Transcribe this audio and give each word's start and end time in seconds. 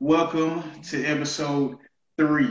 welcome 0.00 0.62
to 0.82 1.04
episode 1.04 1.76
three. 2.16 2.50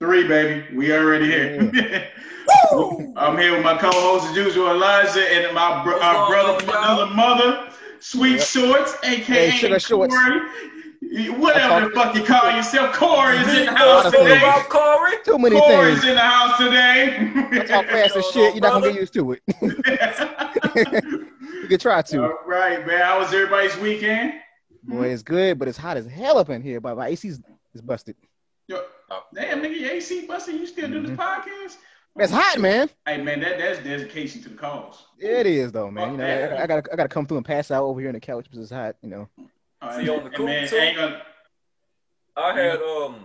Three, 0.00 0.26
baby. 0.26 0.74
We 0.74 0.92
already 0.92 1.26
here. 1.26 1.70
I'm 3.16 3.38
here 3.38 3.52
with 3.52 3.62
my 3.62 3.78
co-host, 3.78 4.30
as 4.30 4.36
usual, 4.36 4.68
Elijah, 4.70 5.22
and 5.32 5.54
my 5.54 5.84
bro- 5.84 6.00
our 6.00 6.28
brother 6.28 6.58
from 6.60 6.70
another 6.70 7.06
mother, 7.14 7.68
Sweet 8.00 8.38
Yep. 8.38 8.46
Shorts, 8.46 8.96
aka 9.04 9.50
Hey, 9.50 9.56
Sugar 9.56 9.78
Shorts. 9.78 10.14
Corey. 10.14 10.40
Whatever 11.32 11.88
the 11.88 11.94
fuck 11.94 12.14
you 12.16 12.24
call 12.24 12.50
yourself, 12.50 12.94
Corey 12.96 13.36
is 13.36 13.48
in 13.48 13.66
the 13.66 13.72
house 13.72 14.04
boss 14.04 14.12
today. 14.12 14.38
about 14.38 14.68
Corey? 14.68 15.12
Too 15.24 15.38
many 15.38 15.58
Corey's 15.60 16.00
things. 16.00 16.04
in 16.04 16.14
the 16.14 16.20
house 16.20 16.58
today. 16.58 17.30
I 17.60 17.64
talk 17.64 17.86
fast 17.86 18.16
as 18.16 18.24
shit. 18.30 18.54
You're 18.54 18.62
not 18.62 18.72
gonna 18.80 18.92
get 18.92 19.00
used 19.00 19.12
to 19.14 19.32
it. 19.32 19.42
you 21.62 21.68
can 21.68 21.78
try 21.78 22.02
to. 22.02 22.22
All 22.24 22.38
right, 22.46 22.84
man. 22.86 23.00
How 23.02 23.18
was 23.20 23.32
everybody's 23.34 23.76
weekend? 23.76 24.32
Boy, 24.82 25.08
it's 25.08 25.22
good, 25.22 25.58
but 25.58 25.68
it's 25.68 25.78
hot 25.78 25.96
as 25.96 26.06
hell 26.06 26.38
up 26.38 26.50
in 26.50 26.62
here. 26.62 26.80
But 26.80 26.96
my 26.96 27.08
AC's 27.08 27.40
is 27.74 27.80
busted. 27.82 28.16
Yo, 28.68 28.82
damn, 29.34 29.60
nigga, 29.62 29.78
your 29.80 29.90
AC 29.92 30.26
busted. 30.26 30.54
You 30.56 30.66
still 30.66 30.88
do 30.88 31.02
this 31.02 31.10
Mhm. 31.10 31.16
podcast? 31.16 31.76
It's 32.16 32.32
hot, 32.32 32.58
man. 32.60 32.90
Hey, 33.06 33.22
man, 33.22 33.40
that 33.40 33.58
that's 33.58 33.78
dedication 33.82 34.42
to 34.42 34.50
the 34.50 34.54
cause. 34.56 35.02
It 35.18 35.46
is 35.46 35.72
though, 35.72 35.90
man. 35.90 36.12
You 36.12 36.18
know, 36.18 36.24
Okay. 36.24 36.56
I, 36.56 36.62
I 36.64 36.66
gotta 36.66 36.92
I 36.92 36.96
gotta 36.96 37.08
come 37.08 37.26
through 37.26 37.38
and 37.38 37.46
pass 37.46 37.70
out 37.70 37.84
over 37.84 38.00
here 38.00 38.08
on 38.10 38.14
the 38.14 38.20
couch 38.20 38.44
because 38.44 38.58
it's 38.60 38.70
hot. 38.72 38.96
You 39.02 39.08
know. 39.08 39.28
All 39.80 39.92
See, 39.94 40.08
on 40.10 40.18
the 40.18 40.24
and 40.26 40.34
cool, 40.34 40.46
man, 40.46 40.68
too? 40.68 40.76
ain't 40.76 40.96
gonna, 40.96 41.22
I 42.36 42.52
had 42.60 42.82
um 42.82 43.24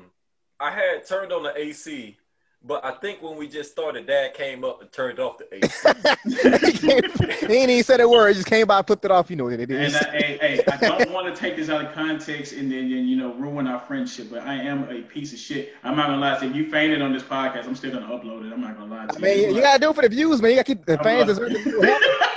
I 0.60 0.72
had 0.72 1.05
turned 1.05 1.32
on 1.34 1.44
the 1.44 1.55
AC, 1.58 2.18
but 2.67 2.84
I 2.84 2.91
think 2.91 3.21
when 3.21 3.38
we 3.38 3.48
just 3.48 3.71
started, 3.71 4.05
Dad 4.05 4.34
came 4.34 4.63
up 4.63 4.81
and 4.81 4.91
turned 4.91 5.20
off 5.20 5.38
the 5.38 5.55
AC. 5.55 7.48
he 7.48 7.53
ain't 7.53 7.70
even 7.70 7.84
said 7.84 8.02
a 8.02 8.09
word. 8.09 8.30
He 8.30 8.34
just 8.35 8.48
came 8.48 8.67
by, 8.67 8.81
flipped 8.81 9.05
it 9.05 9.12
off. 9.12 9.30
You 9.30 9.38
know 9.38 9.45
what 9.45 9.53
it 9.53 9.71
is. 9.71 9.95
and. 9.95 10.05
I, 10.05 10.09
hey, 10.12 10.38
hey, 10.38 10.63
I 10.71 10.77
don't 10.77 11.12
want 11.13 11.34
to 11.34 11.40
take 11.40 11.55
this 11.55 11.70
out 11.70 11.85
of 11.85 11.93
context 11.93 12.53
and 12.53 12.71
then 12.71 12.87
you 12.90 13.15
know 13.15 13.34
ruin 13.35 13.68
our 13.68 13.79
friendship, 13.79 14.27
but 14.29 14.41
I 14.41 14.55
am 14.55 14.90
a 14.90 15.01
piece 15.01 15.32
of 15.32 15.40
shit. 15.40 15.74
I'm 15.84 15.96
not 15.96 16.07
gonna 16.07 16.21
lie. 16.21 16.35
If 16.43 16.55
you 16.55 16.70
fainted 16.70 17.01
on 17.01 17.13
this 17.13 17.24
podcast, 17.24 17.65
I'm 17.65 17.76
still 17.76 17.91
gonna 17.91 18.07
upload 18.07 18.46
it. 18.46 18.54
I'm 18.54 18.62
not 18.62 18.77
gonna 18.77 18.93
lie 18.93 19.05
to 19.07 19.13
you. 19.15 19.20
Man, 19.20 19.37
you, 19.37 19.55
you 19.55 19.62
gotta 19.62 19.79
do 19.79 19.90
it 19.90 19.96
for 19.96 20.02
the 20.02 20.09
views, 20.09 20.41
man. 20.41 20.52
You 20.52 20.57
gotta 20.57 20.76
keep 20.76 20.85
the 20.85 20.98
I'm 20.98 21.04
fans 21.04 21.40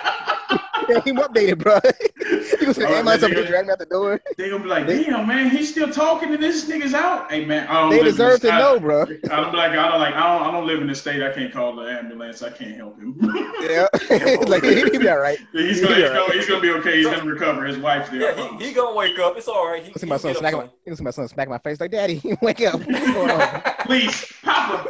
like- 0.94 1.04
deserve 1.04 1.04
to 1.04 1.10
him 1.10 1.16
updated, 1.16 1.58
bro. 1.58 1.74
you 2.30 2.56
gonna 2.58 2.74
say, 2.74 2.84
Oh, 2.84 2.88
"Damn, 2.88 3.08
I 3.08 3.16
man, 3.16 3.46
drag 3.46 3.66
me 3.66 3.72
out 3.72 3.78
the 3.78 3.86
door." 3.86 4.20
they 4.36 4.50
gonna 4.50 4.62
be 4.62 4.68
like, 4.68 4.86
They- 4.86 5.04
damn, 5.04 5.26
man, 5.26 5.50
he's 5.50 5.70
still 5.70 5.90
talking 5.90 6.32
and 6.32 6.42
this 6.42 6.68
nigga's 6.68 6.94
out. 6.94 7.30
Hey, 7.30 7.44
man, 7.44 7.66
I 7.68 7.80
don't 7.80 7.90
They 7.90 7.96
live 7.98 8.06
in 8.06 8.12
deserve 8.12 8.40
this- 8.40 8.50
to 8.50 8.54
I- 8.54 8.58
know, 8.58 8.80
bro. 8.80 9.02
I'm 9.30 9.52
like, 9.54 9.72
I 9.72 9.88
don't 9.90 10.00
like, 10.00 10.14
I 10.14 10.38
don't, 10.38 10.48
I 10.48 10.50
don't 10.52 10.66
live 10.66 10.80
in 10.80 10.86
this 10.86 11.00
state. 11.00 11.22
I 11.22 11.32
can't 11.32 11.52
call 11.52 11.74
the 11.76 11.82
ambulance. 11.82 12.42
I 12.42 12.50
can't 12.50 12.76
help 12.76 12.98
him. 12.98 13.16
Yeah, 13.60 13.86
like 14.48 14.64
he, 14.64 14.74
he 14.90 14.98
be 14.98 15.08
all 15.08 15.18
right. 15.18 15.38
he's 15.52 15.80
gonna, 15.82 15.94
be 15.94 16.00
he's 16.02 16.10
all 16.10 16.14
gonna, 16.26 16.32
he's 16.32 16.46
gonna 16.48 16.60
be 16.60 16.70
okay. 16.70 16.96
He's 16.96 17.06
gonna 17.06 17.24
recover. 17.30 17.66
His 17.66 17.76
wife's 17.78 18.08
there. 18.10 18.20
Yeah, 18.34 18.58
he, 18.58 18.66
he 18.68 18.72
gonna 18.72 18.96
wake 18.96 19.18
up. 19.18 19.36
It's 19.36 19.48
all 19.48 19.68
right. 19.68 19.82
He, 19.84 19.90
I 19.94 19.98
see 19.98 20.06
my 20.06 20.16
son 20.16 20.32
get 20.32 20.36
up 20.36 20.40
smacking 20.40 20.58
my, 20.86 20.94
see 20.96 21.04
my 21.04 21.10
son 21.10 21.28
smacking 21.28 21.50
my 21.50 21.58
face 21.58 21.78
like, 21.78 21.90
"Daddy, 21.90 22.20
wake 22.40 22.62
up! 22.62 22.80
What's 22.80 23.12
going 23.12 23.30
on?" 23.30 23.62
Please, 23.84 24.32
Papa, 24.42 24.88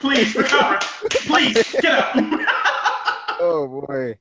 please 0.00 0.34
recover. 0.36 0.78
Please 1.10 1.54
get 1.80 1.84
up. 1.84 2.14
Oh 3.40 3.84
boy, 3.86 4.16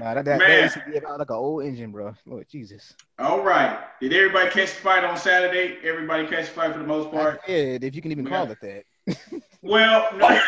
nah, 0.00 0.14
that 0.14 0.24
that, 0.24 0.38
that 0.38 0.48
Man. 0.48 0.62
used 0.64 0.74
to 0.74 0.84
be 0.90 0.96
about 0.96 1.18
like 1.18 1.30
an 1.30 1.36
old 1.36 1.64
engine, 1.64 1.92
bro. 1.92 2.14
Lord 2.26 2.46
Jesus. 2.50 2.94
All 3.18 3.42
right. 3.42 3.78
Did 4.00 4.12
everybody 4.12 4.50
catch 4.50 4.70
the 4.74 4.80
fight 4.80 5.04
on 5.04 5.16
Saturday? 5.16 5.78
Everybody 5.84 6.26
catch 6.26 6.46
the 6.46 6.52
fight 6.52 6.72
for 6.72 6.78
the 6.78 6.84
most 6.86 7.08
I 7.08 7.10
part. 7.10 7.46
did, 7.46 7.84
if 7.84 7.94
you 7.94 8.02
can 8.02 8.10
even 8.10 8.24
We 8.24 8.30
call 8.30 8.46
got- 8.46 8.56
it 8.62 8.84
that. 9.06 9.42
Well, 9.62 10.08
no. 10.16 10.26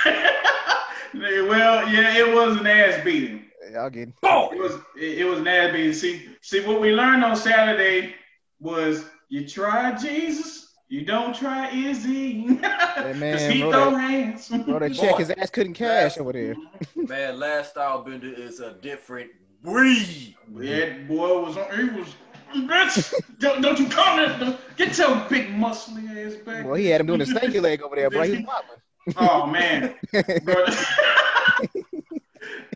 well, 1.15 1.89
yeah, 1.89 2.17
it 2.17 2.35
was 2.35 2.57
an 2.59 2.67
ass 2.67 3.05
beating. 3.05 3.45
Y'all 3.73 3.91
get 3.91 4.09
It 4.09 4.15
It 4.23 4.59
was 4.59 4.73
it, 4.97 5.19
it 5.19 5.25
was 5.25 5.41
an 5.41 5.49
ass 5.49 5.73
beating. 5.73 5.93
See, 5.93 6.29
see 6.41 6.65
what 6.67 6.81
we 6.81 6.93
learned 6.93 7.25
on 7.25 7.37
Saturday 7.37 8.15
was 8.61 9.05
you 9.29 9.47
try 9.47 9.93
Jesus, 9.97 10.75
you 10.89 11.05
don't 11.05 11.35
try 11.35 11.71
Izzy. 11.71 12.45
man, 12.47 13.33
Cause 13.33 13.43
he 13.47 13.61
bro, 13.63 13.71
throw 13.71 13.91
that- 13.93 13.99
hands. 14.01 14.49
bro, 14.49 14.79
that 14.79 14.95
check 14.95 15.17
his 15.19 15.31
ass 15.31 15.51
couldn't 15.51 15.75
cash 15.75 16.17
over 16.19 16.33
there. 16.33 16.55
Man, 16.97 17.39
Last 17.39 17.75
Stylebender 17.75 18.37
is 18.39 18.61
a 18.61 18.73
different 18.75 19.31
breed. 19.63 20.37
That 20.55 21.09
boy 21.09 21.45
was 21.45 21.57
on. 21.57 21.77
He 21.77 21.99
was. 21.99 22.15
Bitch, 22.55 23.15
don't, 23.39 23.63
don't 23.63 23.79
you 23.79 23.89
come 23.89 24.19
in. 24.19 24.59
Get 24.77 24.99
your 24.99 25.27
big 25.31 25.49
muscly 25.49 26.27
ass 26.27 26.35
back. 26.45 26.67
Well, 26.67 26.75
he 26.75 26.87
had 26.87 27.01
him 27.01 27.07
doing 27.07 27.21
the 27.21 27.25
stanky 27.25 27.63
leg 27.63 27.81
over 27.81 27.97
there, 27.97 28.11
bro. 28.11 28.23
He 28.25 28.33
was 28.33 28.45
wobbling. 28.45 28.79
Oh 29.17 29.47
man, 29.47 29.95
bro. 30.45 30.67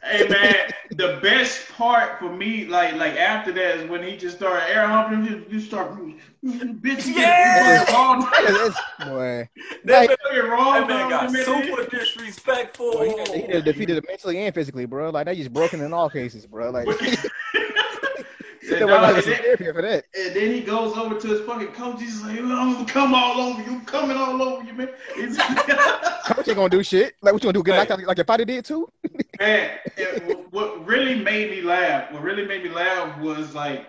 hey 0.07 0.29
man, 0.29 0.71
the 0.91 1.19
best 1.23 1.69
part 1.73 2.19
for 2.19 2.31
me, 2.31 2.67
like 2.67 2.95
like 2.95 3.15
after 3.17 3.53
that, 3.53 3.79
is 3.79 3.89
when 3.91 4.03
he 4.03 4.17
just 4.17 4.37
started 4.37 4.69
air 4.71 4.87
humping. 4.87 5.25
You, 5.25 5.45
you 5.51 5.61
start, 5.61 5.97
bitch. 6.45 7.07
Yeah! 7.17 7.85
You 7.89 7.95
wrong. 7.95 8.23
It's- 8.39 8.55
it's- 8.55 9.09
boy, 9.09 9.49
That 9.85 10.09
Like- 10.09 10.19
man, 10.33 10.51
wrong. 10.51 10.73
that 10.75 10.89
man 10.89 11.11
got 11.11 11.31
super 11.31 11.85
disrespectful. 11.85 12.91
Well, 12.99 13.27
he, 13.35 13.43
he 13.43 13.61
defeated 13.63 13.99
him 13.99 14.05
mentally 14.09 14.39
and 14.39 14.55
physically, 14.55 14.87
bro. 14.87 15.11
Like 15.11 15.27
that 15.27 15.37
just 15.37 15.53
broken 15.53 15.81
in 15.81 15.93
all 15.93 16.09
cases, 16.11 16.47
bro. 16.47 16.71
Like 16.71 16.87
And, 18.69 18.89
then, 18.89 19.75
for 19.75 19.83
that. 19.83 20.05
and 20.19 20.35
then 20.35 20.51
he 20.53 20.61
goes 20.61 20.97
over 20.97 21.19
to 21.19 21.27
his 21.29 21.41
fucking 21.43 21.69
coach. 21.69 22.01
He's 22.01 22.23
like, 22.23 22.39
oh, 22.41 22.59
"I'm 22.59 22.73
gonna 22.75 22.87
come 22.87 23.15
all 23.15 23.41
over 23.41 23.63
you. 23.63 23.77
I'm 23.77 23.85
coming 23.85 24.17
all 24.17 24.43
over 24.43 24.65
you, 24.65 24.73
man." 24.73 24.89
Coach 26.27 26.49
ain't 26.49 26.57
gonna 26.57 26.69
do 26.69 26.83
shit. 26.83 27.15
Like 27.23 27.33
what 27.33 27.43
you 27.43 27.53
gonna 27.53 27.53
do? 27.53 27.63
Get 27.63 27.77
knocked 27.77 27.91
out 27.93 28.03
like 28.03 28.17
your 28.17 28.25
fighter 28.25 28.45
did 28.45 28.65
too? 28.65 28.91
Man, 29.41 29.79
it, 29.97 30.53
what 30.53 30.85
really 30.85 31.15
made 31.15 31.51
me 31.51 31.61
laugh, 31.63 32.11
what 32.13 32.23
really 32.23 32.45
made 32.45 32.65
me 32.65 32.71
laugh 32.71 33.19
was 33.21 33.55
like 33.55 33.87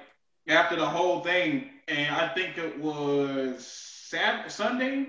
after 0.48 0.76
the 0.76 0.86
whole 0.86 1.22
thing, 1.22 1.70
and 1.88 2.14
I 2.14 2.28
think 2.30 2.58
it 2.58 2.80
was 2.80 3.66
Saturday, 3.66 4.50
Sunday 4.50 5.08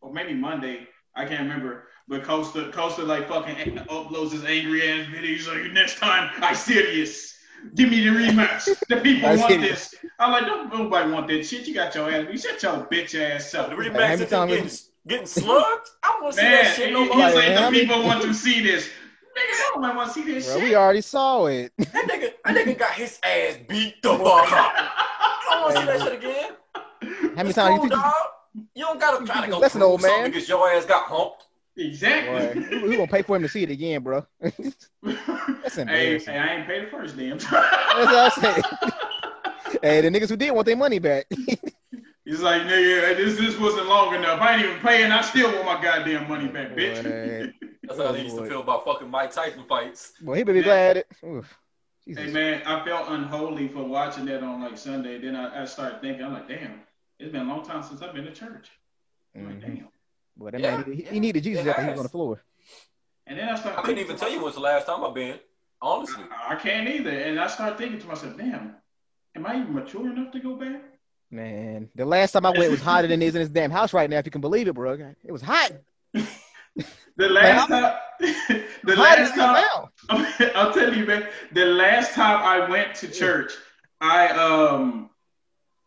or 0.00 0.12
maybe 0.12 0.34
Monday, 0.34 0.86
I 1.14 1.24
can't 1.24 1.42
remember. 1.42 1.84
But 2.06 2.24
Costa, 2.24 2.70
Costa 2.72 3.02
like 3.02 3.28
fucking 3.28 3.76
uploads 3.86 4.32
his 4.32 4.44
angry 4.44 4.88
ass 4.88 5.06
video. 5.06 5.30
He's 5.30 5.48
like, 5.48 5.72
next 5.72 5.98
time 5.98 6.30
I 6.42 6.52
serious. 6.52 7.33
Give 7.74 7.90
me 7.90 8.00
the 8.04 8.10
rematch. 8.10 8.64
The 8.88 8.96
people 8.98 9.28
I 9.28 9.36
want 9.36 9.52
serious. 9.52 9.90
this. 9.90 10.00
I'm 10.18 10.32
like, 10.32 10.46
don't 10.46 10.72
nobody 10.72 11.10
want 11.10 11.28
that 11.28 11.44
shit. 11.46 11.66
You 11.66 11.74
got 11.74 11.94
your 11.94 12.10
ass. 12.10 12.26
You 12.30 12.38
shut 12.38 12.62
your 12.62 12.86
bitch 12.86 13.18
ass 13.20 13.52
up. 13.54 13.70
The 13.70 13.76
rematch 13.76 14.20
is 14.20 14.30
time 14.30 14.48
getting, 14.48 14.64
it's- 14.66 14.90
getting 15.06 15.26
slugged. 15.26 15.88
I 16.02 16.08
don't 16.12 16.22
want 16.24 16.34
to 16.34 16.40
see 16.40 16.46
Man, 16.46 16.64
that 16.64 16.74
shit 16.76 16.92
no 16.92 16.98
he- 17.00 17.04
he's 17.08 17.16
more. 17.16 17.34
like, 17.34 17.72
the 17.72 17.80
people 17.80 18.02
want 18.04 18.22
to 18.22 18.34
see 18.34 18.60
this. 18.62 18.88
Nigga, 19.36 19.74
nobody 19.74 19.96
want 19.96 20.08
to 20.08 20.14
see 20.14 20.22
this 20.32 20.46
Bro, 20.46 20.54
shit. 20.60 20.64
we 20.64 20.74
already 20.76 21.00
saw 21.00 21.46
it. 21.46 21.72
That 21.78 21.88
nigga, 22.08 22.30
that 22.44 22.54
nigga 22.56 22.78
got 22.78 22.92
his 22.92 23.18
ass 23.24 23.58
beat 23.68 24.00
the 24.02 24.10
fuck 24.10 24.52
up. 24.52 24.72
I 24.76 25.46
don't 25.50 25.62
want 25.62 25.74
to 25.74 25.80
see 25.80 25.86
that 25.86 26.00
shit 26.02 26.12
again. 26.22 26.50
How 27.36 27.42
many 27.42 27.52
times 27.52 27.56
cool, 27.56 27.72
you 27.74 27.80
think? 27.80 27.90
dog. 27.92 28.12
You 28.76 28.84
don't 28.84 29.00
gotta 29.00 29.26
try 29.26 29.44
to 29.44 29.50
go 29.50 29.58
Listen, 29.58 29.80
prove 29.80 29.90
old 29.90 30.02
man. 30.02 30.26
because 30.30 30.48
your 30.48 30.70
ass 30.70 30.84
got 30.84 31.06
humped. 31.06 31.46
Exactly. 31.76 32.62
Boy, 32.70 32.78
we 32.82 32.88
we 32.90 32.96
gonna 32.96 33.08
pay 33.08 33.22
for 33.22 33.36
him 33.36 33.42
to 33.42 33.48
see 33.48 33.64
it 33.64 33.70
again, 33.70 34.02
bro. 34.02 34.24
That's 34.40 35.76
hey, 35.76 35.82
embarrassing. 35.82 36.34
hey, 36.34 36.38
I 36.38 36.56
ain't 36.56 36.66
paid 36.66 36.86
the 36.86 36.90
first 36.90 37.16
damn 37.16 37.38
That's 37.38 37.50
what 37.50 38.08
I 38.08 38.28
say. 38.28 38.62
hey, 39.82 40.00
the 40.00 40.10
niggas 40.10 40.28
who 40.28 40.36
did 40.36 40.52
want 40.52 40.66
their 40.66 40.76
money 40.76 40.98
back. 40.98 41.26
He's 42.24 42.40
like, 42.40 42.62
nigga, 42.62 43.16
this 43.16 43.36
this 43.38 43.58
wasn't 43.58 43.86
long 43.86 44.14
enough. 44.14 44.40
I 44.40 44.54
ain't 44.56 44.64
even 44.64 44.80
paying. 44.80 45.12
I 45.12 45.20
still 45.20 45.52
want 45.52 45.66
my 45.66 45.82
goddamn 45.82 46.28
money 46.28 46.48
back, 46.48 46.74
bitch. 46.74 47.02
Boy. 47.02 47.68
That's 47.86 48.00
how 48.00 48.12
they 48.12 48.22
used 48.22 48.36
to 48.36 48.46
feel 48.46 48.60
about 48.60 48.84
fucking 48.86 49.10
Mike 49.10 49.32
Tyson 49.32 49.64
fights. 49.68 50.14
Well, 50.22 50.36
he 50.36 50.42
better 50.42 50.58
be 50.58 50.62
glad. 50.62 50.96
It, 50.98 51.06
oof. 51.24 51.54
Jesus. 52.06 52.24
hey 52.24 52.32
man, 52.32 52.62
I 52.66 52.84
felt 52.84 53.08
unholy 53.08 53.68
for 53.68 53.82
watching 53.82 54.24
that 54.26 54.42
on 54.42 54.62
like 54.62 54.78
Sunday. 54.78 55.18
Then 55.18 55.36
I, 55.36 55.62
I 55.62 55.64
started 55.64 56.00
thinking, 56.00 56.24
I'm 56.24 56.32
like, 56.34 56.48
damn, 56.48 56.80
it's 57.18 57.32
been 57.32 57.42
a 57.42 57.48
long 57.48 57.64
time 57.64 57.82
since 57.82 58.00
I've 58.02 58.14
been 58.14 58.24
to 58.24 58.32
church. 58.32 58.70
I'm 59.34 59.46
like, 59.46 59.56
Mhm. 59.56 59.60
damn. 59.60 59.88
Boy, 60.36 60.50
that 60.50 60.60
Yeah. 60.60 60.76
man, 60.76 60.92
he, 60.92 61.02
he 61.02 61.20
needed 61.20 61.42
Jesus 61.44 61.66
after 61.66 61.82
he 61.82 61.88
was 61.88 61.98
on 61.98 62.04
the 62.04 62.08
floor. 62.08 62.42
And 63.26 63.38
then 63.38 63.48
I 63.48 63.54
started. 63.56 63.78
I 63.78 63.82
couldn't 63.82 63.98
even 63.98 64.16
tell 64.16 64.28
you 64.28 64.36
myself- 64.36 64.44
when's 64.44 64.54
the 64.56 64.60
last 64.60 64.86
time 64.86 65.04
I've 65.04 65.14
been. 65.14 65.38
Honestly. 65.80 66.24
I, 66.30 66.54
I 66.54 66.56
can't 66.56 66.88
either. 66.88 67.10
And 67.10 67.38
I 67.40 67.46
started 67.46 67.78
thinking 67.78 68.00
to 68.00 68.06
myself, 68.06 68.36
damn, 68.36 68.74
am 69.36 69.46
I 69.46 69.60
even 69.60 69.74
mature 69.74 70.10
enough 70.10 70.32
to 70.32 70.40
go 70.40 70.56
back? 70.56 70.82
Man, 71.30 71.88
the 71.94 72.04
last 72.04 72.32
time 72.32 72.46
I 72.46 72.50
went 72.50 72.70
was 72.70 72.80
hotter 72.80 73.08
than 73.08 73.20
it 73.20 73.26
is 73.26 73.34
in 73.34 73.42
this 73.42 73.50
damn 73.50 73.70
house 73.70 73.92
right 73.92 74.08
now. 74.08 74.18
If 74.18 74.26
you 74.26 74.30
can 74.30 74.40
believe 74.40 74.68
it, 74.68 74.74
bro. 74.74 74.92
It 75.24 75.32
was 75.32 75.42
hot. 75.42 75.72
The 77.16 77.28
last 77.28 77.68
time, 77.68 77.94
the 78.82 78.96
last 78.96 79.18
as 79.18 79.28
it 79.28 79.32
is 79.34 79.38
time, 79.38 79.64
now. 79.64 79.90
I'll 80.56 80.72
tell 80.72 80.92
you, 80.92 81.06
man. 81.06 81.28
The 81.52 81.64
last 81.66 82.12
time 82.12 82.38
I 82.42 82.68
went 82.68 82.96
to 82.96 83.08
church, 83.08 83.52
I 84.00 84.28
um, 84.30 85.10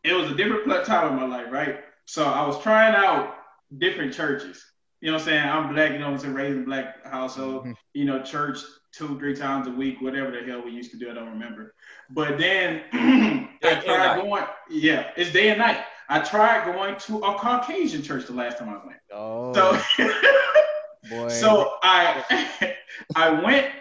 it 0.05 0.13
was 0.13 0.31
a 0.31 0.35
different 0.35 0.63
pl- 0.63 0.83
time 0.85 1.11
in 1.11 1.15
my 1.19 1.25
life, 1.25 1.51
right? 1.51 1.79
So 2.05 2.23
I 2.23 2.47
was 2.47 2.61
trying 2.63 2.95
out 2.95 3.35
different 3.75 4.13
churches. 4.13 4.63
You 5.01 5.11
know 5.11 5.13
what 5.17 5.21
I'm 5.23 5.25
saying? 5.27 5.47
I'm 5.47 5.73
black, 5.73 5.91
you 5.91 5.99
know 5.99 6.05
what 6.05 6.13
I'm 6.13 6.19
saying? 6.19 6.33
Raised 6.33 6.57
in 6.57 6.63
a 6.63 6.65
black 6.65 7.05
household. 7.05 7.65
Mhm. 7.65 7.75
You 7.93 8.05
know, 8.05 8.21
church 8.23 8.59
two, 8.91 9.17
three 9.19 9.35
times 9.35 9.67
a 9.67 9.71
week, 9.71 10.01
whatever 10.01 10.31
the 10.31 10.43
hell 10.49 10.63
we 10.63 10.71
used 10.71 10.91
to 10.91 10.97
do. 10.97 11.11
I 11.11 11.13
don't 11.13 11.29
remember. 11.29 11.73
But 12.09 12.37
then 12.39 12.83
I 13.63 13.75
tried 13.85 14.21
going. 14.21 14.43
Yeah, 14.69 15.11
it's 15.15 15.31
day 15.31 15.49
and 15.49 15.59
night. 15.59 15.83
I 16.09 16.19
tried 16.19 16.65
going 16.65 16.95
to 16.95 17.17
a 17.19 17.35
Caucasian 17.37 18.01
church 18.01 18.25
the 18.25 18.33
last 18.33 18.57
time 18.57 18.69
I 18.69 18.85
went. 18.85 18.99
Oh, 19.13 19.53
So. 19.53 20.03
boy. 21.09 21.29
So 21.29 21.73
I 21.83 22.73
I 23.15 23.29
went 23.29 23.71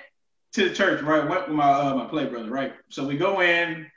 to 0.52 0.68
the 0.68 0.74
church, 0.74 1.02
right? 1.02 1.26
Went 1.26 1.48
with 1.48 1.56
my 1.56 1.70
uh, 1.70 1.94
my 1.94 2.06
play 2.06 2.26
brother, 2.26 2.50
right? 2.50 2.74
So 2.90 3.06
we 3.06 3.16
go 3.16 3.40
in, 3.40 3.90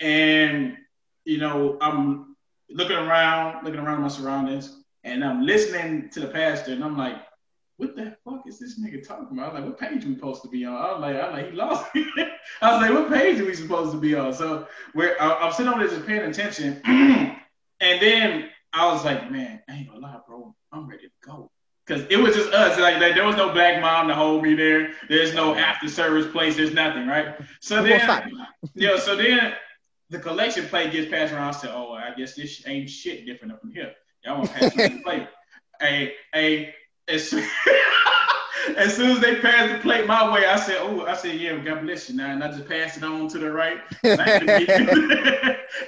and 0.00 0.76
you 1.24 1.38
know, 1.38 1.78
I'm 1.80 2.36
looking 2.70 2.96
around, 2.96 3.64
looking 3.64 3.80
around 3.80 4.02
my 4.02 4.08
surroundings, 4.08 4.81
and 5.04 5.24
I'm 5.24 5.44
listening 5.44 6.08
to 6.10 6.20
the 6.20 6.28
pastor, 6.28 6.72
and 6.72 6.84
I'm 6.84 6.96
like, 6.96 7.16
what 7.76 7.96
the 7.96 8.16
fuck 8.24 8.46
is 8.46 8.58
this 8.58 8.78
nigga 8.78 9.06
talking 9.06 9.36
about? 9.36 9.50
I 9.50 9.60
was 9.60 9.60
like, 9.60 9.70
what 9.70 9.80
page 9.80 10.04
are 10.04 10.08
we 10.08 10.14
supposed 10.14 10.42
to 10.42 10.48
be 10.48 10.64
on? 10.64 10.76
I 10.76 10.92
was 10.92 11.00
like, 11.00 11.16
I 11.16 11.26
was 11.26 11.32
like, 11.34 11.50
he 11.50 11.56
lost 11.56 11.94
me. 11.94 12.06
I 12.62 12.72
was 12.72 12.82
like, 12.82 12.90
what 12.92 13.12
page 13.12 13.40
are 13.40 13.44
we 13.44 13.54
supposed 13.54 13.92
to 13.92 13.98
be 13.98 14.14
on? 14.14 14.32
So 14.32 14.68
we're 14.94 15.16
I, 15.18 15.46
am 15.46 15.52
sitting 15.52 15.72
over 15.72 15.80
there 15.80 15.96
just 15.96 16.06
paying 16.06 16.20
attention. 16.20 16.80
and 16.84 17.36
then 17.80 18.50
I 18.72 18.92
was 18.92 19.04
like, 19.04 19.30
man, 19.30 19.60
I 19.68 19.74
ain't 19.74 19.88
gonna 19.88 20.00
lie, 20.00 20.18
bro. 20.26 20.54
I'm 20.70 20.86
ready 20.86 21.04
to 21.04 21.28
go. 21.28 21.50
Cause 21.88 22.04
it 22.08 22.16
was 22.16 22.36
just 22.36 22.52
us. 22.52 22.78
Like, 22.78 23.00
like, 23.00 23.16
there 23.16 23.26
was 23.26 23.36
no 23.36 23.52
black 23.52 23.82
mom 23.82 24.06
to 24.06 24.14
hold 24.14 24.44
me 24.44 24.54
there. 24.54 24.92
There's 25.08 25.34
no 25.34 25.56
after 25.56 25.88
service 25.88 26.30
place. 26.30 26.54
There's 26.54 26.72
nothing, 26.72 27.08
right? 27.08 27.34
So 27.60 27.82
then, 27.82 28.30
you 28.74 28.86
know, 28.86 28.96
so 28.96 29.16
then 29.16 29.54
the 30.08 30.20
collection 30.20 30.66
plate 30.66 30.92
gets 30.92 31.10
passed 31.10 31.32
around. 31.32 31.48
I 31.48 31.50
said, 31.50 31.70
oh, 31.74 31.92
I 31.92 32.14
guess 32.16 32.34
this 32.34 32.62
ain't 32.66 32.88
shit 32.88 33.26
different 33.26 33.54
up 33.54 33.60
from 33.60 33.72
here. 33.72 33.94
Y'all 34.24 34.38
want 34.38 34.48
to 34.48 34.54
pass 34.54 34.74
the 34.74 35.00
plate? 35.02 35.28
Hey, 35.80 36.14
hey, 36.32 36.74
as 37.08 37.28
soon, 37.28 37.44
as 38.76 38.94
soon 38.94 39.10
as 39.10 39.20
they 39.20 39.36
passed 39.40 39.72
the 39.72 39.78
plate 39.80 40.06
my 40.06 40.32
way, 40.32 40.46
I 40.46 40.56
said, 40.56 40.76
"Oh, 40.80 41.04
I 41.06 41.14
said, 41.14 41.36
yeah, 41.36 41.56
God 41.58 41.82
bless 41.82 42.08
you." 42.08 42.16
Now, 42.16 42.30
and 42.30 42.44
I 42.44 42.48
just 42.48 42.68
passed 42.68 42.96
it 42.98 43.04
on 43.04 43.28
to 43.28 43.38
the 43.38 43.50
right. 43.50 43.78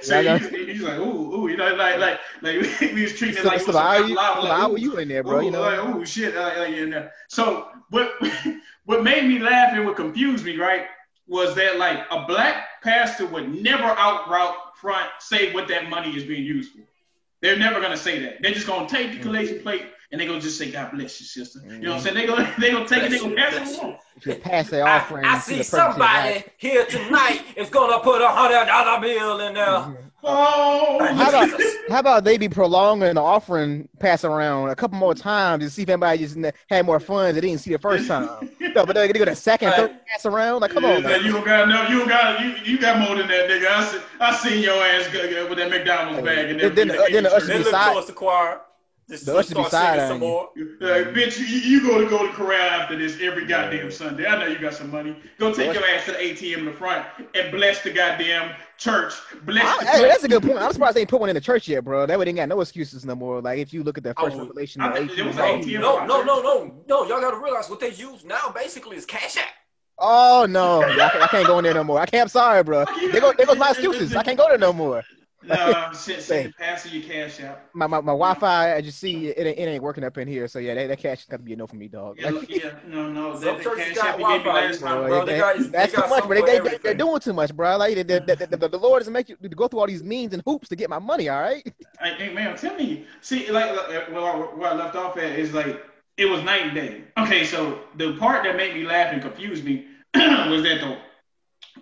so 0.01 0.21
he, 0.49 0.65
he's 0.65 0.81
like, 0.81 0.99
"Ooh, 0.99 1.33
ooh," 1.35 1.47
you 1.47 1.55
know, 1.55 1.73
like, 1.75 1.99
like, 1.99 2.19
like 2.41 2.61
we 2.81 3.03
was 3.03 3.13
treating 3.13 3.37
it 3.37 3.45
like, 3.45 3.61
so 3.61 3.71
how 3.71 4.05
you, 4.05 4.15
like, 4.15 4.81
you 4.81 4.97
in 4.97 5.07
there, 5.07 5.23
bro? 5.23 5.39
Ooh, 5.39 5.45
you 5.45 5.51
know, 5.51 5.61
like, 5.61 5.79
oh 5.79 6.03
shit, 6.03 6.35
like, 6.35 6.57
like. 6.57 7.11
So 7.29 7.69
what, 7.89 8.11
what 8.85 9.03
made 9.03 9.25
me 9.25 9.39
laugh 9.39 9.73
and 9.73 9.85
what 9.85 9.95
confused 9.95 10.43
me, 10.43 10.57
right, 10.57 10.87
was 11.27 11.55
that 11.55 11.77
like 11.77 12.05
a 12.11 12.25
black 12.25 12.81
pastor 12.83 13.25
would 13.27 13.53
never 13.53 13.83
out 13.85 14.27
front 14.75 15.09
say 15.19 15.53
what 15.53 15.67
that 15.69 15.89
money 15.89 16.15
is 16.15 16.23
being 16.23 16.43
used 16.43 16.73
for. 16.73 16.81
They're 17.45 17.59
never 17.59 17.79
gonna 17.79 17.95
say 17.95 18.17
that. 18.23 18.41
They're 18.41 18.53
just 18.53 18.65
gonna 18.65 18.89
take 18.89 19.11
the 19.11 19.19
collection 19.19 19.59
plate 19.59 19.83
and 20.11 20.19
they're 20.19 20.27
gonna 20.27 20.41
just 20.41 20.57
say, 20.57 20.71
"God 20.71 20.89
bless 20.91 21.19
you, 21.19 21.27
sister." 21.27 21.59
You 21.63 21.77
know 21.77 21.91
what 21.91 21.97
I'm 21.97 22.01
saying? 22.01 22.15
They're 22.15 22.25
gonna 22.25 22.55
they 22.59 22.71
gonna 22.71 22.87
take 22.87 23.03
it. 23.03 23.11
they're 23.11 23.19
gonna 23.19 23.35
pass 23.35 23.69
it 23.69 23.77
along. 23.77 23.97
You 24.25 24.35
pass 24.35 24.69
their 24.71 24.87
offering. 24.87 25.25
I, 25.25 25.35
I 25.35 25.37
see 25.37 25.61
somebody 25.61 26.43
here 26.57 26.87
tonight 26.87 27.43
is 27.55 27.69
gonna 27.69 27.99
put 27.99 28.23
a 28.23 28.29
hundred 28.29 28.65
dollar 28.65 28.99
bill 28.99 29.41
in 29.41 29.53
there. 29.53 29.63
Mm-hmm. 29.63 29.93
Oh, 30.23 31.13
how 31.13 31.29
about 31.29 31.61
how 31.89 31.99
about 31.99 32.23
they 32.23 32.39
be 32.39 32.49
prolonging 32.49 33.13
the 33.13 33.21
offering 33.21 33.87
pass 33.99 34.23
around 34.23 34.69
a 34.69 34.75
couple 34.75 34.97
more 34.97 35.13
times 35.13 35.63
to 35.63 35.69
see 35.69 35.83
if 35.83 35.89
anybody 35.89 36.17
just 36.17 36.35
had 36.67 36.83
more 36.83 36.99
funds 36.99 37.35
they 37.35 37.41
didn't 37.41 37.59
see 37.59 37.73
the 37.73 37.77
first 37.77 38.07
time. 38.07 38.49
No, 38.75 38.85
but 38.85 38.95
they 38.95 39.07
gotta 39.07 39.19
go 39.19 39.25
the 39.25 39.35
second, 39.35 39.71
third 39.71 40.05
pass 40.05 40.25
around. 40.25 40.61
Like, 40.61 40.71
come 40.71 40.83
yeah, 40.83 40.95
on, 40.97 41.03
man. 41.03 41.23
You 41.23 41.31
don't 41.31 41.45
got 41.45 41.67
no, 41.67 41.87
you 41.87 41.99
don't 41.99 42.07
got 42.07 42.41
you, 42.41 42.55
you 42.63 42.77
got 42.77 42.99
more 42.99 43.15
than 43.15 43.27
that, 43.27 43.49
nigga. 43.49 43.67
I 43.67 43.85
see, 43.85 43.99
I 44.19 44.35
seen 44.35 44.61
your 44.61 44.83
ass 44.83 45.11
with 45.49 45.57
that 45.57 45.69
McDonald's 45.69 46.25
bag 46.25 46.49
and 46.49 46.59
then, 46.59 46.75
then, 46.75 46.87
then, 46.89 46.97
then 47.11 47.23
the 47.23 47.33
usher 47.33 47.57
beside 47.57 48.05
the 48.05 48.13
choir. 48.13 48.61
Just 49.07 49.27
the 49.27 49.37
usher 49.37 49.53
beside 49.53 50.07
some 50.07 50.19
more. 50.19 50.49
Like, 50.79 51.13
bitch, 51.13 51.37
you, 51.37 51.45
you 51.45 51.81
go 51.81 52.01
to 52.01 52.09
go 52.09 52.25
to 52.25 52.33
corral 52.33 52.59
after 52.59 52.97
this 52.97 53.19
every 53.21 53.45
goddamn 53.45 53.91
Sunday. 53.91 54.25
I 54.25 54.39
know 54.39 54.47
you 54.47 54.57
got 54.57 54.73
some 54.73 54.89
money. 54.89 55.15
Go 55.37 55.53
take 55.53 55.73
your 55.75 55.85
ass 55.85 56.05
to 56.05 56.13
the 56.13 56.17
ATM 56.17 56.59
in 56.59 56.65
the 56.65 56.73
front 56.73 57.05
and 57.35 57.51
bless 57.51 57.83
the 57.83 57.91
goddamn 57.91 58.55
church. 58.79 59.13
Bless. 59.43 59.63
I, 59.63 59.85
hey, 59.85 60.01
that's 60.07 60.23
a 60.23 60.27
good 60.27 60.41
point. 60.41 60.57
I'm 60.57 60.73
surprised 60.73 60.95
they 60.95 61.01
ain't 61.01 61.09
put 61.09 61.19
one 61.19 61.29
in 61.29 61.35
the 61.35 61.41
church 61.41 61.67
yet, 61.67 61.83
bro. 61.83 62.07
That 62.07 62.17
way 62.17 62.25
they 62.25 62.29
ain't 62.29 62.37
got 62.37 62.49
no 62.49 62.61
excuses 62.61 63.05
no 63.05 63.13
more. 63.13 63.41
Like 63.41 63.59
if 63.59 63.73
you 63.73 63.83
look 63.83 63.99
at 63.99 64.03
their 64.03 64.15
first 64.15 64.35
oh, 64.37 64.39
revelation, 64.39 64.81
I, 64.81 64.99
the 64.99 65.13
ATM. 65.13 65.79
No, 65.81 66.03
no, 66.05 66.23
no, 66.23 66.41
no, 66.41 66.83
no. 66.87 67.05
Y'all 67.05 67.21
got 67.21 67.31
to 67.31 67.37
realize 67.37 67.69
what 67.69 67.79
they 67.79 67.91
use 67.91 68.25
now 68.25 68.51
basically 68.55 68.97
is 68.97 69.05
Cash 69.05 69.37
App. 69.37 69.45
Oh 69.99 70.47
no, 70.49 70.81
I, 70.81 71.23
I, 71.23 71.27
can't 71.27 71.47
go 71.47 71.59
in 71.59 71.63
there 71.63 71.73
no 71.73 71.83
more. 71.83 71.99
I 71.99 72.05
can't. 72.05 72.23
I'm 72.23 72.27
sorry, 72.27 72.63
bro. 72.63 72.85
They 72.99 73.19
go. 73.19 73.33
They 73.37 73.45
goes 73.45 73.57
my 73.57 73.69
excuses. 73.71 74.15
I 74.15 74.23
can't 74.23 74.37
go 74.37 74.49
there 74.49 74.57
no 74.57 74.73
more. 74.73 75.03
No, 75.47 75.91
shit, 75.93 76.21
send 76.21 76.55
pass 76.57 76.91
your 76.91 77.03
cash 77.03 77.41
out. 77.41 77.61
My, 77.73 77.87
my, 77.87 77.97
my 78.01 78.11
Wi-Fi, 78.11 78.75
I 78.75 78.81
just 78.81 78.99
see 78.99 79.27
it, 79.27 79.45
it 79.45 79.59
ain't 79.59 79.83
working 79.83 80.03
up 80.03 80.17
in 80.17 80.27
here. 80.27 80.47
So 80.47 80.59
yeah, 80.59 80.73
that, 80.75 80.87
that 80.87 80.99
cash 80.99 81.21
is 81.21 81.25
got 81.25 81.37
to 81.37 81.43
be 81.43 81.53
a 81.53 81.55
no 81.55 81.67
for 81.67 81.75
me, 81.75 81.87
dog. 81.87 82.17
Yeah, 82.19 82.31
yeah 82.49 82.71
no, 82.87 83.11
no. 83.11 83.37
That, 83.37 83.57
the 83.57 83.63
cash 83.63 83.97
app 83.97 84.19
you 84.19 84.27
gave 84.27 84.43
me 84.43 84.51
last 84.51 84.81
time, 84.81 85.07
bro. 85.07 85.25
They 85.25 85.37
got, 85.37 85.71
that's 85.71 85.93
too 85.93 86.07
much, 86.07 86.27
bro. 86.27 86.45
They, 86.45 86.59
they, 86.59 86.77
they're 86.77 86.93
doing 86.93 87.19
too 87.19 87.33
much, 87.33 87.55
bro. 87.55 87.77
Like 87.77 87.95
the, 87.95 88.03
the, 88.03 88.47
the, 88.57 88.67
the, 88.67 88.77
Lord 88.77 89.01
doesn't 89.01 89.13
make 89.13 89.29
you 89.29 89.35
go 89.37 89.67
through 89.67 89.79
all 89.79 89.87
these 89.87 90.03
means 90.03 90.33
and 90.33 90.41
hoops 90.45 90.69
to 90.69 90.75
get 90.75 90.89
my 90.89 90.99
money. 90.99 91.29
All 91.29 91.41
right. 91.41 91.65
I, 91.99 92.09
hey 92.09 92.33
man, 92.33 92.49
I'm 92.49 92.57
telling 92.57 92.87
you. 92.87 93.05
See, 93.21 93.49
like, 93.51 93.75
like 93.75 94.11
where, 94.11 94.21
I, 94.21 94.37
where 94.55 94.69
I 94.71 94.75
left 94.75 94.95
off 94.95 95.17
at 95.17 95.39
is 95.39 95.53
like 95.53 95.83
it 96.17 96.25
was 96.25 96.43
night 96.43 96.63
and 96.63 96.75
day. 96.75 97.03
Okay, 97.17 97.45
so 97.45 97.81
the 97.95 98.15
part 98.17 98.43
that 98.43 98.55
made 98.55 98.73
me 98.73 98.83
laugh 98.83 99.11
and 99.13 99.21
confused 99.21 99.63
me 99.63 99.85
was 100.15 100.63
that 100.63 100.81
the 100.81 100.97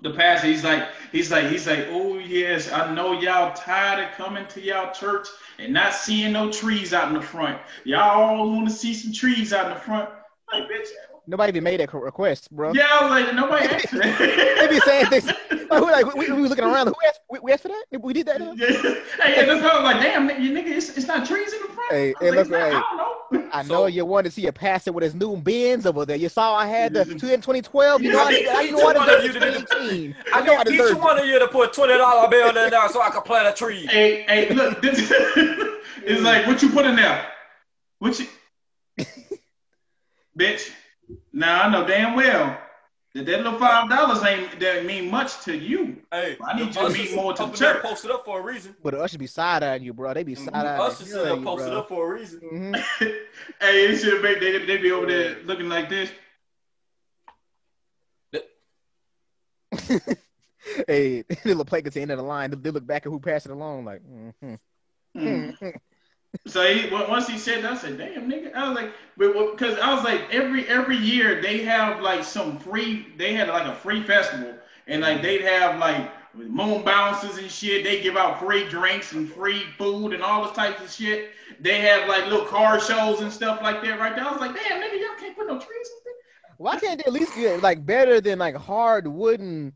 the 0.02 0.12
pastor, 0.12 0.48
he's 0.48 0.64
like, 0.64 0.90
he's 1.12 1.32
like, 1.32 1.46
he's 1.48 1.68
like, 1.68 1.88
oh 1.90 2.13
yes, 2.34 2.72
I 2.72 2.94
know 2.94 3.20
y'all 3.20 3.54
tired 3.54 4.04
of 4.04 4.12
coming 4.16 4.48
to 4.48 4.62
y'all 4.62 4.94
church 4.94 5.28
and 5.60 5.72
not 5.72 5.94
seeing 5.94 6.34
no 6.34 6.52
trees 6.52 6.94
out 6.94 7.10
in 7.10 7.14
the 7.14 7.22
front. 7.22 7.60
Y'all 7.86 8.24
all 8.24 8.52
want 8.52 8.68
to 8.68 8.74
see 8.74 8.94
some 8.94 9.14
trees 9.14 9.54
out 9.54 9.68
in 9.68 9.74
the 9.74 9.80
front. 9.80 10.10
Like, 10.52 10.64
bitch. 10.64 10.88
Nobody 11.26 11.52
even 11.52 11.64
made 11.64 11.80
that 11.80 11.94
request, 11.94 12.52
bro. 12.52 12.74
Yeah, 12.74 12.88
I 12.92 13.04
was 13.04 13.12
like, 13.12 13.36
nobody 13.36 13.66
asked 13.68 13.92
they 13.92 14.68
be 14.70 14.80
saying 14.82 15.10
this. 15.10 15.32
Like, 15.74 16.14
we, 16.14 16.30
we, 16.30 16.42
we 16.42 16.48
looking 16.48 16.66
around. 16.66 16.86
Who 16.86 16.94
asked? 17.08 17.22
We, 17.32 17.40
we 17.40 17.52
asked 17.52 17.64
for 17.64 17.70
that? 17.70 17.86
We 18.00 18.14
did 18.14 18.28
that. 18.28 18.40
Yeah. 18.40 19.26
Hey, 19.26 19.44
that's 19.44 19.64
why 19.64 19.70
I 19.70 19.76
was 19.82 19.84
like, 19.84 20.04
damn, 20.04 20.30
you 20.40 20.52
nigga, 20.52 20.68
it's, 20.68 20.96
it's 20.96 21.08
not 21.08 21.26
trees 21.26 21.52
in 21.52 21.62
the 21.64 21.68
front. 21.70 21.92
Hey, 21.92 22.14
look, 22.22 22.48
like, 22.48 22.48
hey, 22.50 22.56
I 22.58 22.72
don't 22.72 22.98
know. 22.98 23.50
I 23.52 23.64
know 23.64 23.86
you 23.88 24.06
wanted 24.06 24.30
to 24.30 24.36
see 24.36 24.46
a 24.46 24.54
pastor 24.54 24.92
with 24.92 25.04
his 25.04 25.16
new 25.16 25.36
Benz 25.36 25.88
over 25.88 26.06
there. 26.06 26.16
You 26.16 26.30
saw 26.30 26.56
I 26.56 26.68
had 26.68 26.94
the 26.94 27.06
2012. 27.06 28.04
You 28.04 28.12
know, 28.12 28.20
I, 28.20 28.22
I, 28.24 28.68
I 28.68 28.70
know 28.70 28.88
I 28.88 29.22
deserve 29.22 29.34
the 29.42 30.14
I 30.32 30.42
know 30.42 30.56
I 30.58 30.64
deserve 30.64 30.92
each 30.92 30.98
one 31.04 31.18
of 31.18 31.26
you 31.26 31.40
to 31.40 31.48
put 31.48 31.74
twenty 31.74 31.98
dollar 31.98 32.30
bill 32.30 32.50
in 32.50 32.56
there 32.70 32.90
so 32.90 33.02
I 33.02 33.10
can 33.10 33.22
plant 33.24 33.48
a 33.48 33.54
tree. 33.58 33.88
Hey, 33.90 34.24
hey, 34.24 34.54
look, 34.54 34.80
this 34.82 35.12
is 36.06 36.22
like 36.22 36.46
what 36.46 36.62
you 36.62 36.70
put 36.70 36.86
in 36.86 36.96
there. 36.96 37.26
What 37.98 38.20
you, 38.20 38.28
bitch? 40.38 40.72
Now 41.32 41.64
I 41.64 41.70
know 41.70 41.86
damn 41.86 42.16
well 42.16 42.58
that 43.14 43.26
that 43.28 43.44
little 43.44 43.60
five 43.60 43.90
dollars 43.90 44.24
ain't 44.24 44.60
that 44.60 44.86
mean 44.86 45.12
much 45.12 45.44
to 45.46 45.56
you. 45.56 45.98
Hey, 46.12 46.36
I 46.44 46.58
need 46.58 46.76
you 46.76 46.82
to 46.82 46.90
mean 46.90 47.16
more 47.16 47.34
to 47.34 47.46
the 47.46 47.52
church. 47.52 47.84
Posted 47.84 48.12
up 48.12 48.26
for 48.26 48.40
a 48.40 48.44
reason. 48.44 48.76
But 48.82 48.96
the 48.96 49.08
should 49.08 49.20
be 49.20 49.28
side 49.28 49.62
eyeing 49.62 49.84
you, 49.84 49.94
bro. 49.94 50.14
They 50.14 50.24
be 50.24 50.36
side 50.36 50.54
eyeing. 50.54 50.82
Usher 50.82 51.06
sit 51.06 51.44
posted 51.44 51.70
bro. 51.70 51.80
up 51.80 51.90
for 51.90 52.12
a 52.12 52.20
reason. 52.20 52.40
Mm-hmm. 52.42 53.06
hey, 53.62 53.88
they 53.88 53.96
should 53.96 54.22
make 54.24 54.40
they 54.40 54.66
they 54.66 54.78
be 54.78 54.92
over 54.92 55.06
there 55.06 55.38
looking 55.44 55.70
like 55.70 55.90
this. 55.90 56.10
hey, 60.88 61.24
they 61.44 61.54
look 61.54 61.72
like 61.72 61.86
at 61.86 61.94
the 61.94 62.02
end 62.02 62.12
of 62.12 62.18
the 62.18 62.24
line. 62.24 62.52
They 62.52 62.72
look 62.72 62.86
back 62.86 63.06
at 63.06 63.12
who 63.12 63.20
passed 63.20 63.46
it 63.46 63.52
along, 63.52 63.86
like. 63.86 64.02
Mm-hmm. 64.04 64.56
Mm-hmm. 65.16 65.68
So 66.48 66.66
he, 66.66 66.90
once 66.92 67.28
he 67.28 67.38
said 67.38 67.64
that, 67.64 67.74
I 67.74 67.78
said, 67.78 67.98
"Damn, 67.98 68.30
nigga!" 68.30 68.54
I 68.54 68.68
was 68.68 68.76
like, 68.76 68.94
"But 69.18 69.52
because 69.52 69.78
I 69.80 69.94
was 69.94 70.04
like, 70.04 70.22
every 70.34 70.68
every 70.68 70.98
year 70.98 71.42
they 71.42 71.60
have 71.60 72.02
like 72.02 72.24
some 72.24 72.58
free. 72.58 73.08
They 73.18 73.34
had 73.34 73.50
like 73.50 73.68
a 73.68 73.76
free 73.76 74.04
festival, 74.04 74.56
and 74.88 75.02
like 75.02 75.16
mm-hmm. 75.16 75.24
they'd 75.24 75.42
have 75.42 75.80
like 75.80 76.12
moon 76.34 76.84
bounces 76.84 77.38
and 77.38 77.50
shit. 77.50 77.84
They 77.84 78.02
give 78.02 78.18
out 78.18 78.40
free 78.40 78.68
drinks 78.68 79.14
and 79.14 79.32
free 79.32 79.64
food 79.78 80.14
and 80.14 80.24
all 80.24 80.44
this 80.44 80.56
types 80.56 80.82
of 80.82 80.92
shit. 80.92 81.30
They 81.60 81.80
have 81.82 82.10
like 82.10 82.26
little 82.26 82.46
car 82.46 82.80
shows 82.80 83.22
and 83.22 83.32
stuff 83.32 83.62
like 83.62 83.84
that 83.84 84.00
right 84.00 84.16
there. 84.16 84.26
I 84.26 84.32
was 84.32 84.42
like, 84.42 84.56
"Damn, 84.56 84.82
nigga, 84.82 85.00
y'all 85.00 85.20
can't 85.20 85.38
put 85.38 85.48
no 85.48 85.60
trees. 85.60 85.90
Why 86.58 86.80
can't 86.80 86.98
they 87.00 87.06
at 87.06 87.14
least 87.14 87.36
get 87.36 87.62
like 87.62 87.86
better 87.86 88.22
than 88.22 88.40
like 88.40 88.56
hard 88.56 89.08
wooden? 89.08 89.74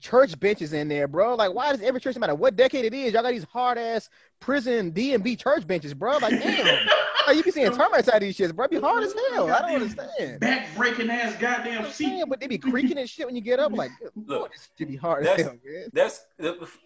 Church 0.00 0.38
benches 0.40 0.72
in 0.72 0.88
there, 0.88 1.06
bro. 1.06 1.34
Like, 1.34 1.54
why 1.54 1.70
does 1.72 1.82
every 1.82 2.00
church, 2.00 2.16
no 2.16 2.20
matter 2.20 2.34
what 2.34 2.56
decade 2.56 2.84
it 2.84 2.94
is, 2.94 3.12
y'all 3.12 3.22
got 3.22 3.30
these 3.30 3.44
hard 3.44 3.78
ass 3.78 4.08
prison 4.40 4.90
D 4.90 5.14
and 5.14 5.22
B 5.22 5.36
church 5.36 5.66
benches, 5.66 5.94
bro? 5.94 6.18
Like, 6.18 6.40
damn, 6.40 6.86
like, 7.26 7.36
you 7.36 7.42
be 7.42 7.50
seeing 7.50 7.70
termites 7.72 8.08
out 8.08 8.16
of 8.16 8.20
these 8.20 8.36
shits, 8.36 8.54
bro. 8.54 8.64
It 8.64 8.70
be 8.70 8.80
hard 8.80 9.04
as 9.04 9.14
hell. 9.32 9.50
I 9.50 9.60
don't 9.62 9.82
understand. 9.82 10.40
Back 10.40 10.68
breaking 10.76 11.10
ass 11.10 11.36
goddamn 11.36 11.90
seat. 11.90 12.24
but 12.28 12.40
they 12.40 12.46
be 12.46 12.58
creaking 12.58 12.98
and 12.98 13.08
shit 13.08 13.26
when 13.26 13.36
you 13.36 13.42
get 13.42 13.60
up. 13.60 13.72
Like, 13.72 13.90
look, 14.26 14.52
this 14.52 14.68
should 14.76 14.88
be 14.88 14.96
hard 14.96 15.24
that's, 15.24 15.40
as 15.40 15.46
hell, 15.46 15.56
man. 15.64 15.86
That's 15.92 16.26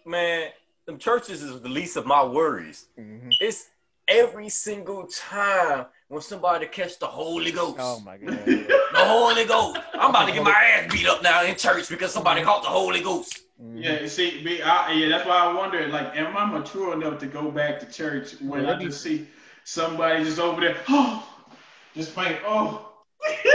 man. 0.05 0.49
Them 0.85 0.99
churches 0.99 1.41
is 1.41 1.61
the 1.61 1.69
least 1.69 1.97
of 1.97 2.05
my 2.05 2.23
worries. 2.23 2.87
Mm-hmm. 2.99 3.29
It's 3.39 3.69
every 4.07 4.49
single 4.49 5.07
time 5.07 5.87
when 6.07 6.21
somebody 6.21 6.65
to 6.65 6.71
catch 6.71 6.99
the 6.99 7.07
Holy 7.07 7.51
Ghost. 7.51 7.77
Oh 7.79 7.99
my 7.99 8.17
god. 8.17 8.45
the 8.45 8.83
Holy 8.93 9.45
Ghost. 9.45 9.79
I'm 9.93 10.09
about 10.11 10.27
to 10.27 10.33
get 10.33 10.43
my 10.43 10.51
ass 10.51 10.91
beat 10.91 11.07
up 11.07 11.23
now 11.23 11.43
in 11.43 11.55
church 11.55 11.89
because 11.89 12.11
somebody 12.11 12.43
caught 12.43 12.63
the 12.63 12.69
Holy 12.69 13.01
Ghost. 13.01 13.41
Mm-hmm. 13.61 13.77
Yeah, 13.77 14.07
see, 14.07 14.43
me, 14.43 14.61
I, 14.61 14.91
yeah, 14.91 15.09
that's 15.09 15.25
why 15.25 15.37
I 15.37 15.53
wonder, 15.53 15.87
like, 15.87 16.15
am 16.17 16.35
I 16.35 16.45
mature 16.45 16.93
enough 16.93 17.19
to 17.19 17.27
go 17.27 17.49
back 17.49 17.79
to 17.79 17.85
church 17.85 18.33
when 18.41 18.63
yeah, 18.63 18.75
I 18.75 18.83
just 18.83 19.01
see 19.01 19.27
somebody 19.63 20.25
just 20.25 20.39
over 20.39 20.59
there, 20.59 20.75
oh, 20.89 21.25
just 21.95 22.13
playing, 22.13 22.37
oh. 22.45 22.91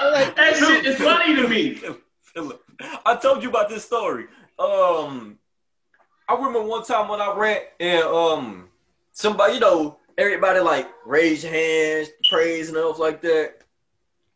that 0.00 0.56
shit 0.58 0.86
is 0.86 0.96
funny 0.96 1.36
to 1.36 1.46
me. 1.46 1.78
Philip, 2.22 2.62
I 3.06 3.16
told 3.16 3.42
you 3.42 3.50
about 3.50 3.68
this 3.68 3.84
story. 3.84 4.24
Um, 4.58 5.38
I 6.26 6.34
remember 6.34 6.62
one 6.62 6.84
time 6.84 7.08
when 7.08 7.20
I 7.20 7.34
ran 7.36 7.60
and 7.80 8.02
um 8.04 8.68
somebody, 9.12 9.54
you 9.54 9.60
know, 9.60 9.98
everybody 10.18 10.60
like 10.60 10.88
raise 11.04 11.42
hands, 11.42 12.08
praise 12.30 12.68
and 12.68 12.76
stuff 12.76 12.98
like 12.98 13.20
that. 13.22 13.58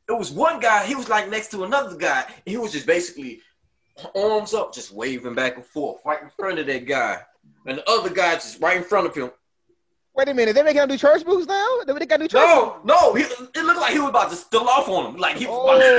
It 0.09 0.18
was 0.18 0.30
one 0.30 0.61
guy, 0.61 0.87
he 0.87 0.95
was 0.95 1.09
like 1.09 1.28
next 1.28 1.49
to 1.49 1.64
another 1.64 1.97
guy, 1.97 2.25
and 2.26 2.35
he 2.47 2.56
was 2.56 2.73
just 2.73 2.87
basically 2.87 3.40
arms 4.14 4.54
up, 4.54 4.73
just 4.73 4.92
waving 4.92 5.35
back 5.35 5.56
and 5.56 5.64
forth 5.64 6.00
right 6.04 6.23
in 6.23 6.30
front 6.30 6.59
of 6.59 6.66
that 6.66 6.87
guy. 6.87 7.18
And 7.66 7.78
the 7.78 7.90
other 7.90 8.11
guy 8.11 8.35
just 8.35 8.61
right 8.61 8.76
in 8.76 8.85
front 8.85 9.06
of 9.06 9.14
him. 9.14 9.30
Wait 10.16 10.28
a 10.28 10.35
minute, 10.35 10.54
they 10.54 10.62
making 10.62 10.80
him 10.82 10.88
do 10.88 10.96
church 10.96 11.26
moves 11.26 11.46
now? 11.46 11.66
They 11.87 11.92
they 11.92 12.06
got 12.06 12.16
to 12.16 12.25
do 12.25 12.28
church 12.28 12.40
No, 12.40 12.78
no, 12.85 13.12
he, 13.14 13.25
it 13.25 13.64
looked 13.64 13.78
like 13.80 13.92
he 13.92 13.99
was 13.99 14.08
about 14.08 14.30
to 14.30 14.37
steal 14.37 14.62
off 14.62 14.88
on 14.88 15.12
him. 15.14 15.20
Like 15.20 15.37
he 15.37 15.46
was 15.46 15.54
about 15.62 15.78
to 15.82 15.96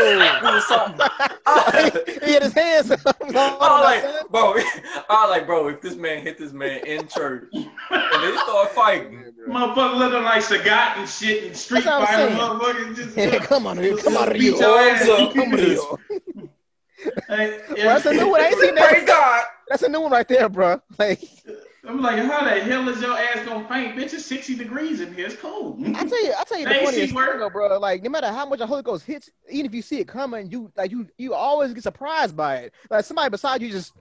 Oh. 0.50 0.97
do 1.45 1.91
something. 2.01 2.21
he 2.25 2.33
had 2.33 2.41
his 2.41 2.53
hands. 2.53 2.91
I 3.05 3.13
was 3.21 3.83
like, 3.83 4.29
bro, 4.31 4.53
I 4.57 5.21
was 5.21 5.29
like, 5.29 5.45
bro, 5.45 5.67
if 5.67 5.81
this 5.81 5.95
man 5.95 6.24
hit 6.24 6.39
this 6.39 6.51
man 6.51 6.83
in 6.88 7.07
church 7.07 7.53
and 7.53 8.24
they 8.24 8.36
start 8.38 8.71
fighting, 8.71 9.24
Motherfucker 9.47 9.97
looking 9.97 10.24
like 10.24 10.43
Sagat 10.43 10.97
and 10.97 11.07
shit 11.07 11.43
and 11.45 11.55
Street 11.55 11.83
That's 11.86 12.00
what 12.00 12.09
I'm 12.09 12.36
Fighter. 12.36 12.36
saying. 12.36 12.86
Motherfucker 12.89 12.95
just 12.95 13.17
Yeah, 13.17 13.39
come 13.45 13.67
on, 13.67 13.77
here, 13.77 13.97
come 13.97 14.17
on, 14.17 14.33
Beat 14.33 14.41
here. 14.41 14.55
your 14.55 14.79
ass. 14.79 15.07
Up. 15.07 15.33
Come 15.33 15.53
on, 15.53 15.57
here. 15.59 15.77
Hey, 17.29 17.62
Well, 17.69 17.86
that's 18.00 18.05
a 18.07 18.13
new 18.13 18.29
one. 18.29 18.41
I 18.41 18.47
ain't 18.47 18.59
seen 18.59 18.75
praise 18.75 18.91
that. 18.91 19.05
God. 19.05 19.43
That's 19.69 19.83
a 19.83 19.89
new 19.89 20.01
one 20.01 20.12
right 20.12 20.27
there, 20.27 20.50
bro. 20.50 20.81
Like, 20.97 21.21
I'm 21.88 22.01
like, 22.01 22.17
how 22.20 22.44
the 22.44 22.60
hell 22.62 22.88
is 22.89 23.01
your 23.01 23.17
ass 23.17 23.46
gonna 23.46 23.67
faint? 23.70 23.96
Bitch, 23.96 24.13
it's 24.13 24.25
60 24.25 24.56
degrees 24.56 25.00
in 25.00 25.13
here. 25.13 25.27
It's 25.27 25.36
cold. 25.38 25.82
I 25.96 26.03
tell 26.06 26.24
you, 26.24 26.34
I 26.38 26.44
tell 26.44 26.60
you 26.60 26.65
the 26.65 26.74
Hey, 26.74 26.86
funniest 26.86 27.13
thing, 27.13 27.39
though, 27.39 27.50
bro. 27.50 27.79
Like, 27.79 28.03
no 28.03 28.10
matter 28.10 28.27
how 28.27 28.46
much 28.46 28.60
a 28.60 28.67
Holy 28.67 28.84
Ghost 28.84 29.06
hits, 29.06 29.29
even 29.50 29.65
if 29.65 29.74
you 29.74 29.82
see 29.82 30.00
it 30.00 30.08
coming, 30.08 30.51
you 30.51 30.72
like 30.75 30.91
you 30.91 31.08
you 31.17 31.34
always 31.34 31.74
get 31.74 31.84
surprised 31.84 32.36
by 32.36 32.58
it. 32.58 32.74
Like 32.89 33.06
somebody 33.06 33.29
beside 33.29 33.62
you 33.62 33.70
just. 33.70 33.94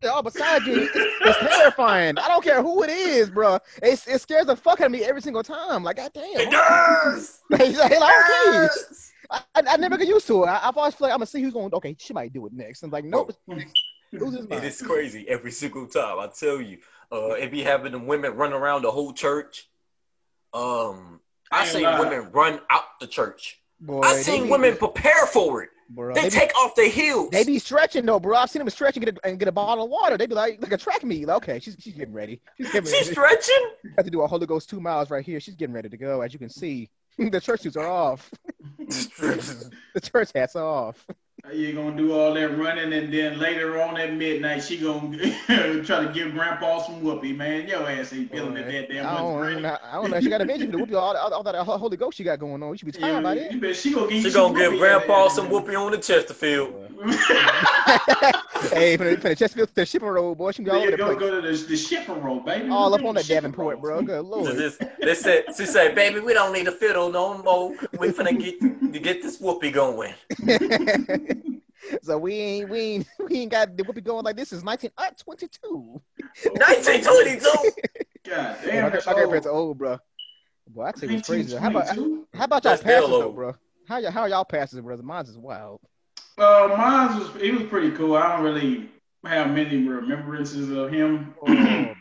They're 0.00 0.12
all 0.12 0.22
beside 0.22 0.62
you. 0.64 0.82
It's, 0.84 0.92
it's 0.94 1.38
terrifying. 1.56 2.16
I 2.16 2.28
don't 2.28 2.42
care 2.42 2.62
who 2.62 2.82
it 2.84 2.90
is, 2.90 3.28
bro. 3.28 3.56
It, 3.82 4.00
it 4.06 4.20
scares 4.20 4.46
the 4.46 4.56
fuck 4.56 4.80
out 4.80 4.86
of 4.86 4.92
me 4.92 5.04
every 5.04 5.20
single 5.20 5.42
time. 5.42 5.82
Like, 5.84 5.96
goddamn. 5.96 6.24
It 6.24 6.50
goddamn. 6.50 7.12
does. 7.14 7.40
Like, 7.50 7.60
like, 7.76 7.92
okay. 7.92 8.00
Yes. 8.52 9.12
I, 9.30 9.42
I, 9.56 9.62
I 9.70 9.76
never 9.76 9.98
get 9.98 10.08
used 10.08 10.26
to 10.28 10.44
it. 10.44 10.46
I, 10.46 10.60
I've 10.68 10.76
always 10.76 10.94
feel 10.94 11.06
like 11.08 11.12
I'm 11.12 11.18
gonna 11.18 11.26
see 11.26 11.42
who's 11.42 11.52
going. 11.52 11.74
Okay, 11.74 11.96
she 11.98 12.12
might 12.14 12.32
do 12.32 12.46
it 12.46 12.52
next. 12.52 12.82
I'm 12.82 12.90
like, 12.90 13.04
nope. 13.04 13.32
Oh. 13.50 13.58
Who's 14.12 14.32
this 14.32 14.44
It 14.44 14.50
man? 14.50 14.64
is 14.64 14.82
crazy 14.82 15.28
every 15.28 15.52
single 15.52 15.86
time. 15.86 16.18
I 16.18 16.28
tell 16.28 16.60
you, 16.60 16.78
uh, 17.12 17.30
it 17.32 17.50
be 17.50 17.62
having 17.62 17.92
the 17.92 17.98
women 17.98 18.34
run 18.34 18.52
around 18.52 18.82
the 18.82 18.90
whole 18.90 19.12
church. 19.12 19.68
Um, 20.52 21.20
I 21.52 21.60
Ain't 21.62 21.68
seen 21.72 21.82
lie. 21.84 22.00
women 22.00 22.30
run 22.32 22.60
out 22.70 22.84
the 23.00 23.06
church. 23.06 23.60
Boy, 23.80 24.00
I 24.02 24.14
they 24.16 24.22
seen 24.22 24.44
be- 24.44 24.50
women 24.50 24.76
prepare 24.78 25.26
for 25.26 25.62
it. 25.62 25.70
Bro, 25.92 26.14
They 26.14 26.20
they, 26.22 26.28
be, 26.28 26.34
take 26.36 26.54
off 26.56 26.76
their 26.76 26.88
heels. 26.88 27.30
they 27.30 27.42
be 27.42 27.58
stretching 27.58 28.06
though, 28.06 28.20
bro. 28.20 28.36
I've 28.36 28.48
seen 28.48 28.60
them 28.60 28.70
stretch 28.70 28.96
and 28.96 29.04
get 29.04 29.16
a, 29.16 29.26
and 29.26 29.40
get 29.40 29.48
a 29.48 29.52
bottle 29.52 29.82
of 29.84 29.90
water. 29.90 30.16
They 30.16 30.26
be 30.26 30.36
like, 30.36 30.62
like 30.62 30.70
a 30.70 30.76
track 30.76 31.02
meet. 31.02 31.26
Like, 31.26 31.38
okay, 31.38 31.58
she's 31.58 31.76
she's 31.80 31.94
getting 31.94 32.14
ready. 32.14 32.40
She's 32.58 32.70
getting 32.70 32.84
She's 32.92 33.16
ready. 33.16 33.40
stretching. 33.42 33.70
Got 33.96 34.04
to 34.04 34.10
do 34.12 34.20
a 34.22 34.26
Holy 34.28 34.46
Ghost 34.46 34.70
two 34.70 34.80
miles 34.80 35.10
right 35.10 35.24
here. 35.24 35.40
She's 35.40 35.56
getting 35.56 35.74
ready 35.74 35.88
to 35.88 35.96
go. 35.96 36.20
As 36.20 36.32
you 36.32 36.38
can 36.38 36.48
see, 36.48 36.90
the 37.18 37.40
church 37.40 37.62
suits 37.62 37.76
are 37.76 37.88
off. 37.88 38.30
The 38.78 40.00
church 40.00 40.30
hats 40.34 40.54
are 40.56 40.64
off. 40.64 41.04
You 41.52 41.72
gonna 41.72 41.96
do 41.96 42.12
all 42.12 42.34
that 42.34 42.56
running, 42.58 42.92
and 42.92 43.12
then 43.12 43.38
later 43.38 43.80
on 43.82 43.96
at 43.96 44.12
midnight, 44.14 44.62
she 44.62 44.76
gonna 44.78 45.16
try 45.84 46.04
to 46.04 46.10
give 46.14 46.32
Grandpa 46.32 46.82
some 46.82 47.02
whoopee, 47.02 47.32
man. 47.32 47.66
Your 47.66 47.88
ass 47.90 48.12
ain't 48.12 48.30
feeling 48.30 48.56
it 48.56 48.70
that 48.70 48.88
damn 48.92 49.06
I 49.06 49.12
much. 49.12 49.22
don't, 49.22 49.38
Granny. 49.62 49.66
I 49.66 49.92
don't 49.94 50.10
know. 50.10 50.20
She 50.20 50.28
got 50.28 50.40
a 50.42 50.44
vision 50.44 50.70
to 50.70 50.78
whoop 50.78 50.90
you 50.90 50.98
all, 50.98 51.16
all, 51.16 51.32
all 51.32 51.42
that 51.42 51.54
Holy 51.56 51.96
Ghost 51.96 52.18
she 52.18 52.24
got 52.24 52.38
going 52.38 52.62
on. 52.62 52.70
You 52.70 52.76
should 52.78 52.86
be 52.86 52.92
tired 52.92 53.22
by 53.22 53.34
Yeah, 53.34 53.42
that. 53.42 53.52
you 53.52 53.60
bet 53.60 53.74
she 53.76 53.92
gonna 53.92 54.06
give 54.08 54.16
you 54.16 54.22
She 54.22 54.30
some 54.30 54.52
gonna 54.52 54.58
give 54.58 54.72
whoopee 54.72 54.78
Grandpa 54.80 55.26
at 55.26 55.32
some 55.32 55.46
that. 55.46 55.52
whooping 55.52 55.76
on 55.76 55.90
the 55.92 55.98
Chesterfield. 55.98 56.74
hey, 58.72 58.96
from 58.96 59.06
the, 59.06 59.16
from 59.16 59.30
the 59.30 59.36
Chesterfield 59.36 59.68
to 59.70 59.74
the 59.74 59.86
shipping 59.86 60.08
road, 60.08 60.36
boy, 60.36 60.52
she 60.52 60.56
can 60.56 60.64
be 60.66 60.70
all 60.70 60.82
over 60.82 60.90
the 60.90 60.96
go, 60.98 61.06
place. 61.06 61.18
go 61.18 61.40
to 61.40 61.46
the, 61.48 61.56
the 61.66 61.76
shipping 61.76 62.22
roll, 62.22 62.40
baby. 62.40 62.68
All 62.68 62.94
up 62.94 63.04
on 63.04 63.14
that 63.14 63.26
Davenport, 63.26 63.78
roll. 63.78 64.02
bro. 64.02 64.02
Good 64.02 64.24
So 64.30 64.36
lord. 64.36 64.56
this, 64.56 64.78
they 65.00 65.14
said, 65.14 65.44
she 65.56 65.66
said, 65.66 65.94
baby, 65.94 66.20
we 66.20 66.32
don't 66.34 66.52
need 66.52 66.68
a 66.68 66.72
fiddle 66.72 67.10
no 67.10 67.38
more. 67.42 67.74
We 67.98 68.08
finna 68.08 68.38
get 68.38 68.60
to 68.60 68.98
get 68.98 69.22
this 69.22 69.40
whoopee 69.40 69.70
going. 69.70 70.14
so 72.02 72.18
we 72.18 72.34
ain't 72.34 72.70
we 72.70 72.80
ain't 72.80 73.06
we 73.28 73.38
ain't 73.38 73.50
got 73.50 73.76
the 73.76 73.84
whoopee 73.84 74.00
going 74.00 74.24
like 74.24 74.36
this 74.36 74.52
is 74.52 74.62
1922. 74.64 76.00
1922. 76.44 77.40
God 77.42 77.72
Yeah, 78.26 78.56
damn, 78.64 78.82
my, 78.84 78.88
that's 78.90 79.06
my 79.06 79.14
grandparents 79.14 79.46
old. 79.46 79.56
are 79.56 79.58
old, 79.58 79.78
bro. 79.78 79.98
Boy, 80.68 80.84
I 80.84 80.92
tell 80.92 81.10
it's 81.10 81.28
crazy. 81.28 81.56
How 81.56 81.68
about 81.68 81.86
1922? 81.88 82.26
how 82.38 82.44
about 82.44 82.64
y'all 82.64 82.72
That's 82.72 82.82
hell 82.82 83.02
passes 83.02 83.18
though, 83.18 83.32
bro? 83.32 83.54
How 83.88 83.98
y'all 83.98 84.10
how 84.10 84.20
are 84.22 84.28
y'all 84.28 84.44
passes, 84.44 84.80
brother? 84.80 85.02
Mine's 85.02 85.28
is 85.28 85.38
wild. 85.38 85.80
Uh, 86.38 86.74
mine 86.76 87.18
was 87.18 87.42
he 87.42 87.50
was 87.50 87.64
pretty 87.64 87.90
cool. 87.92 88.16
I 88.16 88.36
don't 88.36 88.44
really 88.44 88.88
have 89.24 89.52
many 89.52 89.86
remembrances 89.86 90.70
of 90.70 90.90
him. 90.90 91.34
Oh 91.42 91.46
boy, 91.46 91.94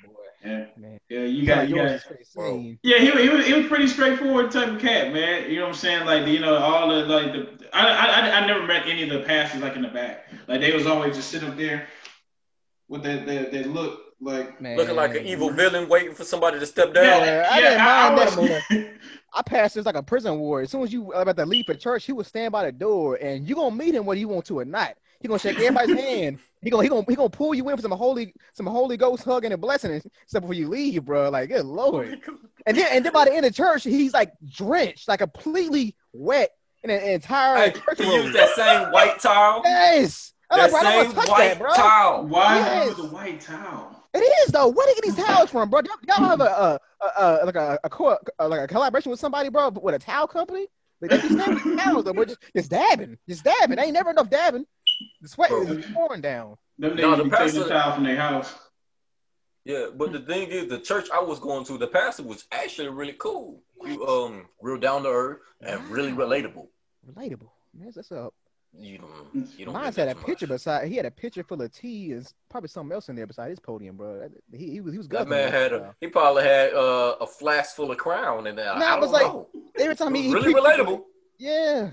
Yeah, 0.46 0.66
man. 0.78 1.00
yeah, 1.10 1.20
you 1.20 1.46
got 1.46 1.58
like 1.60 1.70
you 1.70 1.76
got. 1.76 1.86
is 1.88 2.04
pretty 2.04 2.24
sane. 2.24 2.80
Yeah, 2.82 3.00
he, 3.00 3.12
he 3.24 3.30
was 3.30 3.46
he 3.46 3.54
was 3.54 3.66
pretty 3.68 3.88
straightforward 3.88 4.52
type 4.52 4.70
of 4.70 4.80
cat, 4.80 5.12
man. 5.14 5.50
You 5.50 5.58
know 5.58 5.64
what 5.64 5.70
I'm 5.70 5.76
saying? 5.76 6.06
Like 6.06 6.28
you 6.28 6.40
know 6.40 6.56
all 6.56 6.88
the 6.88 7.06
like 7.06 7.34
the 7.34 7.76
I 7.76 7.88
I 7.88 8.06
I, 8.06 8.32
I 8.44 8.48
never 8.48 8.66
met 8.66 8.86
any 8.88 9.04
of 9.04 9.10
the 9.10 9.20
pastors 9.28 9.62
like 9.62 9.76
in 9.76 9.82
the 9.82 9.90
back. 9.90 10.28
Like 10.48 10.62
they 10.62 10.72
was 10.74 10.88
always 10.88 11.16
just 11.16 11.30
sitting 11.30 11.50
up 11.50 11.58
there 11.58 11.88
with 12.88 13.04
that 13.04 13.26
that, 13.26 13.52
that 13.52 13.68
look 13.70 14.00
like. 14.22 14.62
Man. 14.62 14.78
Looking 14.78 14.96
like 14.96 15.16
an 15.16 15.26
evil 15.26 15.50
villain 15.52 15.90
waiting 15.90 16.14
for 16.14 16.24
somebody 16.24 16.60
to 16.60 16.66
step 16.66 16.94
down. 16.94 17.04
Yeah, 17.26 17.48
I 17.52 17.60
didn't 17.62 17.86
mind 17.86 18.18
that 18.18 18.70
was- 18.72 18.86
I 19.34 19.42
passed 19.44 19.76
this 19.76 19.86
like 19.86 19.96
a 19.96 20.02
prison 20.02 20.40
ward. 20.40 20.64
As 20.64 20.72
soon 20.72 20.82
as 20.84 20.92
you 20.92 21.12
about 21.14 21.38
to 21.38 21.46
leave 21.46 21.66
for 21.68 21.76
church, 21.76 22.06
he 22.06 22.14
would 22.14 22.26
stand 22.26 22.52
by 22.52 22.66
the 22.66 22.72
door, 22.72 23.16
and 23.22 23.48
you 23.48 23.54
gonna 23.56 23.76
meet 23.76 23.94
him 23.94 24.06
whether 24.06 24.20
you 24.20 24.28
want 24.28 24.46
to 24.46 24.60
or 24.60 24.66
not. 24.66 24.96
He 25.22 25.28
gonna 25.28 25.40
shake 25.40 25.58
everybody's 25.60 25.98
hand. 26.00 26.40
He 26.62 26.70
gonna 26.70 26.84
he 26.84 26.90
gonna 26.90 27.06
he 27.08 27.16
gonna 27.16 27.30
pull 27.30 27.54
you 27.56 27.68
in 27.70 27.76
for 27.76 27.82
some 27.82 27.92
holy 27.92 28.34
some 28.54 28.66
Holy 28.66 28.98
Ghost 28.98 29.24
hug 29.24 29.46
and 29.46 29.54
a 29.54 29.58
blessing 29.58 29.92
and 29.92 30.02
stuff 30.28 30.42
before 30.42 30.54
you 30.54 30.68
leave, 30.70 31.06
bro. 31.06 31.30
Like 31.30 31.50
good 31.50 31.66
lord. 31.66 32.20
And 32.66 32.78
then 32.78 32.88
and 32.92 33.06
then 33.06 33.14
by 33.14 33.26
the 33.26 33.34
end 33.34 33.46
of 33.46 33.54
church, 33.54 33.84
he's 33.84 34.14
like 34.14 34.32
drenched, 34.46 35.08
like 35.08 35.20
completely 35.20 35.96
wet 36.14 36.52
in 36.84 36.90
an 36.90 37.02
entire 37.02 37.58
Hey, 37.58 37.72
church 37.72 37.98
he 37.98 38.04
robe. 38.06 38.24
used 38.26 38.36
that 38.36 38.50
same 38.56 38.92
white 38.92 39.20
towel. 39.20 39.62
Yes. 39.66 40.34
That 40.50 40.58
like, 40.58 40.72
bro, 40.72 40.80
I 40.80 40.84
don't 40.84 40.92
same 40.92 40.98
wanna 41.04 41.14
touch 41.20 41.30
white 41.30 41.48
that, 41.50 41.60
bro. 41.60 41.74
towel. 41.74 42.28
Why 42.28 42.56
Yes. 42.58 42.88
with 42.88 42.98
the 42.98 43.04
white 43.16 43.42
towel? 43.42 43.96
It 44.14 44.20
is 44.20 44.48
though. 44.52 44.68
Where 44.70 44.88
they 44.88 44.94
get 44.96 45.04
these 45.04 45.26
towels 45.26 45.50
from, 45.52 45.70
bro? 45.70 45.82
Y'all, 45.82 45.96
y'all 46.18 46.28
have 46.30 46.42
a, 46.42 46.44
a, 46.46 46.80
a, 47.06 47.40
a 47.44 47.46
like 47.46 47.56
a, 47.56 47.80
a, 47.84 47.90
co- 47.90 48.18
uh, 48.40 48.48
like 48.48 48.62
a 48.62 48.68
collaboration 48.68 49.12
with 49.12 49.20
somebody, 49.20 49.50
bro, 49.50 49.70
with 49.70 49.96
a 49.96 50.00
towel 50.00 50.28
company. 50.28 50.68
Like, 51.02 51.12
they 51.12 51.22
be 51.22 51.30
snapping 51.30 51.60
these 51.64 51.82
towels, 51.82 52.04
though, 52.04 52.12
bro. 52.14 52.26
Just, 52.26 52.40
just 52.54 52.70
dabbing, 52.72 53.18
just 53.30 53.44
dabbing. 53.46 53.80
Ain't 53.80 53.94
never 53.94 54.10
enough 54.10 54.30
dabbing. 54.30 54.66
The 55.22 55.28
sweat 55.28 55.50
Bro. 55.50 55.64
is 55.68 55.86
pouring 55.94 56.22
down. 56.22 56.58
Them 56.78 56.96
No, 56.96 57.14
niggas 57.14 57.18
the 57.18 57.24
be 57.26 57.30
taking 57.30 57.46
pastor- 57.46 57.64
the 57.64 57.70
towel 57.70 57.94
from 57.96 58.04
their 58.06 58.16
house. 58.18 58.54
Yeah, 59.66 59.88
but 59.96 60.12
the 60.14 60.20
thing 60.22 60.50
is, 60.50 60.68
the 60.68 60.80
church 60.80 61.10
I 61.14 61.20
was 61.22 61.38
going 61.40 61.66
to, 61.66 61.78
the 61.78 61.88
pastor 61.88 62.24
was 62.24 62.46
actually 62.52 62.88
really 62.90 63.14
cool. 63.20 63.62
You 63.86 64.06
um, 64.08 64.48
real 64.62 64.78
down 64.78 65.04
to 65.04 65.10
earth 65.10 65.40
and 65.62 65.86
really 65.90 66.12
relatable. 66.12 66.68
Relatable. 67.08 67.50
Man, 67.78 67.92
that's 67.94 68.12
up. 68.12 68.34
You 68.78 69.00
don't, 69.00 69.48
you 69.58 69.66
don't. 69.66 69.74
Mine 69.74 69.86
had 69.86 69.96
that 69.96 70.10
a 70.10 70.14
too 70.14 70.26
picture 70.26 70.46
much. 70.48 70.56
beside. 70.56 70.88
He 70.88 70.96
had 70.96 71.06
a 71.06 71.12
picture 71.12 71.44
full 71.44 71.62
of 71.62 71.72
tea 71.72 72.12
and 72.14 72.32
probably 72.50 72.70
something 72.70 72.94
else 72.94 73.10
in 73.10 73.16
there 73.16 73.26
beside 73.28 73.50
his 73.50 73.60
podium, 73.60 73.98
bro. 73.98 74.30
He, 74.52 74.72
he 74.74 74.82
was 74.82 74.94
he 74.94 74.98
was 75.00 75.08
good. 75.08 75.22
That 75.22 75.30
guzzling 75.30 75.52
man 75.52 75.52
had 75.52 75.74
a. 75.74 75.96
He 76.00 76.08
probably 76.08 76.44
had 76.44 76.74
uh, 76.74 77.16
a 77.20 77.26
flask 77.28 77.76
full 77.76 77.92
of 77.92 77.98
crown 77.98 78.46
in 78.48 78.56
there. 78.56 78.76
Nah, 78.78 78.94
I 78.94 78.98
it 78.98 79.02
was 79.02 79.10
don't 79.12 79.22
like- 79.24 79.34
know. 79.34 79.48
Every 79.80 79.96
time 79.96 80.14
he, 80.14 80.24
he 80.24 80.34
really 80.34 80.54
preached- 80.54 80.66
relatable. 80.66 81.02
Yeah. 81.40 81.90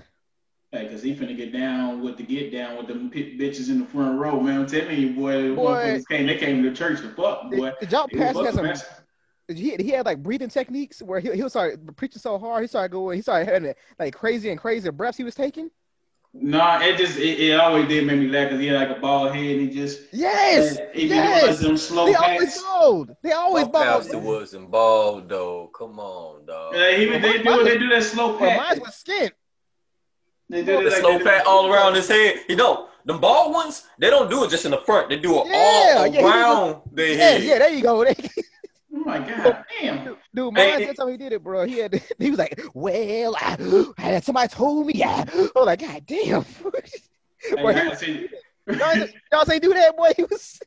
Hey, 0.71 0.87
cause 0.89 1.01
he 1.01 1.15
finna 1.15 1.35
get 1.37 1.53
down 1.53 2.01
with 2.01 2.17
the 2.17 2.23
get 2.23 2.51
down 2.51 2.77
with 2.77 2.87
them 2.87 3.09
pit 3.09 3.39
bitches 3.39 3.69
in 3.69 3.79
the 3.79 3.85
front 3.85 4.19
row, 4.19 4.39
man. 4.41 4.61
I'm 4.61 4.67
telling 4.67 4.99
you, 4.99 5.13
boy, 5.13 5.49
the 5.49 5.55
Boy. 5.55 6.03
came. 6.09 6.27
They 6.27 6.37
came 6.37 6.61
to 6.63 6.73
church 6.73 6.99
to 7.01 7.09
fuck, 7.09 7.43
boy. 7.49 7.71
Did, 7.71 7.73
did 7.79 7.91
y'all 7.93 8.07
pass 8.13 8.33
fucking 8.35 8.75
some? 8.75 8.91
He, 9.47 9.77
he 9.77 9.89
had 9.91 10.05
like 10.05 10.21
breathing 10.21 10.49
techniques 10.49 11.01
where 11.01 11.21
he 11.21 11.31
he 11.31 11.47
started 11.47 11.95
preaching 11.95 12.19
so 12.19 12.37
hard. 12.37 12.63
He 12.63 12.67
started 12.67 12.91
going. 12.91 13.15
He 13.15 13.21
started 13.21 13.47
having 13.47 13.73
like 13.97 14.13
crazy 14.13 14.49
and 14.49 14.59
crazy 14.59 14.89
breaths 14.89 15.17
he 15.17 15.23
was 15.23 15.35
taking. 15.35 15.71
Nah, 16.33 16.81
it 16.81 16.97
just 16.97 17.17
it, 17.17 17.39
it 17.39 17.57
always 17.57 17.87
did 17.87 18.05
make 18.05 18.19
me 18.19 18.27
laugh 18.27 18.47
because 18.49 18.59
he 18.59 18.67
had 18.67 18.89
like 18.89 18.97
a 18.97 18.99
bald 18.99 19.33
head. 19.33 19.45
And 19.45 19.61
he 19.61 19.69
just 19.69 20.01
Yes. 20.11 20.77
he 20.93 21.03
be 21.03 21.15
yes. 21.15 21.59
them 21.61 21.77
slow 21.77 22.07
They 22.07 22.13
always 22.15 22.61
bald. 22.61 23.15
They 23.23 23.31
always 23.31 23.65
My 23.67 23.71
bald. 23.71 24.01
pastor 24.03 24.19
was 24.19 24.53
involved 24.53 25.29
though. 25.29 25.71
Come 25.73 25.97
on, 25.97 26.45
dog. 26.45 26.75
Uh, 26.75 26.79
he, 26.89 27.07
Well, 27.07 27.21
they 27.21 27.41
mine- 27.41 27.57
do 27.59 27.63
they 27.63 27.77
do 27.77 27.87
that 27.87 28.03
slow 28.03 28.37
But 28.37 28.49
pat. 28.49 28.57
mine 28.57 28.79
was 28.81 29.01
skint. 29.07 29.31
They 30.49 30.63
do 30.63 30.77
the 30.77 30.79
it 30.87 30.91
like 30.91 30.99
slow 31.01 31.19
pat 31.19 31.45
all 31.45 31.71
around 31.71 31.95
his 31.95 32.07
head. 32.07 32.39
You 32.47 32.55
know, 32.55 32.87
the 33.05 33.13
bald 33.15 33.53
ones, 33.53 33.83
they 33.99 34.09
don't 34.09 34.29
do 34.29 34.43
it 34.45 34.49
just 34.49 34.65
in 34.65 34.71
the 34.71 34.77
front. 34.79 35.09
They 35.09 35.17
do 35.17 35.41
it 35.41 35.47
Yeah, 35.47 35.95
all 35.97 36.07
yeah, 36.07 36.11
he 36.19 36.23
was- 36.23 36.33
around 36.33 36.81
their 36.93 37.07
Yeah, 37.07 37.15
head. 37.15 37.43
yeah. 37.43 37.59
There 37.59 37.69
you 37.73 37.81
go. 37.83 38.05
Oh 38.99 38.99
my 39.05 39.19
god, 39.19 39.63
damn. 39.79 40.17
Dude, 40.33 40.57
Hey, 40.57 40.71
mine, 40.71 40.81
it- 40.81 40.85
that's 40.87 40.99
how 40.99 41.07
he 41.07 41.17
did 41.17 41.31
it, 41.31 41.43
bro. 41.43 41.65
He 41.65 41.77
had. 41.77 42.01
He 42.19 42.29
was 42.31 42.39
like, 42.39 42.59
"Well, 42.73 43.35
I, 43.39 43.55
I- 43.99 44.19
somebody 44.21 44.47
told 44.47 44.87
me." 44.87 44.93
Yeah. 44.95 45.23
I 45.31 45.37
was 45.37 45.65
like, 45.67 45.79
"God 45.81 46.03
damn." 46.07 46.45
Hey, 47.39 47.61
Boy, 47.61 47.73
he 47.73 47.79
I- 47.79 47.87
was- 47.89 47.99
see, 47.99 48.27
y'all, 48.67 49.07
y'all 49.31 49.45
say 49.45 49.59
do 49.59 49.71
that, 49.73 49.95
boy. 49.95 50.11
He 50.17 50.23
was. 50.23 50.59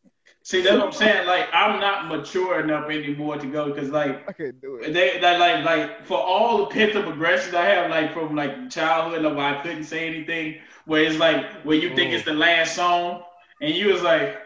See, 0.43 0.63
that's 0.63 0.77
what 0.77 0.87
I'm 0.87 0.93
saying. 0.93 1.27
Like, 1.27 1.49
I'm 1.53 1.81
not 1.81 2.09
mature 2.09 2.61
enough 2.61 2.89
anymore 2.91 3.37
to 3.39 3.47
go 3.47 3.73
because, 3.73 3.91
like, 3.91 4.29
I 4.29 4.33
couldn't 4.33 4.61
do 4.61 4.77
it. 4.77 4.93
they 4.93 5.19
that 5.21 5.39
like 5.39 5.65
like 5.65 6.05
for 6.07 6.19
all 6.19 6.59
the 6.59 6.67
pent 6.67 6.97
up 6.97 7.07
aggressions 7.07 7.55
I 7.55 7.65
have, 7.67 7.91
like 7.91 8.13
from 8.13 8.35
like 8.35 8.71
childhood, 8.71 9.23
like 9.23 9.37
I 9.37 9.63
couldn't 9.63 9.85
say 9.85 10.09
anything, 10.09 10.57
where 10.87 11.03
it's 11.05 11.19
like 11.19 11.51
where 11.63 11.77
you 11.77 11.95
think 11.95 12.13
it's 12.13 12.25
the 12.25 12.33
last 12.35 12.75
song, 12.75 13.23
and 13.61 13.75
you 13.75 13.89
was 13.89 14.03
like, 14.03 14.37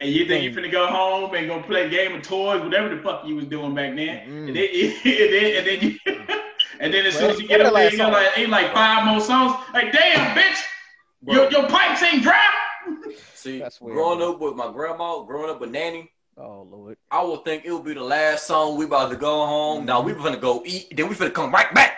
and 0.00 0.10
you 0.10 0.26
think 0.26 0.44
you're 0.44 0.52
finna 0.52 0.70
go 0.70 0.86
home 0.86 1.34
and 1.34 1.46
go 1.48 1.60
play 1.62 1.86
a 1.86 1.88
game 1.88 2.14
of 2.14 2.22
toys, 2.22 2.62
whatever 2.62 2.94
the 2.94 3.02
fuck 3.02 3.26
you 3.26 3.34
was 3.36 3.46
doing 3.46 3.74
back 3.74 3.94
then, 3.96 4.26
Mm. 4.28 4.48
and 4.48 4.56
then 4.56 4.68
and 5.04 5.32
then 5.34 5.56
and 5.56 5.66
then, 5.66 5.80
you, 5.80 6.26
and 6.80 6.94
then 6.94 7.06
as 7.06 7.16
soon 7.18 7.30
as 7.30 7.40
you 7.40 7.48
get 7.48 7.60
up 7.60 7.72
there, 7.72 7.84
last 7.84 7.92
you 7.92 7.98
got 7.98 8.12
like 8.12 8.38
ain't 8.38 8.50
like 8.50 8.72
five 8.72 9.04
more 9.06 9.20
songs. 9.20 9.54
Like, 9.74 9.90
damn, 9.92 10.36
bitch, 10.36 10.60
your 11.26 11.50
your 11.50 11.68
pipes 11.68 12.02
ain't 12.02 12.22
dry. 12.22 12.38
See, 13.48 13.58
That's 13.60 13.80
weird, 13.80 13.94
growing 13.96 14.22
up 14.22 14.40
with 14.40 14.54
my 14.54 14.70
grandma, 14.72 15.22
growing 15.22 15.50
up 15.50 15.60
with 15.60 15.70
Nanny, 15.70 16.10
Oh 16.36 16.66
Lord. 16.70 16.96
I 17.10 17.22
would 17.24 17.44
think 17.44 17.64
it 17.64 17.72
would 17.72 17.84
be 17.84 17.94
the 17.94 18.02
last 18.02 18.46
song 18.46 18.76
we 18.76 18.84
about 18.84 19.10
to 19.10 19.16
go 19.16 19.46
home. 19.46 19.84
Now 19.86 20.00
Mm-hmm. 20.02 20.06
we 20.22 20.30
finna 20.30 20.40
go 20.40 20.62
eat, 20.66 20.94
then 20.96 21.08
we 21.08 21.14
finna 21.14 21.32
come 21.32 21.50
right 21.50 21.72
back. 21.74 21.94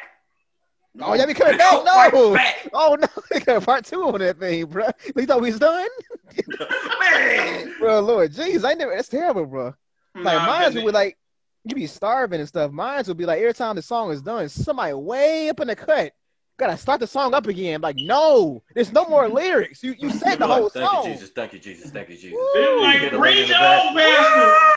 Oh, 1.01 1.15
y'all 1.15 1.27
be 1.27 1.35
coming 1.35 1.57
back? 1.57 1.85
No. 1.85 2.35
right. 2.35 2.55
Oh 2.73 2.97
no, 3.01 3.07
they 3.31 3.41
got 3.41 3.65
part 3.65 3.85
two 3.85 4.03
on 4.05 4.19
that 4.21 4.39
thing, 4.39 4.67
bro. 4.67 4.89
You 5.17 5.27
thought 5.27 5.41
we 5.41 5.51
was 5.51 5.59
done, 5.59 5.89
Man. 7.01 7.75
bro? 7.79 8.01
Lord, 8.01 8.33
jeez, 8.33 8.65
I 8.69 8.75
never. 8.75 8.95
That's 8.95 9.09
terrible, 9.09 9.47
bro. 9.47 9.75
Like 10.15 10.25
Nah, 10.25 10.47
mine 10.47 10.85
would 10.85 10.95
like 10.95 11.17
you 11.65 11.75
be 11.75 11.87
starving 11.87 12.41
and 12.41 12.49
stuff. 12.49 12.71
Mine 12.73 13.03
would 13.07 13.17
be 13.17 13.27
like 13.27 13.41
every 13.41 13.55
time 13.55 13.77
the 13.77 13.83
song 13.83 14.11
is 14.11 14.23
done, 14.23 14.49
somebody 14.49 14.93
way 14.95 15.49
up 15.49 15.61
in 15.61 15.69
the 15.69 15.77
cut 15.77 16.13
gotta 16.61 16.77
start 16.77 17.01
the 17.01 17.07
song 17.07 17.35
up 17.35 17.47
again. 17.49 17.81
Like 17.81 17.97
no, 17.97 18.63
there's 18.75 18.93
no 18.93 19.07
more 19.07 19.29
lyrics. 19.29 19.83
You 19.83 19.95
you 19.99 20.11
said 20.23 20.37
the 20.37 20.47
whole 20.47 20.71
song. 20.71 20.83
Thank 20.83 20.91
song. 20.91 21.07
you, 21.07 21.13
Jesus. 21.15 21.31
Thank 21.31 21.53
you, 21.55 21.59
Jesus. 21.59 21.91
Thank 21.91 22.09
you, 22.11 22.17
Jesus. 22.17 22.39
They're 22.55 22.63
You 22.77 22.83
like, 22.83 23.01
get 23.01 23.13
a 23.15 23.19
lady 23.19 23.41
read 23.41 23.49
your 23.49 23.59
back. 23.59 24.67
own. 24.67 24.75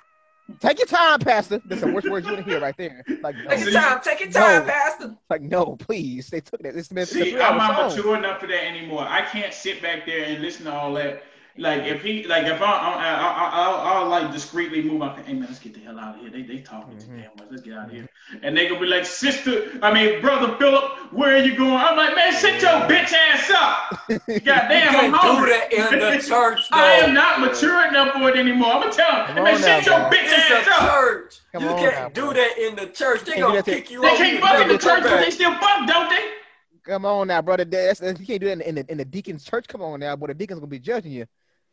Take 0.60 0.78
your 0.78 0.88
time, 0.88 1.20
Pastor. 1.20 1.62
That's 1.66 1.82
the 1.82 1.88
worst 1.88 2.10
words 2.10 2.25
you 2.28 2.34
want 2.34 2.46
to 2.46 2.52
hear 2.52 2.60
right 2.60 2.75
there. 2.78 3.04
Like 3.22 3.36
no, 3.38 3.50
Take 3.50 3.63
your 3.66 3.72
time. 3.74 4.00
Take 4.04 4.20
your 4.20 4.32
time, 4.32 4.66
No. 4.66 4.72
Pastor. 4.72 5.16
like 5.30 5.42
no, 5.42 5.75
please. 5.78 6.30
They 6.30 6.42
took 6.42 6.62
that. 6.63 6.75
It's 6.75 6.90
been 6.90 7.00
it's 7.04 7.12
a 7.12 7.16
See, 7.16 7.40
I'm 7.40 7.58
not 7.58 7.90
mature 7.96 8.18
enough 8.18 8.40
for 8.42 8.48
that 8.48 8.66
anymore. 8.66 9.06
I 9.08 9.22
can't 9.22 9.54
sit 9.54 9.82
back 9.82 10.06
there 10.06 10.25
and 10.25 10.42
listen 10.42 10.66
to 10.66 10.74
all 10.74 10.94
that. 10.96 11.24
Like 11.55 11.83
if 11.83 12.01
he, 12.01 12.24
like 12.25 12.45
if 12.45 12.62
I, 12.62 12.65
I, 12.65 12.93
I, 12.93 13.13
I 13.13 13.50
I'll, 13.53 13.75
I'll 14.03 14.10
like 14.10 14.31
discreetly 14.31 14.81
move 14.81 15.03
out. 15.03 15.19
Hey 15.19 15.33
man, 15.33 15.43
let's 15.48 15.60
get 15.60 15.75
the 15.75 15.81
hell 15.81 16.00
out 16.00 16.15
of 16.15 16.22
here. 16.22 16.31
They, 16.31 16.41
they 16.41 16.62
talking 16.62 16.98
too 16.98 17.05
Mhm. 17.05 17.22
damn 17.22 17.31
much. 17.38 17.48
Let's 17.51 17.62
get 17.62 17.74
out 17.75 17.86
of 17.86 17.91
here. 17.91 18.10
And 18.41 18.57
they 18.57 18.67
gonna 18.67 18.79
be 18.79 18.88
like, 18.88 19.05
sister, 19.05 19.72
I 19.83 19.93
mean, 19.93 20.19
brother 20.19 20.55
Philip, 20.57 21.13
where 21.13 21.36
are 21.36 21.43
you 21.43 21.55
going? 21.55 21.74
I'm 21.74 21.95
like, 21.95 22.15
man, 22.15 22.33
sit 22.33 22.60
your 22.62 22.72
bitch 22.89 23.13
ass 23.13 23.51
up. 23.51 24.00
You 24.27 24.39
Goddamn, 24.39 24.95
I'm 24.95 25.12
can't 25.13 25.39
do 25.39 25.45
that 25.45 25.72
in 25.72 26.00
the 26.00 26.17
church, 26.27 26.69
though. 26.69 26.77
I 26.77 26.93
am 27.03 27.13
not 27.13 27.39
mature 27.39 27.88
enough 27.88 28.13
for 28.13 28.29
it 28.29 28.36
anymore. 28.36 28.72
I'm 28.74 28.81
gonna 28.81 28.91
tell 28.93 29.25
Come 29.27 29.36
them, 29.36 29.43
man, 29.43 29.53
on 29.55 29.62
sit 29.62 29.86
now, 29.86 30.00
your 30.01 30.10
bro. 30.10 30.17
bitch 30.17 30.24
It's 30.24 30.50
a 30.50 30.55
ass 30.55 30.67
up. 30.67 30.89
church. 30.89 31.36
You 31.53 31.67
on 31.67 31.77
can't 31.77 31.93
now, 31.93 32.10
do 32.10 32.33
that 32.33 32.57
in 32.57 32.75
the 32.75 32.88
church. 32.88 33.24
They 33.25 33.39
gonna 33.39 33.62
kick 33.62 33.91
you 33.91 34.00
out. 34.00 34.01
They 34.03 34.10
out. 34.10 34.17
can't 34.17 34.33
You 34.33 34.39
fuck 34.41 34.62
in 34.62 34.67
the 34.69 34.77
church, 34.79 35.03
come 35.03 35.12
but 35.12 35.19
they 35.22 35.29
still 35.29 35.53
fuck, 35.53 35.88
don't 35.88 36.10
they? 36.10 36.24
Come 36.83 37.05
on 37.05 37.27
now, 37.27 37.41
brother. 37.41 37.63
That's, 37.63 38.00
that's, 38.00 38.19
you 38.19 38.25
can't 38.25 38.41
do 38.41 38.48
that 38.48 38.53
in, 38.53 38.62
in, 38.62 38.75
the, 38.75 38.91
in 38.91 38.98
the 38.98 39.05
deacon's 39.05 39.43
church. 39.45 39.67
Come 39.67 39.81
on 39.81 40.00
now, 40.00 40.15
boy. 40.15 40.27
The 40.27 40.33
deacon's 40.33 40.60
gonna 40.60 40.69
be 40.69 40.79
judging 40.79 41.12
you. 41.12 41.25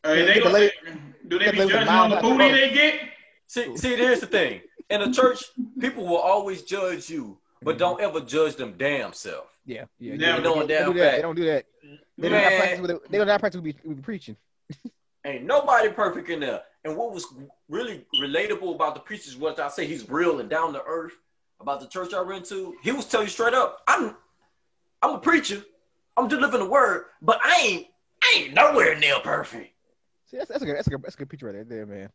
Hey, 0.02 0.16
Get 0.16 0.26
they 0.26 0.34
the 0.34 0.72
gonna, 0.84 1.00
do 1.28 1.38
they 1.38 1.44
get 1.46 1.52
be 1.52 1.58
the 1.58 1.64
lady 1.64 1.64
with 1.64 1.70
judging 1.72 1.88
on 1.88 2.10
the 2.10 2.16
mouth 2.16 2.22
booty 2.22 2.50
they 2.52 2.72
get? 2.72 3.00
See, 3.46 3.76
see, 3.76 3.96
here's 3.96 4.20
the 4.20 4.26
thing. 4.26 4.60
In 4.88 5.02
a 5.02 5.12
church, 5.12 5.44
people 5.78 6.06
will 6.06 6.18
always 6.18 6.62
judge 6.62 7.10
you, 7.10 7.38
but 7.62 7.72
mm-hmm. 7.72 7.78
don't 7.78 8.00
ever 8.00 8.20
judge 8.20 8.56
them 8.56 8.74
damn 8.78 9.12
self. 9.12 9.46
Yeah, 9.66 9.84
yeah. 9.98 10.16
Never. 10.16 10.38
They, 10.38 10.42
don't, 10.42 10.68
they 10.68 10.78
don't 10.78 10.94
do 10.94 11.00
that. 11.00 11.16
They 11.16 11.22
don't 11.22 11.34
do 11.36 11.44
that. 11.44 11.66
They 12.18 12.28
don't 12.28 12.42
have 12.42 12.58
practice 12.58 12.80
with 12.80 12.90
it. 12.90 13.10
They 13.10 13.18
don't 13.18 13.28
have 13.28 13.40
practice 13.40 13.60
with, 13.60 13.76
with 13.84 14.02
preaching. 14.02 14.36
Ain't 15.24 15.44
nobody 15.44 15.90
perfect 15.90 16.30
in 16.30 16.40
there. 16.40 16.62
And 16.84 16.96
what 16.96 17.12
was 17.12 17.26
really 17.68 18.06
relatable 18.20 18.74
about 18.74 18.94
the 18.94 19.00
preachers 19.00 19.36
was 19.36 19.58
I 19.58 19.68
say 19.68 19.86
he's 19.86 20.08
real 20.08 20.40
and 20.40 20.48
down 20.48 20.72
to 20.72 20.82
earth 20.86 21.12
about 21.60 21.80
the 21.80 21.86
church 21.86 22.14
I 22.14 22.22
went 22.22 22.46
to. 22.46 22.74
He 22.82 22.92
was 22.92 23.04
telling 23.04 23.26
you 23.26 23.30
straight 23.30 23.52
up, 23.52 23.82
I'm 23.86 24.16
I'm 25.02 25.16
a 25.16 25.18
preacher. 25.18 25.62
I'm 26.16 26.28
delivering 26.28 26.64
the 26.64 26.70
word, 26.70 27.04
but 27.20 27.38
I 27.42 27.60
ain't 27.62 27.86
I 28.22 28.38
ain't 28.38 28.54
nowhere 28.54 28.98
near 28.98 29.20
perfect. 29.20 29.74
See, 30.30 30.36
that's, 30.36 30.48
that's 30.48 30.62
a 30.62 30.66
good. 30.66 30.76
That's 30.76 30.86
a 30.86 30.90
good. 30.90 31.02
That's 31.02 31.14
a 31.16 31.18
good 31.18 31.28
picture 31.28 31.46
right 31.46 31.68
there, 31.68 31.86
man. 31.86 32.08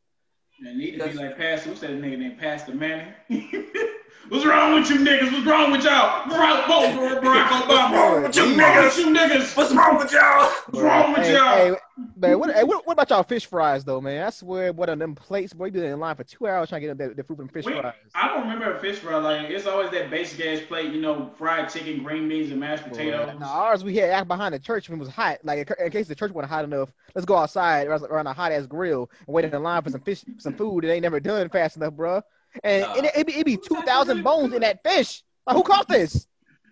They 0.64 0.74
need 0.74 0.98
to 0.98 1.08
be 1.08 1.14
like 1.14 1.38
Pastor. 1.38 1.70
What's 1.70 1.82
that 1.82 1.92
nigga 1.92 2.18
named 2.18 2.40
Pastor 2.40 2.74
Manning? 2.74 3.14
What's 4.30 4.44
wrong 4.44 4.74
with 4.74 4.90
you 4.90 4.98
niggas? 4.98 5.32
What's 5.32 5.46
wrong 5.46 5.72
with 5.72 5.84
y'all? 5.84 6.28
What's 6.28 6.36
wrong, 6.36 7.22
Barack 7.22 7.48
Obama? 7.48 7.68
What's 7.68 7.94
wrong 7.94 8.24
with 8.24 8.36
you 8.36 8.44
What's 8.44 8.58
wrong 8.58 8.58
with 8.58 8.58
niggas? 8.58 8.98
you 8.98 9.06
niggas? 9.14 9.58
What's 9.58 9.74
wrong 9.74 9.98
with 9.98 10.12
y'all? 10.12 10.50
What's 10.70 10.84
wrong 10.84 11.14
with 11.14 11.32
y'all? 11.32 11.56
Hey, 11.56 11.76
man, 12.18 12.40
what, 12.40 12.56
hey, 12.56 12.64
what, 12.64 12.88
what 12.88 12.94
about 12.94 13.12
y'all 13.12 13.22
fish 13.22 13.46
fries 13.46 13.84
though, 13.84 14.02
man? 14.02 14.26
I 14.26 14.32
swear, 14.32 14.74
what 14.74 14.90
on 14.90 14.98
them 14.98 15.14
plates, 15.14 15.54
boy, 15.54 15.66
you 15.66 15.72
be 15.72 15.86
in 15.86 16.00
line 16.00 16.16
for 16.16 16.24
two 16.24 16.48
hours 16.48 16.70
trying 16.70 16.82
to 16.82 16.88
get 16.88 16.98
that, 16.98 17.16
that 17.16 17.28
food 17.28 17.38
from 17.38 17.50
fish 17.50 17.66
Wait, 17.66 17.80
fries. 17.80 17.94
I 18.16 18.28
don't 18.30 18.42
remember 18.42 18.74
a 18.74 18.80
fish 18.80 18.98
fry. 18.98 19.18
Like 19.18 19.52
it's 19.52 19.68
always 19.68 19.92
that 19.92 20.10
basic 20.10 20.44
ass 20.44 20.66
plate, 20.68 20.92
you 20.92 21.02
know, 21.02 21.30
fried 21.38 21.70
chicken, 21.70 22.02
green 22.02 22.28
beans, 22.28 22.50
and 22.50 22.60
mashed 22.60 22.84
potatoes. 22.84 23.40
Now, 23.40 23.46
ours 23.46 23.84
we 23.84 23.96
had 23.96 24.10
out 24.10 24.28
behind 24.28 24.56
the 24.56 24.60
church 24.60 24.90
when 24.90 24.98
it 24.98 25.02
was 25.02 25.10
hot. 25.10 25.38
Like 25.44 25.70
in 25.80 25.92
case 25.92 26.08
the 26.08 26.16
church 26.16 26.32
wasn't 26.32 26.52
hot 26.52 26.64
enough, 26.64 26.92
let's 27.14 27.26
go 27.26 27.36
outside 27.36 27.86
or 27.86 27.94
or 28.08 28.18
a 28.18 28.34
hot 28.34 28.52
ass 28.52 28.66
grill 28.66 29.12
and 29.28 29.36
wait 29.36 29.46
in 29.46 29.52
the 29.52 29.60
line 29.60 29.84
for 29.84 29.92
some 29.92 30.02
fish, 30.02 30.26
some 30.40 30.56
food 30.56 30.84
that 30.84 30.92
ain't 30.92 31.04
never 31.04 31.20
done 31.20 31.48
fast 31.50 31.78
enough, 31.78 31.94
bro. 31.94 32.24
And 32.64 32.82
Nah. 32.84 32.94
it, 32.96 33.12
it, 33.18 33.28
be, 33.28 33.34
it 33.34 33.46
be 33.46 33.58
two 33.58 33.82
thousand 33.84 34.24
bones 34.24 34.54
in 34.54 34.62
that 34.62 34.82
fish. 34.84 35.24
Like 35.48 35.56
who 35.58 35.64
caught 35.64 35.88
this? 35.88 36.28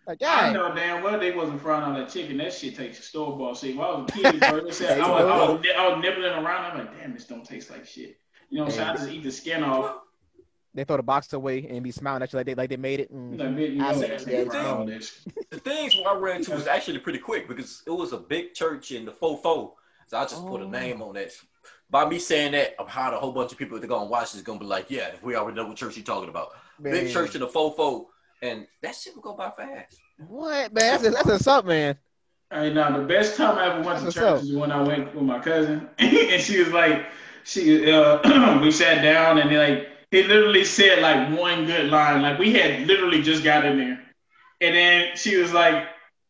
Like, 0.05 0.21
I 0.21 0.51
know 0.51 0.73
damn 0.75 1.01
well 1.01 1.17
they 1.17 1.31
wasn't 1.31 1.61
frying 1.61 1.83
on 1.83 1.93
that 1.93 2.09
chicken. 2.09 2.35
That 2.37 2.51
shit 2.53 2.75
takes 2.75 2.99
a 2.99 3.01
store 3.03 3.37
bought. 3.37 3.57
See, 3.57 3.73
when 3.73 3.87
I 3.87 3.91
was 3.91 4.09
a 4.09 4.13
kid, 4.13 4.39
bro, 4.41 4.65
they 4.65 4.71
said, 4.71 4.99
I, 4.99 5.09
was, 5.09 5.21
I, 5.21 5.51
was, 5.51 5.65
I 5.77 5.87
was 5.93 6.01
nibbling 6.01 6.25
around. 6.33 6.71
I'm 6.71 6.77
like, 6.79 6.99
damn, 6.99 7.13
this 7.13 7.25
don't 7.25 7.45
taste 7.45 7.69
like 7.71 7.85
shit. 7.85 8.17
You 8.49 8.57
know 8.57 8.63
what 8.65 8.73
I'm 8.73 8.77
saying? 8.77 8.89
I 8.89 8.95
just 8.95 9.09
eat 9.09 9.23
the 9.23 9.31
skin 9.31 9.63
off. 9.63 9.95
they 10.73 10.83
throw 10.83 10.97
the 10.97 11.03
box 11.03 11.31
away 11.31 11.67
and 11.69 11.81
be 11.83 11.91
smiling 11.91 12.21
at 12.21 12.33
you 12.33 12.37
like 12.37 12.45
they 12.47 12.53
like 12.55 12.69
they 12.69 12.75
made 12.77 12.99
it. 12.99 13.13
Mm. 13.13 13.39
Like, 13.39 13.57
you 13.69 13.75
know, 13.77 13.87
I 13.87 13.93
see 13.93 14.07
that's 14.07 14.25
that. 14.25 14.47
frying 14.47 14.65
all 14.67 14.85
this. 14.85 15.25
The 15.51 15.59
things 15.59 15.95
I 16.05 16.15
ran 16.15 16.43
to 16.43 16.55
was 16.55 16.67
actually 16.67 16.99
pretty 16.99 17.19
quick 17.19 17.47
because 17.47 17.81
it 17.87 17.91
was 17.91 18.11
a 18.11 18.17
big 18.17 18.53
church 18.53 18.91
in 18.91 19.05
the 19.05 19.11
fofo. 19.11 19.71
So 20.07 20.17
I 20.17 20.23
just 20.23 20.45
put 20.45 20.59
Oh. 20.61 20.65
a 20.65 20.69
name 20.69 21.01
on 21.01 21.13
that. 21.13 21.31
By 21.93 22.09
me 22.09 22.17
saying 22.17 22.53
that, 22.53 22.73
I've 22.79 22.87
had 22.87 23.13
a 23.13 23.19
whole 23.19 23.31
bunch 23.31 23.51
of 23.51 23.59
people 23.59 23.77
that 23.77 23.85
are 23.85 23.87
gonna 23.87 24.09
watch 24.09 24.33
this 24.33 24.41
gonna 24.41 24.57
be 24.57 24.65
like, 24.65 24.89
yeah, 24.89 25.11
we 25.21 25.35
already 25.35 25.55
know 25.57 25.67
what 25.67 25.77
church 25.77 25.95
you 25.95 26.01
talking 26.01 26.27
about. 26.27 26.53
Big 26.81 27.03
Man. 27.03 27.13
church 27.13 27.35
in 27.35 27.41
the 27.41 27.47
fofo, 27.47 28.07
and 28.41 28.65
that 28.81 28.95
shit 28.95 29.13
will 29.13 29.21
go 29.21 29.35
by 29.35 29.51
fast. 29.51 29.99
What 30.17 30.73
man? 30.73 31.03
That's 31.03 31.03
a, 31.03 31.11
that's 31.11 31.29
a 31.29 31.37
something, 31.37 31.67
man. 31.69 31.97
Hey, 32.49 32.73
now 32.73 32.97
the 32.97 33.05
best 33.05 33.37
time 33.37 33.59
I 33.59 33.67
ever 33.67 33.83
went 33.83 33.99
to 33.99 34.05
What's 34.05 34.15
church 34.15 34.23
up? 34.23 34.41
is 34.41 34.53
when 34.53 34.71
I 34.71 34.81
went 34.81 35.13
with 35.13 35.23
my 35.23 35.37
cousin, 35.37 35.87
and 35.99 36.41
she 36.41 36.57
was 36.57 36.69
like, 36.69 37.05
she, 37.43 37.91
uh, 37.91 38.59
we 38.63 38.71
sat 38.71 39.03
down 39.03 39.37
and 39.37 39.55
like 39.55 39.87
he 40.09 40.23
literally 40.23 40.65
said 40.65 40.99
like 40.99 41.39
one 41.39 41.67
good 41.67 41.91
line, 41.91 42.23
like 42.23 42.39
we 42.39 42.53
had 42.53 42.87
literally 42.87 43.21
just 43.21 43.43
got 43.43 43.65
in 43.65 43.77
there, 43.77 44.03
and 44.61 44.75
then 44.75 45.15
she 45.15 45.37
was 45.37 45.53
like, 45.53 45.85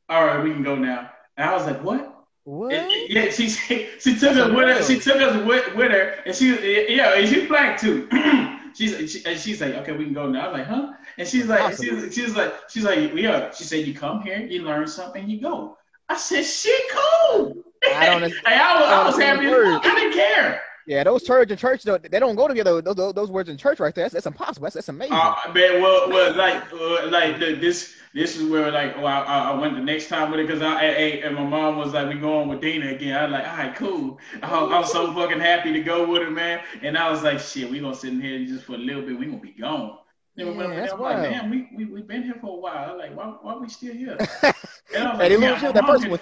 "All 0.10 0.26
right, 0.26 0.44
we 0.44 0.52
can 0.52 0.64
go 0.64 0.76
now." 0.76 1.10
And 1.38 1.50
I 1.50 1.54
was 1.54 1.66
like, 1.66 1.82
"What?" 1.82 2.13
What? 2.46 2.74
And- 2.74 2.92
yeah, 3.10 3.30
she 3.30 3.50
she 3.50 3.88
took 4.16 4.34
That's 4.34 4.38
us 4.38 4.52
with 4.52 4.68
her. 4.68 4.84
She 4.84 5.00
took 5.00 5.22
us 5.22 5.46
with, 5.46 5.76
with 5.76 5.92
her, 5.92 6.16
and 6.26 6.36
she 6.36 6.96
yeah, 6.96 7.16
and 7.16 7.28
she's 7.28 7.48
black 7.48 7.80
too. 7.80 8.10
she's 8.76 9.12
she, 9.12 9.26
and 9.26 9.40
she's 9.40 9.62
like, 9.62 9.76
okay, 9.76 9.94
we 9.94 10.06
can 10.06 10.14
go 10.14 10.30
now. 10.30 10.48
I'm 10.48 10.54
like, 10.54 10.68
huh? 10.68 10.94
And 11.18 11.28
she's 11.28 11.46
like, 11.46 11.78
she's, 11.78 12.14
she's 12.14 12.36
like, 12.36 12.54
she's 12.70 12.84
like, 12.84 13.14
yeah. 13.14 13.52
She 13.52 13.64
said, 13.64 13.88
you 13.88 13.94
come 13.94 14.22
here, 14.22 14.40
you 14.40 14.64
learn 14.64 14.88
something, 14.88 15.30
you 15.30 15.40
go. 15.40 15.78
I 16.10 16.18
said, 16.18 16.44
shit, 16.44 16.82
cool. 16.92 17.64
I 17.86 18.06
don't. 18.08 18.24
Hey, 18.46 18.56
I 18.56 18.80
was, 18.80 18.90
I 18.90 19.02
oh, 19.02 19.06
was 19.08 19.18
happy. 19.18 19.46
as 19.46 19.54
understand 19.54 19.84
fuck. 19.84 19.92
I 19.92 19.96
didn't 19.96 20.14
care. 20.14 20.62
Yeah, 20.86 21.04
those 21.04 21.24
church 21.24 21.50
and 21.50 21.60
church, 21.60 21.84
though, 21.84 21.98
they 21.98 22.20
don't 22.20 22.36
go 22.36 22.48
together. 22.48 22.82
Those, 22.82 22.96
those, 22.96 23.14
those 23.14 23.32
words 23.32 23.50
in 23.50 23.58
church 23.58 23.80
right 23.80 23.94
there, 23.96 24.04
that's, 24.04 24.14
that's 24.14 24.26
impossible. 24.26 24.64
That's, 24.66 24.76
that's 24.76 24.90
amazing. 24.90 25.16
Uh, 25.16 25.36
man, 25.54 25.82
well, 25.82 26.10
well, 26.10 26.36
like, 26.36 26.72
uh, 26.74 27.08
like 27.08 27.40
the, 27.40 27.56
this, 27.56 27.96
this 28.14 28.38
is 28.38 28.50
where 28.50 28.72
like, 28.72 28.96
oh, 28.98 29.06
I, 29.06 29.52
I 29.52 29.56
went 29.56 29.76
the 29.76 29.82
next 29.82 30.08
time 30.08 30.30
with 30.30 30.40
it 30.40 30.48
because 30.48 30.62
I, 30.62 30.76
I, 30.76 30.88
and 31.26 31.36
my 31.36 31.44
mom 31.44 31.78
was 31.78 31.94
like, 31.94 32.10
we 32.10 32.20
going 32.20 32.48
with 32.48 32.62
Dina 32.62 32.90
again. 32.90 33.18
I 33.18 33.24
was 33.24 33.32
like, 33.32 33.48
all 33.48 33.58
right, 33.58 33.76
cool. 33.76 34.20
I, 34.44 34.80
was 34.80 34.92
so 34.92 35.14
fucking 35.14 35.40
happy 35.40 35.74
to 35.74 35.82
go 35.82 36.08
with 36.08 36.22
her, 36.22 36.30
man. 36.30 36.62
And 36.84 36.98
I 36.98 37.10
was 37.10 37.24
like, 37.24 37.40
shit, 37.40 37.70
we 37.72 37.80
gonna 37.80 37.96
sit 37.96 38.14
in 38.14 38.22
here 38.22 38.46
just 38.46 38.66
for 38.66 38.74
a 38.74 38.78
little 38.78 39.02
bit. 39.02 39.18
We 39.18 39.26
gonna 39.26 39.40
be 39.40 39.52
gone. 39.52 39.98
Yeah, 40.36 40.52
that's 40.68 40.94
I'm 40.94 41.00
like, 41.00 41.30
damn, 41.30 41.50
we 41.50 41.70
we 41.76 41.86
we 41.86 42.02
been 42.02 42.24
here 42.24 42.36
for 42.42 42.58
a 42.58 42.60
while. 42.60 42.92
I'm 42.92 42.98
like, 42.98 43.16
why 43.16 43.26
why 43.42 43.56
we 43.58 43.70
still 43.70 43.94
here? 43.94 44.18
And 44.96 45.08
I 45.08 45.12
was 45.12 45.20
like, 45.20 45.62
yeah, 45.62 45.72
that 45.72 45.86
first 45.86 46.08
one. 46.08 46.20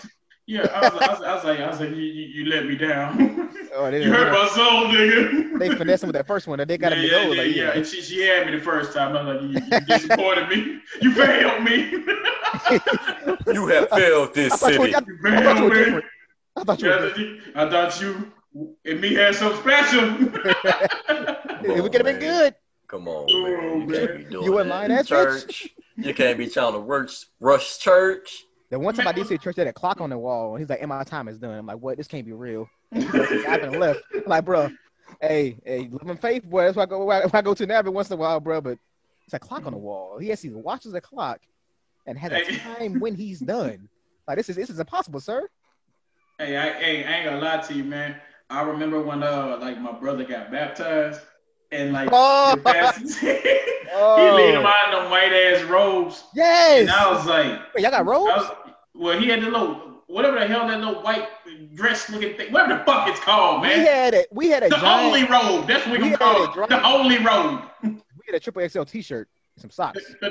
Yeah, 0.52 0.68
I 0.74 0.82
was, 0.82 1.02
I 1.02 1.08
was, 1.14 1.22
I 1.22 1.36
was 1.36 1.44
like, 1.46 1.60
I 1.62 1.68
was 1.70 1.80
like, 1.80 1.90
you, 1.92 1.96
you, 1.96 2.26
you 2.44 2.46
let 2.50 2.66
me 2.66 2.76
down. 2.76 3.50
Oh, 3.74 3.90
they, 3.90 4.04
you 4.04 4.12
hurt 4.12 4.34
my 4.34 4.48
soul, 4.50 4.88
nigga. 4.88 5.58
they 5.60 5.70
finessing 5.76 6.08
with 6.08 6.16
that 6.16 6.28
first 6.28 6.46
one. 6.46 6.60
They 6.68 6.78
got 6.78 6.92
him 6.92 7.00
yeah, 7.00 7.06
to 7.06 7.08
yeah, 7.08 7.24
go. 7.26 7.32
yeah, 7.32 7.42
like, 7.42 7.56
yeah. 7.56 7.72
And 7.72 7.88
she, 7.88 8.02
she 8.02 8.20
had 8.28 8.48
me 8.48 8.58
the 8.58 8.62
first 8.62 8.92
time. 8.94 9.16
I 9.16 9.24
was 9.24 9.42
like, 9.42 9.50
you, 9.50 9.62
you 9.72 9.80
disappointed 9.86 10.50
me. 10.50 10.82
You 11.02 11.14
failed 11.14 11.64
me. 11.64 12.04
You 13.54 13.68
have 13.68 13.90
failed 13.90 14.30
I 14.30 14.34
this 14.34 14.54
thought 14.58 14.74
you 14.74 14.80
city. 14.82 14.96
I, 14.96 15.00
You 15.00 15.38
I 15.38 15.44
thought 15.44 15.58
you 15.58 15.70
were 15.70 15.92
me. 15.96 16.02
I 16.58 16.64
thought 16.66 16.82
you 16.82 16.88
were 16.90 17.18
Yeah. 17.18 17.40
I 17.56 17.70
thought 17.70 18.02
you 18.02 18.32
and 18.86 19.00
me 19.02 19.14
had 19.14 19.36
something 19.36 19.62
special. 19.62 20.28
It 21.64 21.82
would 21.82 21.94
have 21.94 22.04
been 22.04 22.20
good. 22.20 22.56
Come 22.88 23.08
on, 23.08 23.26
Oh, 23.30 23.44
man. 23.44 23.88
You 23.88 23.94
can't 23.94 24.18
be 24.18 24.24
man. 24.24 24.32
doing 24.32 24.44
You 24.46 24.52
wouldn't 24.52 24.70
that 24.70 24.76
lie, 24.76 24.86
in 24.86 24.92
that 24.92 25.06
bitch? 25.06 25.46
church. 25.46 25.70
You 25.96 26.14
can't 26.14 26.38
be 26.38 26.48
trying 26.48 26.74
to 26.74 26.80
rush, 26.80 27.26
rush 27.40 27.78
church. 27.80 28.44
The 28.71 28.79
one 28.79 28.95
time 28.95 29.07
I 29.07 29.12
did 29.12 29.27
see 29.27 29.36
a 29.36 29.38
church 29.38 29.57
that 29.57 29.67
had 29.67 29.71
a 29.71 29.73
clock 29.73 29.99
on 30.01 30.10
the 30.10 30.17
wall, 30.17 30.55
and 30.55 30.62
he's 30.62 30.69
like, 30.69 30.79
"And 30.81 30.89
my 30.89 31.03
time 31.03 31.27
is 31.27 31.38
done." 31.38 31.51
I'm 31.57 31.65
like, 31.65 31.77
"What? 31.77 31.97
This 31.97 32.07
can't 32.07 32.25
be 32.25 32.31
real." 32.31 32.67
He 32.93 33.05
I've 33.45 33.62
been 33.62 33.79
left. 33.79 33.99
I'm 34.13 34.23
like, 34.25 34.45
bro, 34.45 34.69
hey, 35.21 35.57
hey, 35.65 35.89
living 35.91 36.17
faith, 36.17 36.43
boy. 36.45 36.63
That's 36.63 36.77
why 36.77 36.84
I 36.84 36.86
go. 36.88 37.10
I 37.12 37.41
go 37.41 37.53
to 37.53 37.65
now 37.65 37.77
every 37.79 37.91
once 37.91 38.10
in 38.10 38.13
a 38.13 38.17
while, 38.17 38.39
bro. 38.39 38.62
But 38.62 38.77
it's 39.25 39.34
a 39.34 39.39
clock 39.39 39.65
on 39.65 39.73
the 39.73 39.77
wall. 39.77 40.17
He 40.19 40.31
actually 40.31 40.53
watches 40.53 40.93
the 40.93 41.01
clock 41.01 41.41
and 42.07 42.17
has 42.17 42.31
a 42.31 42.57
time 42.57 42.99
when 42.99 43.13
he's 43.15 43.39
done. 43.39 43.89
Like 44.27 44.38
this 44.38 44.49
is 44.49 44.55
this 44.55 44.69
is 44.69 44.79
impossible, 44.79 45.19
sir. 45.19 45.47
hey, 46.39 46.57
I, 46.57 46.73
hey, 46.73 47.03
I 47.05 47.12
ain't 47.17 47.25
gonna 47.25 47.41
lie 47.41 47.57
to 47.57 47.73
you, 47.73 47.84
man. 47.84 48.15
I 48.49 48.62
remember 48.62 49.01
when 49.01 49.21
uh 49.23 49.57
like 49.60 49.79
my 49.79 49.91
brother 49.91 50.23
got 50.23 50.51
baptized 50.51 51.21
and 51.71 51.93
like 51.93 52.10
Oh, 52.12 52.55
the 52.55 52.91
he 53.21 53.91
oh. 53.93 54.36
lead 54.36 54.53
him 54.55 54.65
out 54.65 54.93
in 54.93 54.99
them 54.99 55.12
white 55.12 55.31
ass 55.34 55.63
robes. 55.63 56.23
yes. 56.34 56.81
And 56.81 56.89
I 56.89 57.12
was 57.12 57.25
like, 57.25 57.60
Wait, 57.73 57.81
y'all 57.81 57.91
got 57.91 58.05
robes? 58.05 58.49
Well, 59.02 59.20
he 59.20 59.28
had 59.28 59.42
the 59.42 59.48
little 59.50 59.88
whatever 60.08 60.40
the 60.40 60.46
hell 60.48 60.68
that 60.68 60.80
little 60.80 61.02
white 61.02 61.28
dress 61.74 62.10
looking 62.10 62.36
thing, 62.38 62.52
whatever 62.54 62.78
the 62.78 62.84
fuck 62.86 63.08
it's 63.08 63.20
called, 63.20 63.62
man. 63.64 63.80
We 63.80 63.86
had 63.86 64.14
it. 64.14 64.28
We 64.32 64.50
had 64.50 64.64
a 64.64 64.70
The 64.70 64.76
giant. 64.76 65.04
holy 65.06 65.24
robe. 65.26 65.68
That's 65.68 65.86
what 65.88 66.00
we 66.02 66.12
we 66.12 66.16
call 66.18 66.44
it. 66.44 66.70
The 66.70 66.80
holy 66.80 67.18
robe. 67.18 67.62
We 68.22 68.26
had 68.28 68.36
a 68.36 68.40
triple 68.40 68.68
XL 68.70 68.84
T-shirt, 68.84 69.28
some 69.58 69.72
socks. 69.72 70.04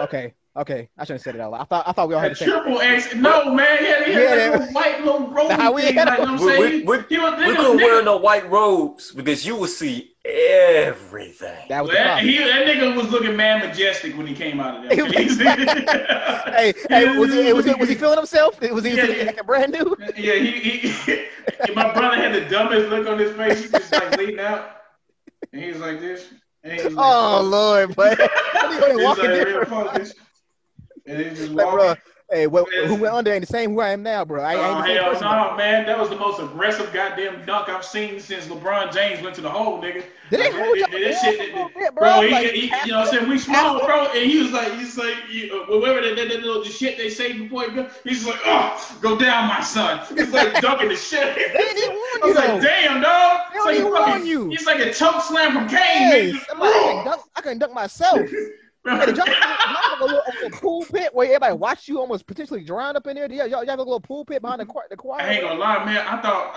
Okay, 0.00 0.32
okay. 0.58 0.88
I 0.98 1.04
shouldn't 1.04 1.20
have 1.20 1.22
said 1.22 1.34
it 1.34 1.40
out 1.40 1.52
loud. 1.52 1.60
I 1.62 1.64
thought 1.64 1.88
I 1.88 1.92
thought 1.92 2.08
we 2.08 2.14
all 2.14 2.20
had 2.20 2.32
A 2.32 2.34
the 2.34 2.38
same. 2.40 2.48
triple 2.50 2.80
X. 2.80 3.14
No, 3.14 3.52
man. 3.54 3.78
He 3.78 3.84
had, 3.86 4.02
he 4.04 4.12
had 4.12 4.22
Yeah, 4.22 4.34
that 4.50 4.58
that- 4.60 4.72
white 4.72 5.04
little 5.04 5.26
robe 5.28 5.50
Nah, 5.50 5.70
we 5.70 5.82
thing. 5.82 5.96
Like, 5.96 6.06
you 6.08 6.16
know 6.16 6.20
what 6.20 6.28
I'm 6.28 6.38
We, 6.38 6.46
we, 6.46 6.52
saying? 6.52 6.86
we, 6.86 6.98
He 7.08 7.18
was, 7.18 7.38
we 7.38 7.56
couldn't 7.56 7.76
wear 7.76 8.02
no 8.02 8.16
white 8.16 8.48
robes 8.50 9.12
because 9.12 9.46
you 9.46 9.56
would 9.56 9.70
see 9.70 10.12
everything. 10.24 11.66
That 11.68 11.82
was 11.82 11.90
the 11.90 11.96
that, 11.96 12.22
he, 12.22 12.38
that 12.38 12.66
nigga 12.66 12.94
was 12.96 13.08
looking 13.10 13.34
mad 13.36 13.66
majestic 13.66 14.16
when 14.16 14.26
he 14.26 14.34
came 14.34 14.60
out 14.60 14.84
of 14.84 14.90
there. 14.90 15.06
hey, 16.52 16.74
hey, 16.88 17.18
was 17.18 17.32
he, 17.32 17.52
was 17.52 17.64
he 17.64 17.74
was 17.74 17.88
he 17.88 17.94
feeling 18.02 18.18
himself? 18.18 18.60
Was 18.60 18.84
he, 18.84 18.94
Yeah, 18.96 19.06
was 19.06 19.14
he 19.14 19.24
yeah. 19.24 19.42
brand 19.42 19.72
new? 19.72 19.96
Yeah, 20.16 20.34
he, 20.34 20.50
he 20.50 21.24
my 21.74 21.92
brother 21.92 22.16
had 22.16 22.34
the 22.34 22.48
dumbest 22.48 22.88
look 22.90 23.06
on 23.08 23.18
his 23.18 23.32
face. 23.36 23.62
He 23.64 23.68
was 23.70 23.90
like 23.92 24.16
leaning 24.16 24.40
out, 24.40 24.70
and 25.52 25.62
he 25.62 25.68
was 25.70 25.78
like 25.80 26.00
this. 26.00 26.28
And 26.64 26.72
he 26.78 26.84
was 26.84 26.94
like, 26.94 27.04
Oh 27.06 27.40
Lord, 27.42 27.94
but 27.96 28.18
he 28.18 28.26
only 28.78 28.96
He's 28.96 29.04
walking 29.04 29.24
like, 29.24 29.34
real 29.46 29.60
different. 29.60 29.68
focused. 29.68 30.14
And 31.08 31.18
he 31.22 31.30
just 31.30 31.50
Like, 31.52 31.70
bro, 31.70 31.94
hey, 32.30 32.46
what, 32.46 32.72
who 32.86 32.94
went 32.96 33.14
under 33.14 33.32
ain't 33.32 33.40
the 33.40 33.46
same 33.50 33.72
who 33.72 33.80
I 33.80 33.90
am 33.90 34.02
now, 34.02 34.24
bro. 34.24 34.42
I, 34.42 34.52
I 34.52 34.56
Oh, 34.56 34.84
ain't 34.84 35.00
the 35.12 35.18
same 35.18 35.28
hell 35.28 35.50
no, 35.52 35.56
man. 35.56 35.86
That 35.86 35.98
was 35.98 36.10
the 36.10 36.16
most 36.16 36.38
aggressive 36.40 36.92
goddamn 36.92 37.44
dunk 37.46 37.68
I've 37.70 37.84
seen 37.84 38.20
since 38.20 38.46
LeBron 38.46 38.92
James 38.92 39.22
went 39.22 39.34
to 39.36 39.40
the 39.40 39.48
hole, 39.48 39.80
nigga. 39.80 40.04
Did 40.30 40.40
they 40.40 40.52
Like, 40.52 40.52
hold 40.62 40.78
that- 40.78 40.90
that 40.90 41.20
shit- 41.22 41.54
that- 41.54 41.74
bit, 41.74 41.94
Bro, 41.94 42.20
he, 42.20 42.30
Like, 42.30 42.50
he, 42.50 42.60
you 42.66 42.70
know 42.92 42.98
what 42.98 43.08
I'm 43.08 43.14
saying? 43.14 43.28
We 43.30 43.38
small, 43.38 43.86
bro. 43.86 44.08
And 44.08 44.30
he 44.30 44.42
was 44.42 44.52
like, 44.52 44.74
he's 44.74 44.98
like, 44.98 45.14
you, 45.30 45.64
uh, 45.72 45.78
whatever 45.78 46.02
that, 46.02 46.16
that, 46.16 46.28
that 46.28 46.42
little 46.42 46.62
the 46.62 46.68
shit 46.68 46.98
they 46.98 47.08
say 47.08 47.32
before 47.32 47.62
he 47.62 47.70
go, 47.74 47.88
he's 48.04 48.26
like, 48.26 48.40
oh, 48.44 48.98
go 49.00 49.16
down, 49.18 49.48
my 49.48 49.62
son. 49.62 50.00
He's 50.14 50.30
like 50.30 50.60
dunking 50.60 50.90
the 50.90 50.96
shit. 50.96 51.34
They 51.54 51.72
didn't 51.72 51.94
warn 51.94 52.02
I 52.02 52.18
you 52.20 52.26
was 52.28 52.36
like, 52.36 52.46
though. 52.48 52.60
damn, 52.60 53.00
dog. 53.00 53.40
They 53.52 53.56
don't 53.56 53.66
like, 53.66 53.76
even 53.78 53.92
fucking- 53.92 54.12
warn 54.12 54.26
you. 54.26 54.48
He's 54.50 54.66
like 54.66 54.80
a 54.80 54.92
choke 54.92 55.22
slam 55.22 55.52
from 55.54 55.66
Kane, 55.66 55.78
Yes, 56.34 56.44
nigga. 56.44 56.58
Like, 56.58 56.74
I 56.74 57.04
dunk, 57.04 57.22
I 57.36 57.40
couldn't 57.40 57.58
dunk 57.60 57.72
myself. 57.72 58.20
Hey, 58.84 59.06
y'all, 59.06 59.16
y'all 59.16 59.26
have 59.26 60.00
a 60.00 60.04
little, 60.04 60.22
a 60.46 60.50
pool 60.50 60.84
pit 60.84 61.10
where 61.12 61.26
everybody 61.26 61.54
watch 61.54 61.88
you 61.88 61.98
almost 61.98 62.26
potentially 62.26 62.62
drown 62.62 62.96
up 62.96 63.06
in 63.06 63.16
there? 63.16 63.28
Do 63.28 63.34
y'all, 63.34 63.46
y'all, 63.46 63.62
y'all 63.64 63.70
have 63.70 63.78
a 63.78 63.82
little 63.82 64.00
pool 64.00 64.24
pit 64.24 64.42
behind 64.42 64.60
the 64.60 64.66
court? 64.66 64.86
The 64.90 64.96
choir? 64.96 65.20
I 65.20 65.32
ain't 65.34 65.42
gonna 65.42 65.58
lie, 65.58 65.84
man. 65.84 66.06
I 66.06 66.20
thought 66.22 66.52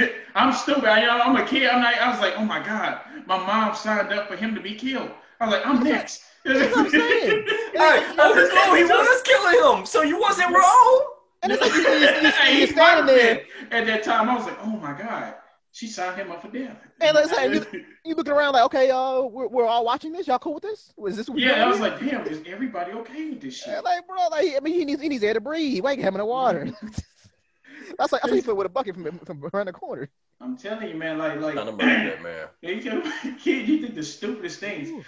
uh, 0.00 0.06
I'm 0.34 0.52
stupid. 0.52 0.84
I, 0.84 1.18
I'm 1.20 1.36
a 1.36 1.46
kid. 1.46 1.68
I'm 1.68 1.82
like, 1.82 1.98
I 1.98 2.10
was 2.10 2.20
like, 2.20 2.34
oh 2.36 2.44
my 2.44 2.64
god, 2.64 3.00
my 3.26 3.38
mom 3.38 3.74
signed 3.74 4.12
up 4.12 4.28
for 4.28 4.36
him 4.36 4.54
to 4.54 4.60
be 4.60 4.74
killed. 4.74 5.10
I 5.40 5.46
was 5.46 5.54
like, 5.54 5.66
I'm 5.66 5.82
next. 5.82 6.24
That's 6.44 6.74
what 6.74 6.86
I'm 6.86 6.90
saying. 6.90 7.46
Hey, 7.46 8.14
oh, 8.18 8.74
he 8.76 8.84
was 8.84 9.22
killing 9.22 9.78
him, 9.78 9.86
so 9.86 10.02
you 10.02 10.20
wasn't 10.20 10.54
wrong. 10.54 11.06
And 11.42 11.52
it's 11.52 11.60
like 11.60 11.72
you, 11.72 11.80
you, 11.80 11.88
you, 11.88 12.22
you, 12.22 12.30
Hey, 12.30 12.58
you're 12.58 12.68
standing 12.68 13.14
there, 13.14 13.42
At 13.70 13.86
that 13.86 14.02
time, 14.02 14.30
I 14.30 14.36
was 14.36 14.44
like, 14.46 14.58
oh 14.62 14.76
my 14.76 14.92
god, 14.92 15.34
she 15.74 15.88
signed 15.88 16.16
him 16.16 16.30
up 16.30 16.40
for 16.40 16.48
death. 16.48 16.76
And 17.00 17.14
listen, 17.16 17.66
you 18.04 18.14
looking 18.14 18.32
around 18.32 18.52
like, 18.52 18.64
okay, 18.66 18.90
uh, 18.90 19.22
we're, 19.22 19.48
we're 19.48 19.66
all 19.66 19.84
watching 19.84 20.12
this. 20.12 20.28
Y'all 20.28 20.38
cool 20.38 20.54
with 20.54 20.62
this? 20.62 20.94
Is 21.06 21.16
this 21.16 21.28
what 21.28 21.34
we 21.34 21.44
yeah, 21.44 21.64
I 21.64 21.68
was 21.68 21.80
like, 21.80 21.98
damn, 21.98 22.24
is 22.28 22.40
everybody 22.46 22.92
okay 22.92 23.30
with 23.30 23.40
this 23.40 23.66
Yeah, 23.66 23.74
shit? 23.74 23.84
like, 23.84 24.06
bro, 24.06 24.28
like, 24.30 24.54
I 24.56 24.60
mean, 24.60 24.74
he 24.74 24.84
needs, 24.84 25.02
he 25.02 25.08
needs 25.08 25.24
air 25.24 25.34
to 25.34 25.40
breathe. 25.40 25.82
Why 25.82 25.96
can't 25.96 26.04
have 26.04 26.14
him 26.14 26.20
in 26.20 26.26
the 26.26 26.26
water? 26.26 26.70
That's 27.98 28.12
like, 28.12 28.24
I 28.24 28.28
think 28.28 28.36
he 28.36 28.42
put 28.42 28.56
with 28.56 28.66
a 28.66 28.70
bucket 28.70 28.94
from, 28.94 29.18
from 29.18 29.50
around 29.52 29.66
the 29.66 29.72
corner. 29.72 30.08
I'm 30.40 30.56
telling 30.56 30.88
you, 30.88 30.94
man. 30.94 31.18
Like, 31.18 31.40
like, 31.40 31.56
Kind 31.56 31.68
of 31.68 31.78
that 31.78 32.22
man. 32.22 32.46
kid, 33.42 33.68
you 33.68 33.82
think 33.82 33.96
the 33.96 34.02
stupidest 34.04 34.60
things. 34.60 35.04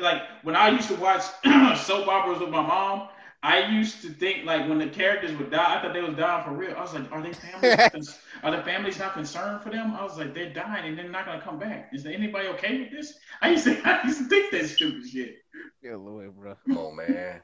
like 0.00 0.20
when 0.42 0.54
I 0.54 0.68
used 0.68 0.88
to 0.88 0.96
watch 0.96 1.22
soap 1.80 2.08
operas 2.08 2.40
with 2.40 2.50
my 2.50 2.60
mom, 2.60 3.08
I 3.42 3.66
used 3.70 4.02
to 4.02 4.10
think 4.10 4.44
like 4.44 4.68
when 4.68 4.78
the 4.78 4.88
characters 4.88 5.34
would 5.38 5.50
die, 5.50 5.78
I 5.78 5.82
thought 5.82 5.94
they 5.94 6.02
was 6.02 6.14
dying 6.14 6.44
for 6.44 6.52
real. 6.52 6.74
I 6.76 6.82
was 6.82 6.92
like, 6.92 7.10
are 7.10 7.22
they 7.22 7.32
families? 7.60 7.80
not 7.94 8.18
are 8.42 8.56
the 8.56 8.62
families 8.62 8.98
not 8.98 9.14
concerned 9.14 9.62
for 9.62 9.70
them? 9.70 9.94
I 9.94 10.02
was 10.02 10.18
like, 10.18 10.34
they're 10.34 10.52
dying 10.52 10.86
and 10.88 10.98
they're 10.98 11.08
not 11.08 11.24
gonna 11.24 11.40
come 11.40 11.58
back. 11.58 11.90
Is 11.92 12.02
there 12.02 12.12
anybody 12.12 12.48
okay 12.48 12.80
with 12.80 12.90
this? 12.90 13.14
I 13.40 13.50
used 13.50 13.64
to, 13.64 13.80
I 13.84 14.04
used 14.06 14.18
to 14.18 14.24
think 14.24 14.50
that 14.52 14.66
stupid 14.66 15.08
shit. 15.08 15.36
Yeah, 15.82 15.96
Lord, 15.96 16.36
bro. 16.36 16.54
Come 16.66 16.78
on, 16.78 16.96
man. 16.96 17.40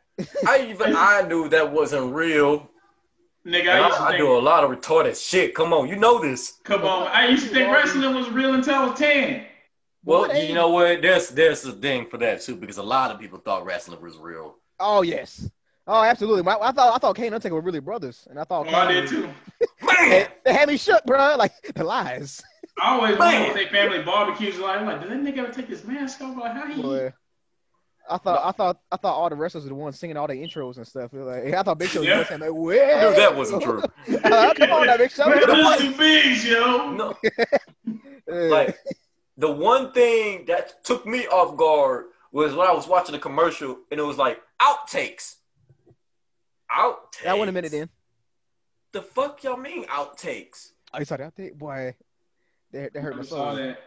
I 0.46 0.66
even 0.70 0.94
I 0.96 1.22
knew 1.22 1.48
that 1.48 1.72
wasn't 1.72 2.14
real. 2.14 2.68
Nigga, 3.46 3.60
And 3.60 3.68
I 3.70 3.86
used 3.88 4.00
I, 4.00 4.06
I 4.08 4.16
do 4.18 4.36
a 4.36 4.40
lot 4.40 4.64
of 4.64 4.70
retarded 4.70 5.16
shit. 5.16 5.54
Come 5.54 5.72
on, 5.72 5.88
you 5.88 5.96
know 5.96 6.20
this. 6.20 6.58
come 6.64 6.84
on, 6.84 7.06
I 7.08 7.28
used 7.28 7.48
to 7.48 7.54
think 7.54 7.72
wrestling 7.72 8.14
was 8.14 8.28
real 8.28 8.54
until 8.54 8.74
I 8.74 8.86
was 8.86 8.98
ten. 8.98 9.46
Well, 10.04 10.22
What 10.22 10.46
you 10.46 10.52
know 10.54 10.68
what? 10.68 11.00
There's 11.00 11.28
there's 11.30 11.64
a 11.64 11.72
thing 11.72 12.06
for 12.06 12.18
that 12.18 12.42
too 12.42 12.56
because 12.56 12.76
a 12.78 12.82
lot 12.82 13.10
of 13.12 13.18
people 13.20 13.38
thought 13.38 13.64
wrestling 13.64 14.00
was 14.02 14.16
real. 14.16 14.56
Oh 14.78 15.02
yes. 15.02 15.48
Oh, 15.88 16.02
absolutely. 16.02 16.50
I, 16.50 16.56
I 16.56 16.72
thought 16.72 16.94
I 16.94 16.98
thought 16.98 17.14
Kane 17.16 17.26
and 17.26 17.34
Undertaker 17.36 17.54
were 17.54 17.60
really 17.60 17.80
brothers, 17.80 18.26
and 18.28 18.38
I 18.40 18.44
thought 18.44 18.66
Oh, 18.68 18.74
I 18.74 18.86
Kane- 18.92 19.02
did 19.02 19.08
too. 19.08 19.28
Man, 19.86 20.10
They, 20.10 20.26
they 20.44 20.52
had 20.52 20.68
me 20.68 20.76
shook, 20.76 21.04
bro. 21.04 21.36
Like 21.36 21.52
the 21.74 21.84
lies. 21.84 22.42
I 22.82 22.94
always 22.94 23.18
Man. 23.18 23.42
wanted 23.42 23.52
to 23.52 23.54
say 23.54 23.68
family 23.70 24.02
barbecues. 24.02 24.58
Like, 24.58 24.80
I'm 24.80 24.86
like, 24.86 25.00
did 25.00 25.10
that 25.10 25.18
nigga 25.20 25.38
ever 25.44 25.52
take 25.52 25.68
his 25.68 25.84
mask 25.84 26.20
off? 26.20 26.36
Like, 26.36 26.52
how 26.52 26.66
he? 26.66 26.82
Boy. 26.82 27.12
I 28.08 28.18
thought 28.18 28.40
I 28.44 28.52
thought 28.52 28.80
I 28.92 28.96
thought 28.96 29.14
all 29.14 29.28
the 29.30 29.34
wrestlers 29.36 29.64
were 29.64 29.68
the 29.70 29.74
ones 29.74 29.98
singing 29.98 30.16
all 30.16 30.26
the 30.26 30.34
intros 30.34 30.76
and 30.76 30.86
stuff. 30.86 31.10
Like, 31.12 31.52
I 31.54 31.62
thought 31.62 31.78
Big 31.78 31.88
Show 31.88 32.00
was 32.00 32.08
Yeah. 32.08 32.18
the 32.18 32.24
saying, 32.26 32.40
like, 32.40 32.48
I 32.48 32.52
well, 32.52 33.10
knew 33.10 33.16
that 33.16 33.36
wasn't 33.36 33.62
true. 33.62 33.82
Uh, 34.24 34.54
come 34.54 34.70
on, 34.72 34.86
now, 34.86 34.96
Big 34.96 35.10
Show. 35.10 35.28
Man, 35.28 35.40
this 35.40 35.80
is 35.82 35.96
big, 35.96 36.44
yo. 36.44 36.90
No, 36.92 37.14
like 38.28 38.76
the 39.36 39.50
one 39.50 39.92
thing 39.92 40.44
that 40.46 40.84
took 40.84 41.06
me 41.06 41.26
off 41.28 41.56
guard 41.56 42.06
was 42.32 42.54
when 42.54 42.66
I 42.68 42.72
was 42.72 42.86
watching 42.86 43.12
the 43.12 43.18
commercial 43.18 43.78
and 43.90 43.98
it 44.00 44.02
was 44.04 44.18
like 44.18 44.40
outtakes. 44.60 45.36
Outtakes. 46.70 47.22
that 47.24 47.38
one 47.38 47.48
a 47.48 47.52
minute 47.52 47.72
in. 47.72 47.88
The 48.92 49.02
fuck 49.02 49.44
y'all 49.44 49.56
mean 49.56 49.84
outtakes? 49.86 50.70
Oh, 50.92 50.98
you 50.98 51.04
saw 51.04 51.16
that 51.16 51.34
thing, 51.34 51.54
boy. 51.54 51.94
That, 52.72 52.92
that 52.94 53.00
hurt 53.02 53.12
my 53.12 53.16
never 53.16 53.28
saw 53.28 53.36
soul. 53.50 53.56
that. 53.56 53.78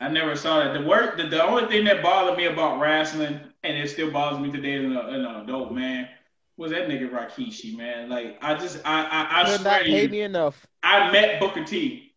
I 0.00 0.08
never 0.08 0.36
saw 0.36 0.60
that. 0.60 0.74
The 0.74 0.86
work, 0.86 1.16
the, 1.16 1.24
the 1.24 1.42
only 1.42 1.66
thing 1.66 1.84
that 1.84 2.02
bothered 2.02 2.36
me 2.36 2.46
about 2.46 2.80
wrestling, 2.80 3.40
and 3.64 3.78
it 3.78 3.88
still 3.90 4.10
bothers 4.10 4.38
me 4.40 4.50
today 4.50 4.76
as 4.76 4.84
an, 4.84 4.96
an 4.96 5.24
adult 5.42 5.72
man, 5.72 6.08
was 6.56 6.70
that 6.72 6.88
nigga 6.88 7.10
Rikishi, 7.10 7.76
man. 7.76 8.08
Like 8.08 8.38
I 8.42 8.54
just, 8.54 8.80
I, 8.84 9.04
I, 9.04 9.40
I 9.40 9.44
Could 9.44 9.60
swear 9.60 9.72
not 9.72 9.78
to 9.80 9.84
pay 9.84 10.02
you, 10.02 10.08
me 10.08 10.20
enough. 10.22 10.66
I 10.82 11.10
met 11.10 11.40
Booker 11.40 11.64
T. 11.64 12.12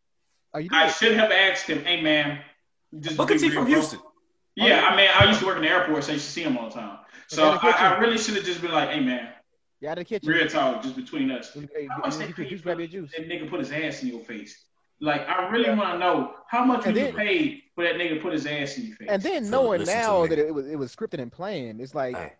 Oh, 0.53 0.59
you 0.59 0.69
I 0.71 0.89
should 0.89 1.13
have 1.13 1.31
asked 1.31 1.67
him, 1.67 1.83
hey 1.83 2.01
man, 2.01 2.39
just 2.99 3.17
Booker 3.17 3.37
T 3.37 3.49
from. 3.49 3.67
Houston. 3.67 3.99
Oh, 4.03 4.11
yeah, 4.55 4.85
I 4.89 4.95
mean, 4.95 5.09
I 5.17 5.25
used 5.27 5.39
to 5.39 5.45
work 5.45 5.55
in 5.55 5.63
the 5.63 5.69
airport, 5.69 6.03
so 6.03 6.11
I 6.11 6.15
used 6.15 6.25
to 6.25 6.31
see 6.31 6.43
him 6.43 6.57
all 6.57 6.69
the 6.69 6.75
time. 6.75 6.97
So 7.27 7.57
I, 7.61 7.69
I 7.71 7.97
really 7.99 8.17
should 8.17 8.35
have 8.35 8.43
just 8.43 8.61
been 8.61 8.73
like, 8.73 8.89
hey 8.89 8.99
man, 8.99 9.29
Yeah, 9.81 9.91
out 9.91 9.97
of 9.97 10.01
the 10.01 10.05
kitchen. 10.05 10.29
real 10.29 10.47
talk, 10.47 10.83
just 10.83 10.95
between 10.95 11.31
us. 11.31 11.53
Hey, 11.53 11.87
How 11.89 11.97
much 11.97 12.13
you- 12.13 12.19
they 12.19 12.27
you- 12.27 12.33
paid 12.35 12.51
you 12.51 12.57
for 12.57 12.63
grab 12.65 12.79
your 12.79 12.87
juice. 12.87 13.11
that 13.17 13.27
nigga 13.27 13.49
put 13.49 13.59
his 13.59 13.71
ass 13.71 14.03
in 14.03 14.09
your 14.09 14.19
face? 14.21 14.65
Like, 14.99 15.27
I 15.27 15.49
really 15.49 15.69
want 15.71 15.93
to 15.93 15.97
know 15.97 16.35
how 16.47 16.63
much 16.63 16.85
And 16.85 16.93
was 16.95 17.03
then- 17.03 17.15
paid 17.15 17.63
for 17.73 17.83
that 17.83 17.95
nigga 17.95 18.15
to 18.15 18.19
put 18.21 18.33
his 18.33 18.45
ass 18.45 18.77
in 18.77 18.85
your 18.85 18.95
face. 18.97 19.07
And 19.09 19.21
then 19.23 19.43
So 19.45 19.49
knowing 19.49 19.83
now 19.85 20.27
that 20.27 20.37
it 20.37 20.53
was 20.53 20.67
it 20.67 20.75
was 20.77 20.95
scripted 20.95 21.19
and 21.19 21.31
planned, 21.31 21.81
it's 21.81 21.95
like 21.95 22.15
Hey, 22.15 22.33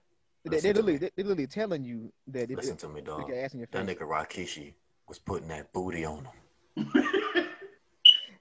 they, 0.45 0.59
they're, 0.59 0.73
literally 0.73 0.97
they're 0.97 1.09
literally 1.17 1.47
telling 1.47 1.83
you 1.83 2.13
that 2.27 2.51
it, 2.51 2.55
listen 2.55 2.73
it, 2.73 2.79
to 2.79 2.87
me, 2.89 3.01
put 3.01 3.05
dog. 3.05 3.27
your 3.29 3.39
ass 3.43 3.53
in 3.55 3.59
your 3.61 3.67
That 3.71 3.87
nigga 3.87 4.01
Rikishi 4.07 4.75
was 5.07 5.17
putting 5.17 5.47
that 5.47 5.73
booty 5.73 6.05
on 6.05 6.25
him. 6.75 6.91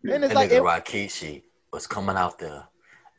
And 0.03 0.25
it's 0.25 0.29
That 0.33 0.35
like 0.35 0.51
nigga 0.51 0.57
it, 0.79 0.85
Rikishi 0.85 1.43
was 1.73 1.87
coming 1.87 2.17
out 2.17 2.39
there 2.39 2.65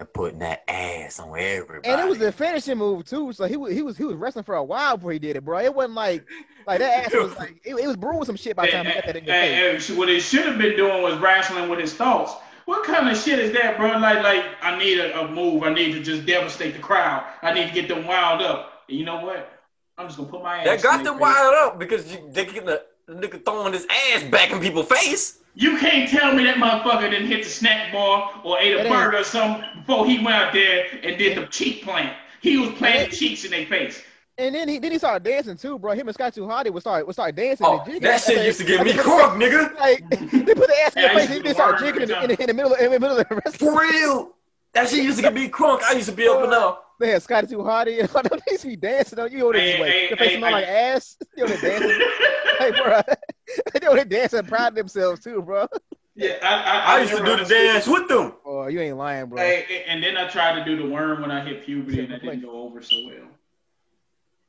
and 0.01 0.11
putting 0.13 0.39
that 0.39 0.63
ass 0.69 1.19
on 1.19 1.29
everybody. 1.39 1.87
and 1.87 2.01
it 2.01 2.07
was 2.07 2.17
the 2.17 2.31
finishing 2.31 2.77
move 2.77 3.05
too. 3.05 3.31
So 3.33 3.45
he 3.45 3.55
was 3.55 3.71
he 3.73 3.81
was 3.81 3.95
he 3.97 4.03
was 4.03 4.15
wrestling 4.15 4.43
for 4.43 4.55
a 4.55 4.63
while 4.63 4.97
before 4.97 5.11
he 5.13 5.19
did 5.19 5.35
it, 5.37 5.45
bro. 5.45 5.59
It 5.59 5.73
wasn't 5.73 5.93
like 5.93 6.25
like 6.67 6.79
that 6.79 7.05
ass 7.05 7.13
was 7.13 7.35
like 7.37 7.61
it, 7.63 7.75
it 7.75 7.87
was 7.87 7.95
brewing 7.95 8.25
some 8.25 8.35
shit 8.35 8.55
by 8.55 8.65
the 8.65 8.71
time 8.73 8.85
he 8.87 8.93
got 8.93 9.05
that 9.05 9.15
in 9.15 9.23
your 9.25 9.33
face. 9.35 9.89
And- 9.89 9.89
and 9.91 9.97
what 9.99 10.09
it 10.09 10.21
should 10.21 10.45
have 10.45 10.57
been 10.57 10.75
doing 10.75 11.01
was 11.03 11.17
wrestling 11.19 11.69
with 11.69 11.79
his 11.79 11.93
thoughts. 11.93 12.33
What 12.65 12.85
kind 12.85 13.09
of 13.09 13.17
shit 13.17 13.39
is 13.39 13.51
that, 13.53 13.77
bro? 13.77 13.97
Like, 13.97 14.23
like 14.23 14.45
I 14.61 14.77
need 14.77 14.99
a, 14.99 15.21
a 15.21 15.27
move. 15.31 15.63
I 15.63 15.73
need 15.73 15.93
to 15.93 16.01
just 16.01 16.25
devastate 16.25 16.73
the 16.75 16.79
crowd. 16.79 17.23
I 17.41 17.53
need 17.53 17.67
to 17.67 17.73
get 17.73 17.87
them 17.87 18.05
wound 18.05 18.41
up. 18.41 18.83
And 18.89 18.97
you 18.97 19.05
know 19.05 19.23
what? 19.23 19.51
I'm 19.97 20.07
just 20.07 20.17
gonna 20.17 20.29
put 20.29 20.41
my 20.41 20.59
ass. 20.59 20.65
that 20.65 20.81
got 20.83 20.95
their 20.97 21.05
them 21.05 21.13
face. 21.15 21.21
wired 21.21 21.53
up 21.55 21.79
because 21.79 22.11
you, 22.11 22.27
they 22.31 22.45
getting 22.45 22.65
the, 22.65 22.83
the 23.07 23.13
nigga 23.13 23.43
throwing 23.45 23.73
his 23.73 23.85
ass 24.13 24.23
back 24.23 24.51
in 24.51 24.59
people's 24.59 24.87
face. 24.87 25.39
You 25.53 25.77
can't 25.77 26.09
tell 26.09 26.33
me 26.33 26.43
that 26.45 26.55
motherfucker 26.55 27.09
didn't 27.09 27.27
hit 27.27 27.43
the 27.43 27.49
snack 27.49 27.91
bar 27.91 28.31
or 28.43 28.57
ate 28.59 28.73
a 28.73 28.77
That 28.77 28.85
ain't- 28.85 28.95
burger 28.95 29.17
or 29.17 29.23
something 29.23 29.63
before 29.85 30.05
he 30.05 30.17
went 30.17 30.29
out 30.35 30.53
there 30.53 30.85
and 31.03 31.17
did 31.17 31.37
the 31.37 31.45
cheek 31.47 31.83
plant. 31.83 32.15
He 32.41 32.57
was 32.57 32.69
planting 32.71 33.11
cheeks 33.11 33.43
in 33.45 33.51
their 33.51 33.65
face. 33.65 34.01
And 34.37 34.55
then 34.55 34.67
he 34.69 34.79
then 34.79 34.91
he 34.93 34.97
started 34.97 35.23
dancing 35.23 35.57
too, 35.57 35.77
bro. 35.77 35.91
Him 35.91 36.07
and 36.07 36.15
Scotty 36.15 36.39
2 36.41 36.47
Hotty 36.47 36.71
would 36.71 36.81
start 36.81 37.05
would 37.05 37.13
start 37.13 37.35
dancing. 37.35 37.67
Oh, 37.67 37.77
and 37.79 37.85
jigging. 37.85 38.01
that 38.03 38.21
shit 38.21 38.37
After- 38.37 38.45
used 38.47 38.59
to 38.59 38.65
get 38.65 38.83
me 38.85 38.91
after- 38.91 39.03
crunk, 39.03 39.41
nigga. 39.43 39.77
Like 39.77 40.09
they 40.09 40.55
put 40.55 40.67
the 40.67 40.81
ass 40.85 40.95
in 40.95 41.01
Yeah, 41.03 41.11
your 41.11 41.19
face, 41.19 41.27
to 41.27 41.33
and 41.35 41.43
do 41.43 41.47
they 41.49 41.53
start 41.53 41.79
hard 41.79 41.93
jigging 41.95 42.01
in, 42.03 42.07
the- 42.09 42.21
in, 42.23 42.27
the- 42.29 42.41
in 42.41 42.47
the 42.47 42.53
middle 42.53 42.73
of, 42.73 42.79
in 42.79 42.91
the 42.91 42.99
middle 42.99 43.17
of 43.17 43.27
the 43.29 43.35
rest. 43.45 43.57
For 43.57 43.79
real. 43.79 44.33
That 44.73 44.89
shit 44.89 45.03
used 45.03 45.17
to 45.17 45.23
get 45.23 45.33
me 45.33 45.49
crunk. 45.49 45.81
I 45.83 45.93
used 45.93 46.09
to 46.09 46.15
be 46.15 46.27
up 46.27 46.43
and 46.43 46.53
out. 46.53 46.83
They 46.99 47.09
had 47.09 47.23
Scotty 47.23 47.47
2 47.47 47.57
Hotty, 47.57 47.99
and 47.99 48.09
all 48.15 48.21
them 48.23 48.39
used 48.47 48.61
to 48.61 48.67
be 48.67 48.75
dancing 48.75 49.19
on 49.19 49.31
you. 49.31 49.43
Over 49.45 49.53
there, 49.53 49.61
Hey, 49.61 49.71
just 49.71 49.81
like, 49.81 49.89
hey, 49.91 50.07
your 50.09 50.17
face 50.17 50.29
hey, 50.29 50.37
smell 50.37 50.51
like 50.51 50.65
hey. 50.65 50.91
ass. 50.91 51.17
You 51.37 51.45
know 51.45 51.49
they 51.55 51.61
dancing. 51.69 52.01
hey, 52.59 52.71
bro. 52.71 53.01
they 53.73 53.79
know 53.85 53.95
they 53.95 54.03
dancing, 54.05 54.45
proud 54.45 54.67
of 54.69 54.75
themselves 54.75 55.21
too, 55.21 55.41
bro. 55.41 55.67
yeah, 56.15 56.37
I, 56.43 56.93
I, 56.93 56.97
I 56.97 57.01
used 57.01 57.11
to 57.13 57.17
do 57.19 57.23
the 57.25 57.37
never 57.37 57.49
dance 57.49 57.87
with 57.87 58.07
them. 58.07 58.33
Oh, 58.45 58.67
you 58.67 58.79
ain't 58.81 58.97
lying, 58.97 59.25
bro. 59.27 59.39
Hey, 59.39 59.83
and 59.87 60.01
then 60.03 60.15
I 60.15 60.27
tried 60.27 60.59
to 60.59 60.63
do 60.65 60.81
the 60.81 60.87
worm 60.87 61.21
when 61.21 61.31
I 61.31 61.43
hit 61.43 61.65
puberty, 61.65 62.01
and 62.01 62.11
that 62.13 62.21
didn't 62.21 62.41
go 62.41 62.51
over 62.61 62.81
so 62.81 62.95
well. 63.07 63.27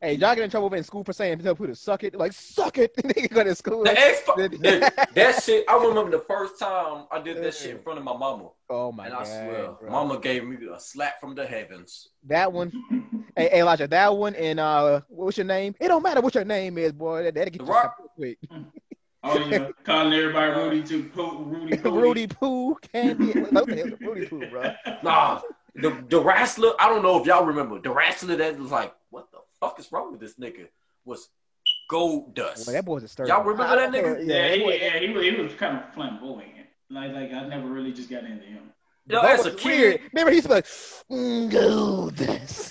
Hey, 0.03 0.15
y'all 0.15 0.35
get 0.35 0.41
in 0.43 0.51
trouble 0.51 0.75
in 0.75 0.83
school 0.83 1.05
for 1.05 1.13
saying 1.13 1.39
tell 1.39 1.55
people 1.55 1.69
to 1.69 1.77
suck 1.77 2.03
it. 2.03 2.17
Like 2.17 2.33
suck 2.33 2.77
it. 2.77 2.93
they 3.15 3.29
go 3.29 3.45
to 3.45 3.55
school. 3.55 3.85
The 3.85 3.91
Like, 3.91 3.99
X 3.99 4.23
that 5.15 5.41
shit. 5.45 5.65
I 5.69 5.77
remember 5.77 6.11
the 6.11 6.25
first 6.27 6.59
time 6.59 7.05
I 7.13 7.21
did 7.23 7.37
that 7.43 7.55
shit 7.55 7.77
in 7.77 7.83
front 7.83 8.01
of 8.01 8.05
my 8.05 8.17
mama, 8.17 8.49
oh 8.69 8.91
my 8.91 9.05
and 9.07 9.13
god. 9.13 9.23
I 9.23 9.25
swear, 9.25 9.69
bro. 9.81 9.91
mama 9.91 10.19
gave 10.19 10.45
me 10.45 10.57
a 10.75 10.81
slap 10.81 11.21
from 11.21 11.37
the 11.37 11.47
heavens. 11.47 12.09
That 12.27 12.53
one. 12.53 12.73
Hey, 13.35 13.49
hey, 13.51 13.61
Elijah, 13.61 13.89
that 13.89 14.15
one 14.15 14.35
and 14.35 14.61
uh, 14.61 15.01
what's 15.09 15.39
your 15.39 15.47
name? 15.47 15.75
It 15.81 15.89
don't 15.89 16.03
matter 16.03 16.21
what 16.21 16.35
your 16.35 16.45
name 16.45 16.77
is, 16.77 16.93
boy. 16.93 17.23
That, 17.23 17.35
that'll 17.35 17.51
get 17.51 17.61
The 17.61 17.65
you 17.65 17.73
Rock. 17.73 17.95
shot 17.97 18.11
real 18.19 18.35
Oh 19.25 19.39
yeah, 19.49 19.69
calling 19.85 20.13
everybody 20.13 20.51
Rudy 20.53 20.83
to 20.89 21.05
Poo, 21.05 21.45
Rudy 21.45 21.77
quick. 21.79 21.95
Roody 21.95 22.29
Poo, 22.29 22.75
Candy. 22.93 23.33
What 23.33 23.53
the 23.71 23.77
hell 23.77 23.87
is 23.87 23.93
Roody 24.01 24.29
Poo, 24.29 24.47
bro? 24.51 24.73
Nah, 25.03 25.41
the 25.77 25.97
the 26.09 26.21
wrestler. 26.21 26.73
I 26.79 26.89
don't 26.91 27.03
know 27.03 27.19
if 27.21 27.27
y'all 27.27 27.47
remember 27.47 27.81
the 27.81 27.91
wrestler 27.91 28.37
that 28.37 28.59
was 28.59 28.71
like, 28.71 28.93
"What 28.93 28.97
the 28.99 29.02
fuck 29.63 29.79
is 29.81 29.91
wrong 29.93 30.11
with 30.13 30.21
this 30.21 30.35
nigga?" 30.35 30.67
Was 31.05 31.29
Goldust. 31.91 32.67
Well, 32.67 32.75
that 32.75 32.85
boy's 32.85 33.03
a 33.05 33.09
stir. 33.09 33.27
Y'all 33.27 33.45
remember 33.45 33.77
that 33.77 33.91
nigga? 33.91 34.27
Yeah, 34.27 34.49
that 34.49 34.57
he, 34.59 34.63
boy- 34.65 34.79
yeah, 34.81 34.99
he 34.99 35.09
was, 35.11 35.25
he 35.25 35.31
was 35.43 35.55
kind 35.55 35.77
of 35.79 35.95
flamboyant. 35.95 36.67
Like, 36.91 37.13
like 37.13 37.33
I 37.33 37.47
never 37.47 37.69
really 37.69 37.93
just 37.93 38.11
got 38.11 38.25
into 38.25 38.45
him. 38.45 38.73
Yo, 39.09 39.21
That 39.23 39.41
as 39.41 39.47
a 39.47 39.53
was 39.53 39.61
kid, 39.61 39.69
weird. 39.79 40.01
Remember, 40.13 40.31
he's 40.33 40.47
like, 40.49 40.65
mm, 41.11 41.51
gold. 41.51 42.17
Dust. 42.17 42.71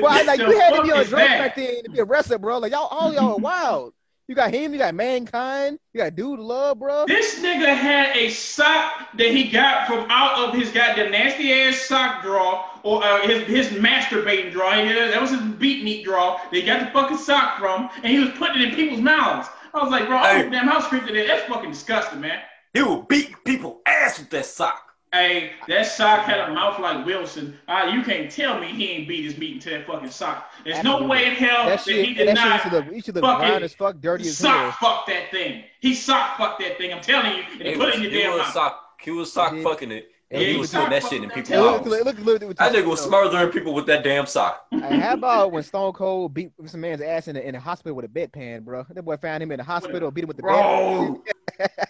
well, 0.00 0.26
like 0.26 0.38
you 0.46 0.58
had 0.60 0.74
to 0.76 0.82
be 0.82 0.92
on 0.92 1.04
drugs 1.06 1.10
back 1.10 1.56
then 1.56 1.82
to 1.84 1.90
be 1.90 1.98
a 1.98 2.04
wrestler, 2.04 2.38
bro. 2.38 2.58
Like 2.58 2.72
y'all, 2.72 2.86
all 2.90 3.12
y'all 3.12 3.32
are 3.34 3.38
wild. 3.38 3.94
You 4.28 4.34
got 4.34 4.52
him, 4.52 4.72
you 4.72 4.78
got 4.78 4.92
mankind, 4.94 5.78
you 5.92 6.00
got 6.00 6.16
dude 6.16 6.40
love, 6.40 6.80
bro. 6.80 7.06
This 7.06 7.38
nigga 7.40 7.76
had 7.76 8.16
a 8.16 8.28
sock 8.30 9.12
that 9.16 9.30
he 9.30 9.48
got 9.48 9.86
from 9.86 10.04
out 10.10 10.48
of 10.48 10.52
his 10.54 10.70
goddamn 10.72 11.12
nasty 11.12 11.52
ass 11.52 11.82
sock 11.82 12.22
drawer 12.22 12.64
or 12.82 13.04
uh, 13.04 13.24
his 13.26 13.44
his 13.46 13.68
masturbating 13.80 14.50
drawer. 14.50 14.74
He 14.74 14.86
had- 14.86 15.12
That 15.12 15.20
was 15.22 15.30
his 15.30 15.40
beat 15.40 15.84
meat 15.84 16.04
drawer. 16.04 16.40
They 16.50 16.62
got 16.62 16.80
the 16.80 16.86
fucking 16.90 17.18
sock 17.18 17.58
from, 17.60 17.88
and 18.02 18.06
he 18.06 18.18
was 18.18 18.30
putting 18.30 18.60
it 18.62 18.70
in 18.70 18.74
people's 18.74 19.00
mouths. 19.00 19.48
I 19.72 19.82
was 19.82 19.92
like, 19.92 20.08
bro, 20.08 20.18
Hey. 20.18 20.44
oh, 20.44 20.50
damn, 20.50 20.66
how 20.66 20.80
scripted 20.80 21.10
is 21.12 21.28
That's 21.28 21.46
fucking 21.48 21.70
disgusting, 21.70 22.20
man. 22.20 22.40
he 22.74 22.82
would 22.82 23.06
beat 23.06 23.32
people 23.44 23.80
ass 23.86 24.18
with 24.18 24.30
that 24.30 24.46
sock. 24.46 24.85
Hey, 25.16 25.52
that 25.66 25.86
sock 25.86 26.24
had 26.26 26.40
a 26.40 26.52
mouth 26.52 26.78
like 26.78 27.06
Wilson. 27.06 27.58
Uh, 27.66 27.90
you 27.92 28.02
can't 28.02 28.30
tell 28.30 28.60
me 28.60 28.66
he 28.68 28.90
ain't 28.90 29.08
beat 29.08 29.24
his 29.24 29.38
meat 29.38 29.54
into 29.54 29.70
that 29.70 29.86
fucking 29.86 30.10
sock. 30.10 30.52
There's 30.62 30.84
no 30.84 31.06
way 31.06 31.24
in 31.24 31.32
hell 31.32 31.64
That 31.64 31.78
that, 31.78 31.80
shit, 31.80 32.04
he 32.04 32.12
did 32.14 32.28
that 32.28 32.34
not 32.34 32.42
shit 32.42 32.52
used 32.52 32.64
to 32.64 32.70
look, 32.70 32.94
used 32.94 33.06
to 33.06 33.12
look 33.12 33.22
fucking 33.24 33.62
as 33.64 33.74
fuck, 33.74 34.00
dirty 34.00 34.28
as 34.28 34.36
sock 34.36 34.56
hell. 34.56 34.72
fuck 34.72 35.06
that 35.06 35.30
thing. 35.30 35.64
He 35.80 35.94
sock 35.94 36.36
fucked 36.36 36.60
that 36.60 36.76
thing. 36.76 36.92
I'm 36.92 37.00
telling 37.00 37.34
you. 37.34 37.42
And 37.52 37.62
he 37.62 37.70
He 37.70 37.76
put 37.76 37.86
was, 37.86 37.94
it 37.94 37.96
in 37.96 38.02
your 38.02 38.10
he 38.10 38.18
damn 38.18 38.32
was 38.32 38.42
mouth. 38.42 38.52
sock. 38.52 38.82
He 39.02 39.10
was 39.10 39.32
sock 39.32 39.54
He 39.54 39.62
fucking 39.62 39.90
it, 39.90 40.08
and 40.30 40.40
Yeah, 40.42 40.46
he 40.48 40.52
he 40.52 40.58
was 40.58 40.60
was 40.60 40.70
doing 40.72 40.90
that 40.90 41.02
shit 41.04 41.22
in 41.22 41.30
people's 41.30 41.48
Look, 41.48 41.86
mouths. 41.86 41.86
look, 41.86 42.04
look, 42.04 42.18
look, 42.18 42.40
look, 42.42 42.56
That 42.58 42.72
nigga 42.74 42.86
was 42.86 43.00
smothering 43.00 43.50
people 43.52 43.72
with 43.72 43.86
that 43.86 44.04
damn 44.04 44.26
sock. 44.26 44.66
Hey, 44.70 44.98
how 44.98 45.14
about 45.14 45.52
when 45.52 45.62
Stone 45.62 45.94
Cold 45.94 46.34
beat 46.34 46.50
some 46.66 46.80
man's 46.82 47.00
ass 47.00 47.28
in 47.28 47.36
the, 47.36 47.46
in 47.46 47.54
the 47.54 47.60
hospital 47.60 47.96
with 47.96 48.04
a 48.04 48.08
bedpan, 48.08 48.64
bro? 48.64 48.84
That 48.90 49.02
boy 49.02 49.16
found 49.16 49.42
him 49.42 49.50
in 49.52 49.58
the 49.58 49.64
hospital, 49.64 50.10
beat 50.10 50.24
him 50.24 50.28
with 50.28 50.36
the 50.36 50.42
Bro, 50.42 51.22
bed. 51.58 51.68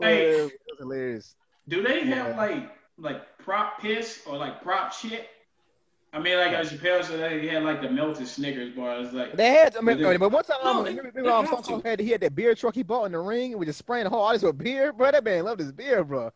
Hey. 0.00 0.28
Well, 0.36 0.46
it 0.46 0.52
was 0.68 0.78
hilarious. 0.78 1.34
Do 1.70 1.82
they 1.82 2.04
Yeah. 2.04 2.14
have 2.26 2.36
like 2.36 2.70
like 2.98 3.38
prop 3.38 3.80
piss 3.80 4.20
or 4.26 4.36
like 4.36 4.62
prop 4.62 4.92
shit? 4.92 5.28
I 6.12 6.18
mean, 6.18 6.36
like 6.36 6.52
as 6.52 6.72
Chappelle 6.72 7.04
said, 7.04 7.20
they 7.20 7.46
had 7.46 7.62
like 7.62 7.80
the 7.80 7.88
melted 7.88 8.26
Snickers 8.26 8.74
bars. 8.74 9.12
Like, 9.12 9.36
They 9.36 9.50
had, 9.50 9.76
I 9.76 9.80
mean, 9.80 10.02
They- 10.02 10.16
but 10.16 10.32
one 10.32 10.42
time, 10.42 10.56
No, 10.64 10.70
remember, 10.82 10.90
they- 10.90 10.96
remember, 10.98 11.22
they 11.22 11.28
um, 11.28 11.36
have 11.46 11.46
Stone 11.46 11.62
Cold 11.62 11.82
to. 11.84 11.88
had 11.88 12.00
he 12.00 12.10
had 12.10 12.20
that 12.22 12.34
beer 12.34 12.52
truck 12.56 12.74
he 12.74 12.82
bought 12.82 13.04
in 13.04 13.12
the 13.12 13.18
ring 13.20 13.52
and 13.52 13.60
we 13.60 13.64
just 13.66 13.78
spraying 13.78 14.04
the 14.04 14.10
whole 14.10 14.22
audience 14.22 14.42
with 14.42 14.58
beer, 14.58 14.92
bro. 14.92 15.12
That 15.12 15.22
man 15.22 15.44
loved 15.44 15.60
his 15.60 15.70
beer, 15.70 16.02
bro. 16.02 16.32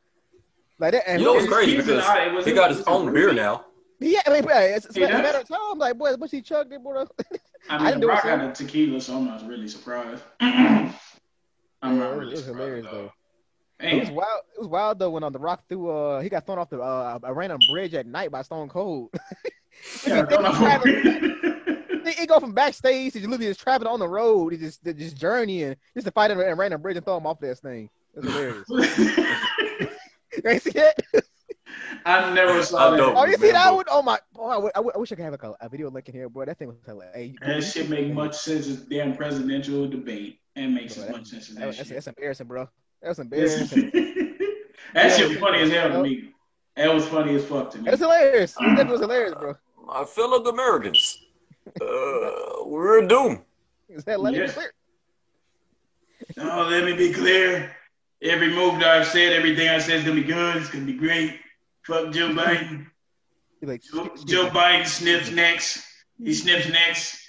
Like 0.78 0.92
that, 0.92 1.08
and 1.08 1.20
You 1.20 1.26
know 1.26 1.34
what's 1.34 1.48
crazy 1.48 1.76
because 1.76 2.04
eye- 2.04 2.28
was 2.28 2.46
he 2.46 2.52
got 2.52 2.70
his 2.70 2.82
own 2.82 3.12
beer 3.12 3.26
Ruby? 3.26 3.36
now. 3.36 3.64
Yeah, 4.00 4.20
I 4.26 4.30
mean, 4.30 4.42
bro, 4.44 4.56
it's, 4.58 4.86
it's, 4.86 4.94
He 4.96 5.02
it's 5.02 5.12
a 5.12 5.18
matter 5.18 5.38
of 5.38 5.48
time. 5.48 5.78
Like, 5.78 5.96
boy, 5.98 6.14
once 6.16 6.30
he 6.32 6.40
chugged 6.40 6.72
it, 6.72 6.82
bro. 6.82 7.02
I 7.68 7.76
I 7.76 7.78
mean, 7.78 7.86
didn't 7.86 8.00
the 8.00 8.06
do 8.06 8.12
it, 8.12 8.22
got 8.22 8.56
the 8.56 8.64
tequila, 8.64 9.00
so 9.00 9.16
I'm 9.16 9.24
not 9.26 9.46
really 9.48 9.66
surprised. 9.68 10.22
I'm 10.40 10.92
not 11.82 12.16
really 12.16 12.28
it 12.28 12.30
was 12.36 12.44
surprised. 12.44 12.46
hilarious, 12.46 12.86
though. 12.90 13.12
Though. 13.80 13.86
It 13.88 14.00
was 14.00 14.10
wild. 14.10 14.40
It 14.56 14.58
was 14.60 14.68
wild 14.68 14.98
though 14.98 15.10
when 15.10 15.22
on 15.24 15.32
the 15.32 15.38
Rock 15.38 15.64
threw. 15.68 15.90
Uh, 15.90 16.20
he 16.20 16.28
got 16.28 16.46
thrown 16.46 16.58
off 16.58 16.70
the 16.70 16.80
uh, 16.80 17.18
a 17.22 17.32
random 17.34 17.58
bridge 17.70 17.94
at 17.94 18.06
night 18.06 18.30
by 18.30 18.42
Stone 18.42 18.68
Cold. 18.68 19.10
Yeah, 20.06 20.24
He- 20.28 20.36
don't 20.36 20.42
know. 20.44 22.04
he, 22.04 22.12
he 22.12 22.26
go 22.26 22.38
from 22.38 22.52
backstage 22.52 23.12
to 23.14 23.18
just 23.18 23.28
literally 23.28 23.50
just 23.50 23.60
traveling 23.60 23.92
on 23.92 23.98
the 23.98 24.08
road, 24.08 24.52
he 24.52 24.58
just 24.58 24.84
just 24.84 25.16
journeying 25.16 25.74
just 25.94 26.06
to 26.06 26.12
fight 26.12 26.30
him 26.30 26.38
and 26.40 26.56
random 26.56 26.80
bridge 26.80 26.96
and 26.96 27.04
throw 27.04 27.16
him 27.16 27.26
off 27.26 27.40
this 27.40 27.58
thing. 27.60 27.90
It 28.16 28.22
hilarious. 28.24 28.68
you 28.70 29.88
ain't 30.46 30.62
see 30.62 30.70
that? 30.70 30.94
I 32.06 32.32
never 32.32 32.62
saw 32.62 32.92
I 32.94 32.96
that. 32.96 33.02
Oh, 33.02 33.24
you 33.26 33.32
see 33.32 33.50
that 33.50 33.64
remember. 33.66 33.76
one? 33.76 33.84
Oh 33.90 34.02
my! 34.02 34.18
Oh, 34.36 34.46
I, 34.48 34.54
w- 34.54 34.70
I, 34.74 34.78
w- 34.78 34.92
I 34.94 34.98
wish 34.98 35.10
I 35.10 35.16
could 35.16 35.24
have 35.24 35.34
a, 35.34 35.54
a 35.60 35.68
video 35.68 35.90
link 35.90 36.08
in 36.08 36.14
here, 36.14 36.28
bro. 36.28 36.44
That 36.44 36.56
thing 36.58 36.68
was 36.68 36.76
hilarious. 36.86 37.14
Hey, 37.16 37.34
That 37.44 37.62
shit 37.64 37.88
make 37.90 38.12
much 38.12 38.36
sense 38.36 38.68
as 38.68 38.76
damn 38.82 39.16
presidential 39.16 39.88
debate. 39.88 40.38
And 40.56 40.72
makes 40.72 40.94
Bro, 40.94 41.02
as 41.02 41.08
that- 41.08 41.16
much 41.16 41.26
sense 41.26 41.48
as 41.48 41.54
That, 41.56 41.60
that 41.60 41.66
was- 41.66 41.76
that's, 41.78 41.88
shit. 41.88 41.96
that's 41.96 42.06
embarrassing, 42.06 42.46
bro. 42.46 42.68
That 43.04 43.08
was 43.10 43.18
That's- 43.18 43.70
embarrassing. 43.72 43.90
that 44.94 45.12
shit 45.14 45.28
was 45.28 45.36
funny 45.38 45.58
as 45.60 45.70
hell 45.70 45.90
to 45.90 46.02
me. 46.02 46.30
That 46.74 46.92
was 46.92 47.06
funny 47.06 47.34
as 47.34 47.44
fuck 47.44 47.70
to 47.72 47.78
me. 47.78 47.88
It 47.88 47.90
was 47.90 48.00
hilarious. 48.00 48.54
That 48.54 48.88
was 48.88 49.00
hilarious, 49.00 49.34
bro. 49.38 49.54
My 49.86 50.04
fellow 50.04 50.42
Americans, 50.44 51.18
uh, 51.82 52.64
we're 52.64 53.06
doomed. 53.06 53.42
Is 53.90 54.04
that 54.04 54.20
let 54.20 54.32
me 54.32 54.40
Yeah. 54.40 54.46
clear? 54.46 54.72
Oh, 56.40 56.66
let 56.70 56.84
me 56.84 56.96
be 56.96 57.12
clear. 57.12 57.76
Every 58.22 58.48
move 58.48 58.78
that 58.80 58.88
I've 58.88 59.06
said, 59.06 59.34
everything 59.34 59.68
I 59.68 59.78
said 59.78 59.98
is 59.98 60.04
gonna 60.04 60.16
be 60.16 60.22
good. 60.26 60.56
It's 60.56 60.70
gonna 60.70 60.86
be 60.86 60.94
great. 60.94 61.38
Fuck 61.82 62.10
Joe 62.10 62.28
Biden. 62.40 62.86
Like, 63.60 63.82
Joe, 63.82 64.10
Joe 64.24 64.48
Biden 64.48 64.86
sniffs 64.86 65.30
necks. 65.30 65.86
He 66.22 66.32
sniffs 66.32 66.70
necks. 66.70 67.20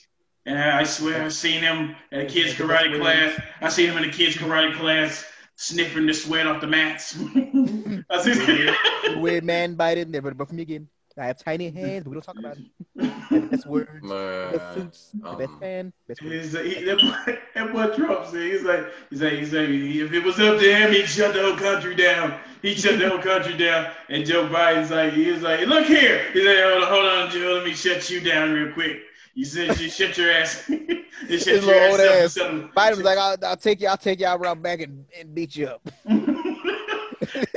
And 0.45 0.57
I 0.57 0.83
swear 0.85 1.23
I 1.23 1.27
seen 1.27 1.61
him 1.61 1.95
at 2.13 2.21
a 2.21 2.25
kids 2.25 2.53
karate 2.53 2.97
class. 2.97 3.38
I 3.61 3.67
seen 3.67 3.89
him 3.89 3.97
in 4.01 4.09
a 4.09 4.13
kids 4.13 4.38
karate 4.38 4.73
class 4.77 5.25
sniffing 5.55 6.05
the 6.05 6.13
sweat 6.13 6.47
off 6.47 6.61
the 6.61 6.67
mats. 6.67 7.17
I 8.09 8.21
seen 8.21 9.21
weird 9.21 9.43
man 9.43 9.75
Biden, 9.75 10.09
never 10.09 10.33
but 10.33 10.47
from 10.47 10.57
me 10.57 10.63
again. 10.63 10.87
I 11.17 11.27
have 11.27 11.37
tiny 11.37 11.69
hands, 11.69 12.03
but 12.03 12.09
we 12.09 12.15
don't 12.15 12.23
talk 12.23 12.37
about 12.37 12.57
it. 12.57 13.49
Best 13.49 13.65
words, 13.67 13.89
best 13.89 14.03
Man, 14.03 14.73
suits, 14.73 15.11
the 15.13 15.35
best 15.35 15.49
um, 15.49 15.59
fan, 15.61 15.93
best 16.09 16.21
words. 16.21 16.33
He's 16.33 16.53
like, 16.53 16.65
he, 16.65 16.83
that, 16.83 16.97
boy, 16.97 17.39
that 17.55 17.73
boy 17.73 17.95
Trump 17.95 18.25
said, 18.25 18.51
he's 18.51 18.63
like, 18.63 18.85
he's 19.09 19.21
like, 19.21 19.33
he's 19.33 19.53
like, 19.53 19.69
if 19.69 20.11
it 20.11 20.23
was 20.25 20.37
up 20.41 20.59
to 20.59 20.75
him, 20.75 20.91
he'd 20.91 21.07
shut 21.07 21.33
the 21.33 21.41
whole 21.41 21.55
country 21.55 21.95
down. 21.95 22.37
He'd 22.61 22.77
shut 22.77 22.99
the 22.99 23.07
whole 23.07 23.19
country 23.19 23.55
down. 23.55 23.91
And 24.09 24.25
Joe 24.25 24.49
Biden's 24.49 24.91
like, 24.91 25.13
he 25.13 25.31
was 25.31 25.41
like, 25.41 25.61
look 25.67 25.85
here. 25.85 26.29
He's 26.33 26.45
like, 26.45 26.57
hold 26.57 26.83
on, 26.83 26.89
hold 26.89 27.05
on, 27.05 27.31
Joe, 27.31 27.53
let 27.53 27.63
me 27.63 27.73
shut 27.73 28.09
you 28.09 28.19
down 28.19 28.51
real 28.51 28.73
quick. 28.73 29.03
You 29.36 29.43
said 29.45 29.78
you 29.80 29.89
shut 29.89 30.17
your 30.17 30.32
ass. 30.32 30.63
you 30.69 30.88
shut 30.98 31.30
His 31.30 31.48
your 31.48 31.62
little 31.62 31.76
ass 31.76 31.91
old 31.91 32.02
ass. 32.02 32.34
Something. 32.34 32.69
Biden 32.69 32.89
was 32.91 33.02
like, 33.04 33.17
I'll, 33.17 33.36
I'll 33.45 33.58
take 33.58 33.82
you, 33.82 33.88
I'll 33.89 33.98
take 33.98 34.19
you 34.21 34.26
out 34.28 34.39
around 34.39 34.62
back 34.63 34.80
and, 34.82 35.06
and 35.19 35.36
beat 35.36 35.56
you 35.58 35.67
up. 35.67 35.82
they 36.06 36.17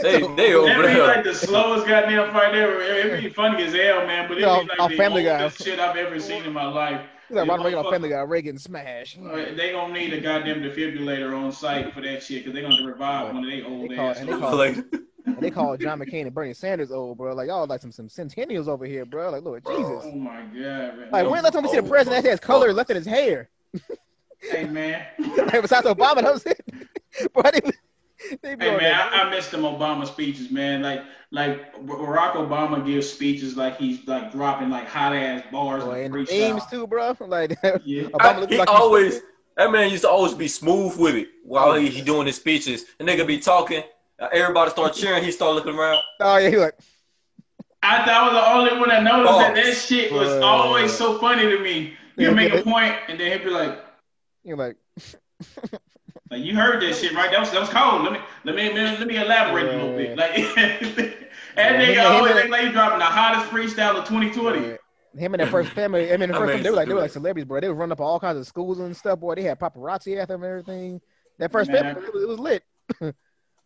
they 0.03 0.21
That'd 0.21 0.37
be 0.37 0.55
over 0.55 0.83
there. 0.83 1.07
like 1.07 1.25
the 1.25 1.35
slowest 1.35 1.87
goddamn 1.87 2.33
fight 2.33 2.55
ever. 2.55 2.81
It'd 2.81 3.23
be 3.23 3.31
funny 3.31 3.63
as 3.63 3.73
hell, 3.75 4.07
man. 4.07 4.27
But 4.29 4.39
it'd 4.39 4.49
No, 4.49 4.63
be 4.63 4.69
like 4.69 4.81
on 4.81 4.91
the 4.91 4.97
Family 4.97 5.23
Guy. 5.25 5.43
oldest 5.43 5.65
shit 5.65 5.79
I've 5.79 5.97
ever 5.97 6.19
seen 6.19 6.45
in 6.45 6.53
my 6.53 6.67
life. 6.67 7.01
He's 7.29 7.37
like 7.37 7.47
Yeah, 7.47 7.51
Ronald 7.53 7.67
Reagan 7.67 7.79
on 7.79 7.85
motherfucker. 7.85 7.91
Family 7.93 8.09
Guy, 8.09 8.21
Reagan 8.23 8.59
smash. 8.59 9.19
Uh, 9.19 9.35
They 9.57 9.71
gonna 9.73 9.93
need 9.93 10.13
a 10.15 10.21
goddamn 10.21 10.61
defibrillator 10.63 11.37
on 11.37 11.53
site 11.53 11.93
for 11.95 12.01
that 12.01 12.23
shit 12.23 12.41
because 12.45 12.55
they're 12.55 12.69
gonna 12.69 12.87
revive 12.87 13.35
one 13.35 13.45
of 13.45 13.51
their 13.51 13.67
old 13.67 13.91
They 13.91 13.97
call- 13.97 14.11
ass. 14.11 14.21
they 14.21 14.27
call- 14.27 14.57
like, 14.57 14.77
And 15.35 15.41
they 15.43 15.51
call 15.51 15.77
John 15.77 16.01
McCain 16.01 16.23
and 16.23 16.35
Bernie 16.35 16.55
Sanders 16.55 16.91
old, 16.91 17.19
bro. 17.19 17.35
Like 17.35 17.49
y'all 17.49 17.67
like 17.67 17.81
some 17.81 17.93
some 17.93 18.09
centennials 18.09 18.69
over 18.69 18.85
here, 18.85 19.05
bro. 19.05 19.31
Like 19.31 19.43
Lord 19.43 19.63
Bro. 19.63 19.77
Jesus. 19.77 20.13
Oh 20.13 20.17
my 20.17 20.41
god, 20.43 20.53
man. 20.55 21.09
Like 21.11 21.31
when 21.31 21.43
last 21.43 21.53
time 21.53 21.63
we 21.63 21.69
see 21.69 21.77
the 21.77 21.87
oh. 21.87 21.89
president 21.89 22.25
that 22.25 22.31
has 22.31 22.41
color 22.41 22.73
left 22.73 22.91
in 22.91 22.97
his 22.97 23.07
hair? 23.07 23.49
Hey 24.41 24.65
man, 24.65 25.05
like 25.37 25.63
besides 25.63 25.87
Obama, 25.87 26.23
that 26.23 26.33
was 26.33 26.47
it. 26.47 26.61
bro, 27.33 27.43
they, 27.51 27.61
they 28.43 28.51
hey 28.51 28.57
man, 28.57 28.79
that. 28.79 29.13
I, 29.13 29.23
I 29.23 29.31
miss 29.31 29.49
them 29.49 29.63
Obama 29.63 30.07
speeches, 30.07 30.51
man. 30.51 30.83
Like 30.83 31.03
like 31.31 31.75
Barack 31.85 32.35
Obama 32.35 32.85
gives 32.85 33.11
speeches 33.11 33.57
like 33.57 33.77
he's 33.77 34.07
like 34.07 34.33
dropping 34.33 34.71
like 34.71 34.89
hot 34.89 35.15
ass 35.15 35.43
bars 35.51 35.85
Boy, 35.85 35.91
like 35.91 36.05
and 36.05 36.15
freestyle. 36.15 36.51
memes 36.51 36.67
too, 36.67 36.87
bro. 36.87 37.17
Like 37.21 37.57
Yeah. 37.85 38.05
Obama 38.05 38.21
I, 38.21 38.39
looked 38.39 38.53
he 38.53 38.59
like 38.59 38.71
always 38.71 39.21
that 39.57 39.73
man 39.73 39.91
used 39.91 40.05
to 40.05 40.09
always 40.09 40.35
be 40.35 40.49
smooth 40.49 40.97
with 40.97 41.17
it 41.17 41.29
while 41.45 41.71
oh, 41.71 41.75
he, 41.75 41.89
he 41.89 42.01
doing 42.01 42.27
his 42.27 42.37
speeches. 42.37 42.85
The 42.99 43.05
nigga 43.05 43.27
be 43.27 43.39
talking, 43.39 43.83
everybody 44.33 44.71
start 44.71 44.95
cheering. 44.95 45.23
He 45.25 45.31
start 45.33 45.55
looking 45.55 45.75
around. 45.75 46.01
Oh 46.21 46.37
yeah, 46.39 46.51
he 46.51 46.57
like 46.57 46.75
I 47.83 48.05
thought 48.05 48.09
I 48.09 48.25
was 48.25 48.33
the 48.33 48.75
only 48.75 48.81
one 48.81 48.89
that 48.89 49.03
noticed 49.05 49.39
that 49.39 49.55
that 49.55 49.75
shit 49.77 50.13
was 50.13 50.29
Bro. 50.29 50.43
always 50.43 50.93
so 50.93 51.19
funny 51.19 51.43
to 51.43 51.61
me. 51.61 51.95
He'll 52.17 52.35
make 52.35 52.53
a 52.53 52.63
point 52.63 52.95
and 53.09 53.19
then 53.21 53.31
he'll 53.39 53.45
be 53.49 53.51
like, 53.55 53.79
he 54.43 54.55
like 54.55 54.77
like 56.31 56.43
you 56.43 56.57
heard 56.57 56.83
that 56.83 56.95
shit, 56.97 57.13
right? 57.15 57.31
That 57.31 57.41
was 57.41 57.51
that 57.53 57.61
was 57.61 57.69
cold. 57.71 58.03
Let 58.03 58.13
me 58.13 58.19
let 58.45 58.55
me 58.57 58.73
let 58.73 59.07
me 59.07 59.17
elaborate 59.17 59.67
a 59.67 59.73
little 59.77 59.97
bit. 59.97 60.19
Like 60.19 60.35
that 60.57 61.15
Yeah, 61.57 61.81
nigga 61.81 61.95
him- 62.07 62.13
always 62.13 62.33
him- 62.33 62.39
act 62.39 62.51
like 62.51 62.67
he 62.67 62.73
dropping 62.73 62.99
the 62.99 63.05
hottest 63.05 63.51
freestyle 63.53 63.95
of 63.97 64.05
2020. 64.09 64.59
uh, 64.73 64.77
him 65.17 65.35
and 65.35 65.41
that 65.41 65.49
first 65.49 65.71
family. 65.71 66.13
I 66.13 66.17
mean, 66.17 66.29
the 66.31 66.35
I 66.37 66.39
first 66.39 66.55
mean, 66.55 66.63
family, 66.63 66.63
they 66.65 66.71
were 66.71 66.77
like 66.77 66.89
they 66.89 66.95
were 66.95 67.01
like 67.01 67.11
celebrities, 67.21 67.45
bro. 67.47 67.61
They 67.61 67.69
would 67.69 67.79
running 67.79 67.93
up 67.93 68.01
all 68.01 68.19
kinds 68.19 68.39
of 68.39 68.47
schools 68.47 68.81
and 68.81 68.97
stuff, 68.97 69.21
boy. 69.21 69.37
They 69.37 69.43
had 69.43 69.59
paparazzi 69.61 70.19
after 70.21 70.35
them 70.35 70.43
and 70.43 70.51
everything. 70.51 71.01
That 71.39 71.53
first 71.53 71.71
Man. 71.71 71.95
family, 71.95 72.07
it 72.09 72.13
was, 72.15 72.23
it 72.25 72.29
was 72.29 72.39
lit. 72.41 72.65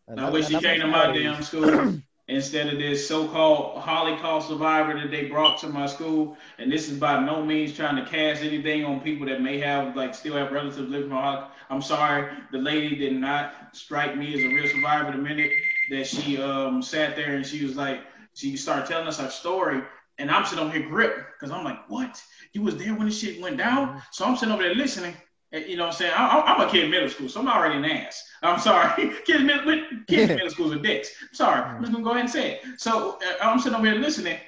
And 0.08 0.20
I 0.20 0.30
wish 0.30 0.48
he 0.48 0.60
came 0.60 0.80
to 0.80 0.86
my 0.86 1.12
damn 1.12 1.42
school. 1.42 2.00
instead 2.28 2.68
of 2.68 2.78
this 2.78 3.06
so-called 3.06 3.80
Holocaust 3.80 4.48
survivor 4.48 4.98
that 4.98 5.10
they 5.10 5.24
brought 5.24 5.58
to 5.58 5.68
my 5.68 5.86
school. 5.86 6.36
And 6.58 6.70
this 6.70 6.88
is 6.88 6.98
by 6.98 7.20
no 7.20 7.44
means 7.44 7.74
trying 7.74 7.96
to 7.96 8.08
cast 8.08 8.42
anything 8.42 8.84
on 8.84 9.00
people 9.00 9.26
that 9.26 9.42
may 9.42 9.58
have 9.58 9.96
like 9.96 10.14
still 10.14 10.36
have 10.36 10.52
relatives 10.52 10.88
living 10.88 11.08
from 11.08 11.18
Holocaust. 11.18 11.52
I'm 11.68 11.82
sorry, 11.82 12.32
the 12.50 12.58
lady 12.58 12.96
did 12.96 13.14
not 13.14 13.54
strike 13.72 14.16
me 14.16 14.34
as 14.34 14.44
a 14.44 14.54
real 14.54 14.68
survivor 14.68 15.12
the 15.12 15.18
minute 15.18 15.50
that 15.90 16.06
she 16.06 16.40
um 16.40 16.82
sat 16.82 17.16
there 17.16 17.34
and 17.34 17.46
she 17.46 17.64
was 17.64 17.76
like, 17.76 18.00
she 18.34 18.56
started 18.56 18.86
telling 18.86 19.08
us 19.08 19.18
her 19.18 19.30
story. 19.30 19.82
And 20.18 20.30
I'm 20.30 20.44
sitting 20.44 20.64
over 20.64 20.72
here 20.76 20.88
gripped 20.88 21.18
because 21.38 21.50
I'm 21.50 21.64
like, 21.64 21.88
what? 21.88 22.22
You 22.52 22.62
was 22.62 22.76
there 22.76 22.94
when 22.94 23.08
the 23.08 23.12
shit 23.12 23.40
went 23.40 23.56
down? 23.56 24.02
So 24.10 24.24
I'm 24.24 24.36
sitting 24.36 24.52
over 24.52 24.62
there 24.62 24.74
listening. 24.74 25.14
You 25.52 25.76
know 25.76 25.84
what 25.84 25.92
I'm 25.92 25.98
saying? 25.98 26.12
I, 26.16 26.40
I'm 26.40 26.66
a 26.66 26.70
kid 26.70 26.84
in 26.84 26.90
middle 26.90 27.10
school, 27.10 27.28
so 27.28 27.40
I'm 27.40 27.48
already 27.48 27.76
an 27.76 27.84
ass. 27.84 28.24
I'm 28.42 28.58
sorry. 28.58 29.12
kids, 29.26 29.40
in 29.40 29.46
middle, 29.46 29.82
kids 30.08 30.30
in 30.30 30.36
middle 30.36 30.50
schools 30.50 30.72
are 30.72 30.78
dicks. 30.78 31.10
I'm 31.20 31.34
sorry. 31.34 31.62
I'm 31.62 31.80
just 31.80 31.92
going 31.92 32.02
to 32.02 32.08
go 32.08 32.12
ahead 32.12 32.24
and 32.24 32.30
say 32.30 32.52
it. 32.52 32.62
So 32.78 33.18
uh, 33.18 33.44
I'm 33.44 33.58
sitting 33.58 33.76
over 33.76 33.86
here 33.86 33.96
listening, 33.96 34.38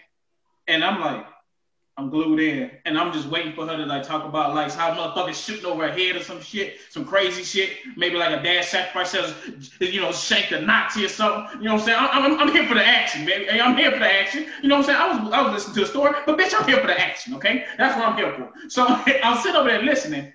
and 0.67 0.83
I'm 0.83 1.01
like, 1.01 1.27
I'm 1.97 2.11
glued 2.11 2.41
in, 2.41 2.73
and 2.87 2.99
I'm 2.99 3.13
just 3.13 3.29
waiting 3.29 3.53
for 3.53 3.67
her 3.67 3.77
to 3.77 3.87
like 3.87 4.03
talk 4.03 4.25
about 4.25 4.53
like 4.55 4.73
how 4.73 4.93
motherfuckers 4.95 5.45
shooting 5.45 5.67
over 5.67 5.87
her 5.87 5.93
head 5.93 6.17
or 6.17 6.25
some 6.25 6.41
shit, 6.41 6.79
some 6.91 7.05
crazy 7.05 7.45
shit. 7.45 7.71
Maybe 7.97 8.17
like 8.17 8.37
a 8.37 8.43
dad 8.43 8.65
sacrifice 8.65 9.11
says, 9.11 9.33
you 9.79 10.01
know, 10.01 10.11
shanked 10.11 10.51
a 10.51 10.61
Nazi 10.61 11.05
or 11.05 11.09
something. 11.09 11.61
You 11.61 11.67
know 11.67 11.75
what 11.75 11.83
I'm 11.83 11.87
saying? 11.87 11.99
I'm, 12.01 12.33
I'm, 12.33 12.41
I'm 12.41 12.53
here 12.53 12.67
for 12.67 12.75
the 12.75 12.85
action, 12.85 13.25
baby. 13.25 13.45
Hey, 13.45 13.61
I'm 13.61 13.77
here 13.77 13.93
for 13.93 14.01
the 14.01 14.13
action. 14.13 14.47
You 14.61 14.69
know 14.69 14.79
what 14.79 14.89
I'm 14.89 14.97
saying? 14.97 14.99
I 14.99 15.23
was 15.23 15.33
I 15.33 15.43
was 15.43 15.53
listening 15.53 15.77
to 15.77 15.83
a 15.83 15.87
story, 15.87 16.15
but 16.27 16.37
bitch, 16.37 16.53
I'm 16.59 16.67
here 16.67 16.81
for 16.81 16.89
the 16.89 17.01
action. 17.01 17.35
Okay, 17.35 17.65
that's 17.79 17.97
what 17.97 18.09
I'm 18.09 18.17
here 18.17 18.33
for. 18.33 18.51
So 18.69 18.85
I'm 19.23 19.41
sitting 19.41 19.57
over 19.57 19.69
there 19.69 19.83
listening, 19.83 20.33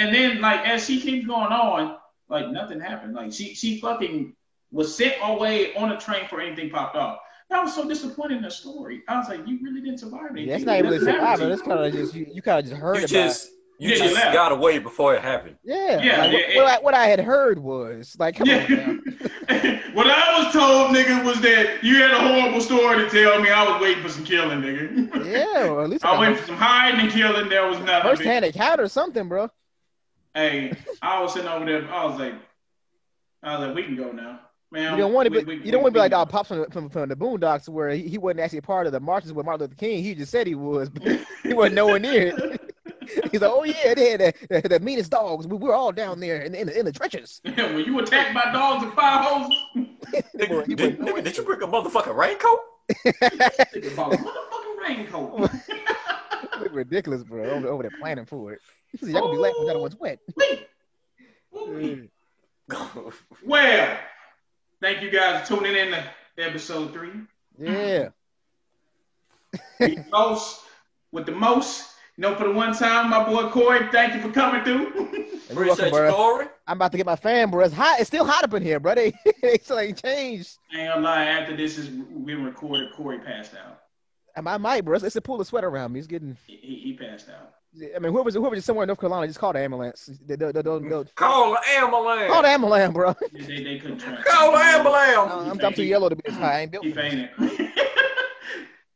and 0.00 0.14
then 0.14 0.40
like 0.40 0.66
as 0.66 0.84
she 0.86 1.00
keeps 1.00 1.26
going 1.26 1.52
on, 1.52 1.96
like 2.28 2.48
nothing 2.50 2.80
happened. 2.80 3.14
Like 3.14 3.32
she 3.32 3.54
she 3.54 3.80
fucking 3.80 4.34
was 4.72 4.94
sent 4.96 5.14
away 5.22 5.74
on 5.74 5.92
a 5.92 5.98
train 6.00 6.26
for 6.28 6.40
anything 6.40 6.70
popped 6.70 6.96
off. 6.96 7.18
That 7.50 7.64
was 7.64 7.74
so 7.74 7.88
disappointing 7.88 8.36
in 8.38 8.42
the 8.44 8.50
story. 8.50 9.02
I 9.08 9.18
was 9.18 9.28
like, 9.28 9.40
you 9.46 9.58
really 9.62 9.80
didn't 9.80 9.98
survive 9.98 10.36
it. 10.36 10.42
Yeah, 10.46 10.52
that's 10.52 10.64
not 10.64 10.78
even 10.78 10.90
really 10.92 11.04
surviving. 11.04 11.48
That's 11.48 11.62
kind 11.62 11.80
of 11.84 11.92
just 11.92 12.14
you, 12.14 12.26
you 12.32 12.42
kind 12.42 12.60
of 12.60 12.64
just 12.66 12.80
heard 12.80 12.94
You 12.94 13.00
about. 13.00 13.08
just 13.08 13.46
it. 13.46 13.52
you 13.80 13.88
Yeah, 13.90 13.96
just 13.96 14.08
you 14.10 14.14
left. 14.14 14.34
got 14.34 14.52
away 14.52 14.78
before 14.78 15.16
it 15.16 15.22
happened. 15.22 15.56
Yeah, 15.64 16.00
Yeah, 16.00 16.18
like, 16.26 16.32
yeah, 16.32 16.56
what, 16.56 16.64
what, 16.64 16.66
I, 16.66 16.78
what 16.84 16.94
I 16.94 17.06
had 17.06 17.18
heard 17.18 17.58
was 17.58 18.14
like, 18.20 18.36
come 18.36 18.48
on, 18.48 18.56
now. 18.70 18.98
What 19.94 20.06
I 20.06 20.44
was 20.44 20.52
told, 20.52 20.94
nigga, 20.94 21.24
was 21.24 21.40
that 21.40 21.82
you 21.82 21.96
had 21.96 22.12
a 22.12 22.20
horrible 22.20 22.60
story 22.60 22.98
to 23.02 23.10
tell 23.10 23.40
me. 23.40 23.50
I 23.50 23.68
was 23.68 23.82
waiting 23.82 24.00
for 24.04 24.08
some 24.08 24.24
killing, 24.24 24.60
nigga. 24.60 25.26
yeah, 25.26 25.66
or 25.68 25.82
at 25.82 25.90
least 25.90 26.04
I 26.04 26.12
was 26.12 26.18
like, 26.18 26.28
waiting 26.28 26.36
for 26.36 26.46
some 26.46 26.56
hiding 26.56 27.00
and 27.00 27.10
killing. 27.10 27.48
There 27.48 27.66
was 27.66 27.80
nothing. 27.80 28.08
first 28.08 28.22
hand 28.22 28.44
encounter 28.44 28.84
or 28.84 28.88
something, 28.88 29.28
bro. 29.28 29.50
Hey, 30.34 30.72
I 31.02 31.20
was 31.22 31.32
sitting 31.32 31.48
over 31.48 31.64
there. 31.64 31.88
I 31.90 32.04
was 32.04 32.18
like, 32.18 32.34
I 33.42 33.58
was 33.58 33.66
like, 33.66 33.76
we 33.76 33.82
can 33.82 33.96
go 33.96 34.12
now, 34.12 34.40
man. 34.70 34.92
You 34.92 34.98
don't 34.98 35.12
want 35.12 35.26
to 35.26 35.30
be, 35.30 35.42
we- 35.44 35.64
you 35.64 35.72
don't 35.72 35.80
we- 35.80 35.84
want 35.84 35.94
to 35.94 35.98
be 35.98 36.00
like 36.00 36.12
can 36.12 36.18
our 36.20 36.26
pops 36.26 36.48
from, 36.48 36.70
from, 36.70 36.88
from 36.88 37.08
the 37.08 37.16
Boondocks, 37.16 37.68
where 37.68 37.90
he, 37.90 38.06
he 38.08 38.18
wasn't 38.18 38.40
actually 38.40 38.58
a 38.58 38.62
part 38.62 38.86
of 38.86 38.92
the 38.92 39.00
marches 39.00 39.32
with 39.32 39.44
Martin 39.46 39.62
Luther 39.66 39.74
King. 39.76 40.02
He 40.04 40.14
just 40.14 40.30
said 40.30 40.46
he 40.46 40.54
was, 40.54 40.88
but 40.88 41.02
he 41.42 41.52
wasn't 41.54 41.74
nowhere 41.76 41.98
near 41.98 42.28
it. 42.36 42.60
He's 43.32 43.40
like, 43.40 43.50
oh 43.52 43.64
yeah, 43.64 43.94
they 43.94 44.10
had 44.10 44.20
the, 44.20 44.60
the, 44.62 44.68
the 44.68 44.80
meanest 44.80 45.10
dogs. 45.10 45.46
We 45.46 45.56
were 45.56 45.74
all 45.74 45.90
down 45.90 46.20
there 46.20 46.42
in, 46.42 46.54
in, 46.54 46.68
the, 46.68 46.78
in 46.78 46.84
the 46.84 46.92
trenches. 46.92 47.40
go. 47.44 47.66
when 47.74 47.84
you 47.84 47.98
attacked 47.98 48.34
by 48.34 48.52
dogs 48.52 48.84
and 48.84 48.92
fire 48.92 49.22
hoses, 49.22 49.58
He 49.74 49.80
Nigga, 50.38 50.76
did, 50.76 50.98
nigga, 51.00 51.24
did 51.24 51.36
you 51.36 51.42
bring 51.42 51.60
a 51.62 51.66
motherfucking 51.66 52.14
raincoat? 52.14 52.60
nigga 53.04 53.96
bought 53.96 54.14
a 54.14 54.16
motherfucking 54.16 54.78
raincoat. 54.80 55.40
Look 56.60 56.72
ridiculous, 56.74 57.24
bro. 57.24 57.50
Over, 57.50 57.68
over 57.68 57.82
there 57.84 57.92
planning 58.00 58.26
for 58.26 58.52
it. 58.52 58.60
He 59.00 59.06
said, 59.06 59.12
y'all 59.14 59.22
gonna 59.22 59.32
be 59.32 59.38
laughing 59.38 59.58
when 59.58 59.66
the 59.66 59.72
other 59.72 59.80
one's 59.80 59.96
wet. 59.96 60.18
Wait. 60.36 60.68
Ooh. 61.56 62.08
Well, 63.44 63.98
thank 64.80 65.02
you 65.02 65.10
guys 65.10 65.48
for 65.48 65.56
tuning 65.56 65.74
in 65.74 65.90
to 65.90 66.04
episode 66.38 66.92
three. 66.92 67.12
Yeah. 67.58 68.08
The 69.80 70.04
most 70.12 70.60
with 71.10 71.26
the 71.26 71.32
most. 71.32 71.88
You 72.16 72.22
know, 72.22 72.34
for 72.36 72.44
the 72.44 72.52
one 72.52 72.74
time, 72.74 73.08
my 73.08 73.24
boy 73.24 73.48
Corey, 73.48 73.88
thank 73.90 74.14
you 74.14 74.20
for 74.20 74.30
coming 74.30 74.62
through. 74.62 74.92
You're 74.94 75.04
welcome, 75.04 75.40
Appreciate 75.50 75.86
you, 75.86 75.90
bro. 75.90 76.12
Corey. 76.14 76.46
I'm 76.66 76.76
about 76.76 76.92
to 76.92 76.98
get 76.98 77.06
my 77.06 77.16
fan, 77.16 77.50
bro. 77.50 77.64
It's 77.64 77.74
hot. 77.74 77.98
It's 77.98 78.08
still 78.08 78.26
hot 78.26 78.44
up 78.44 78.52
in 78.52 78.62
here, 78.62 78.78
bro. 78.78 78.94
They, 78.94 79.12
they 79.42 79.56
still 79.58 79.78
ain't 79.78 80.00
changed. 80.00 80.58
I 80.72 80.80
ain't 80.80 80.92
gonna 80.92 81.04
lie, 81.04 81.24
after 81.24 81.56
this 81.56 81.78
is 81.78 81.88
been 81.88 82.44
recorded, 82.44 82.92
Corey 82.92 83.18
passed 83.20 83.54
out. 83.54 83.80
I 84.36 84.42
might, 84.42 84.54
I 84.54 84.58
might, 84.58 84.84
bro. 84.84 84.94
It's, 84.96 85.04
it's 85.04 85.16
a 85.16 85.20
pool 85.22 85.40
of 85.40 85.46
sweat 85.46 85.64
around 85.64 85.92
me. 85.92 85.98
He's 85.98 86.06
getting. 86.06 86.36
He, 86.46 86.56
he, 86.56 86.74
he 86.76 86.92
passed 86.92 87.30
out. 87.30 87.54
I 87.94 87.98
mean, 88.00 88.12
whoever's 88.12 88.34
whoever's 88.34 88.64
somewhere 88.64 88.82
in 88.82 88.88
North 88.88 88.98
Carolina, 88.98 89.26
just 89.28 89.38
call 89.38 89.52
the 89.52 89.60
ambulance. 89.60 90.10
They, 90.26 90.34
they, 90.34 90.50
they, 90.50 90.62
they'll- 90.62 90.80
they'll- 90.80 91.04
Call 91.14 91.52
the 91.52 91.60
ambulance. 91.68 92.32
call 92.32 92.42
the 92.42 92.48
ambulance, 92.48 92.92
bro. 92.92 93.14
They, 93.32 93.40
they, 93.42 93.62
they 93.64 93.78
couldn't. 93.78 94.00
Call 94.24 94.52
the 94.52 94.58
ambulance. 94.58 95.32
I'm, 95.52 95.64
I'm 95.64 95.72
too 95.74 95.84
yellow 95.84 96.08
to 96.08 96.16
be 96.16 96.22
this 96.24 96.34
high. 96.36 96.58
I 96.58 96.60
ain't 96.62 96.72
built 96.72 96.84
He 96.84 96.92
fainted. 96.92 97.30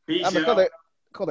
Peace, 0.06 0.26
I'm 0.26 0.37
a 0.37 0.44
color. 0.44 0.68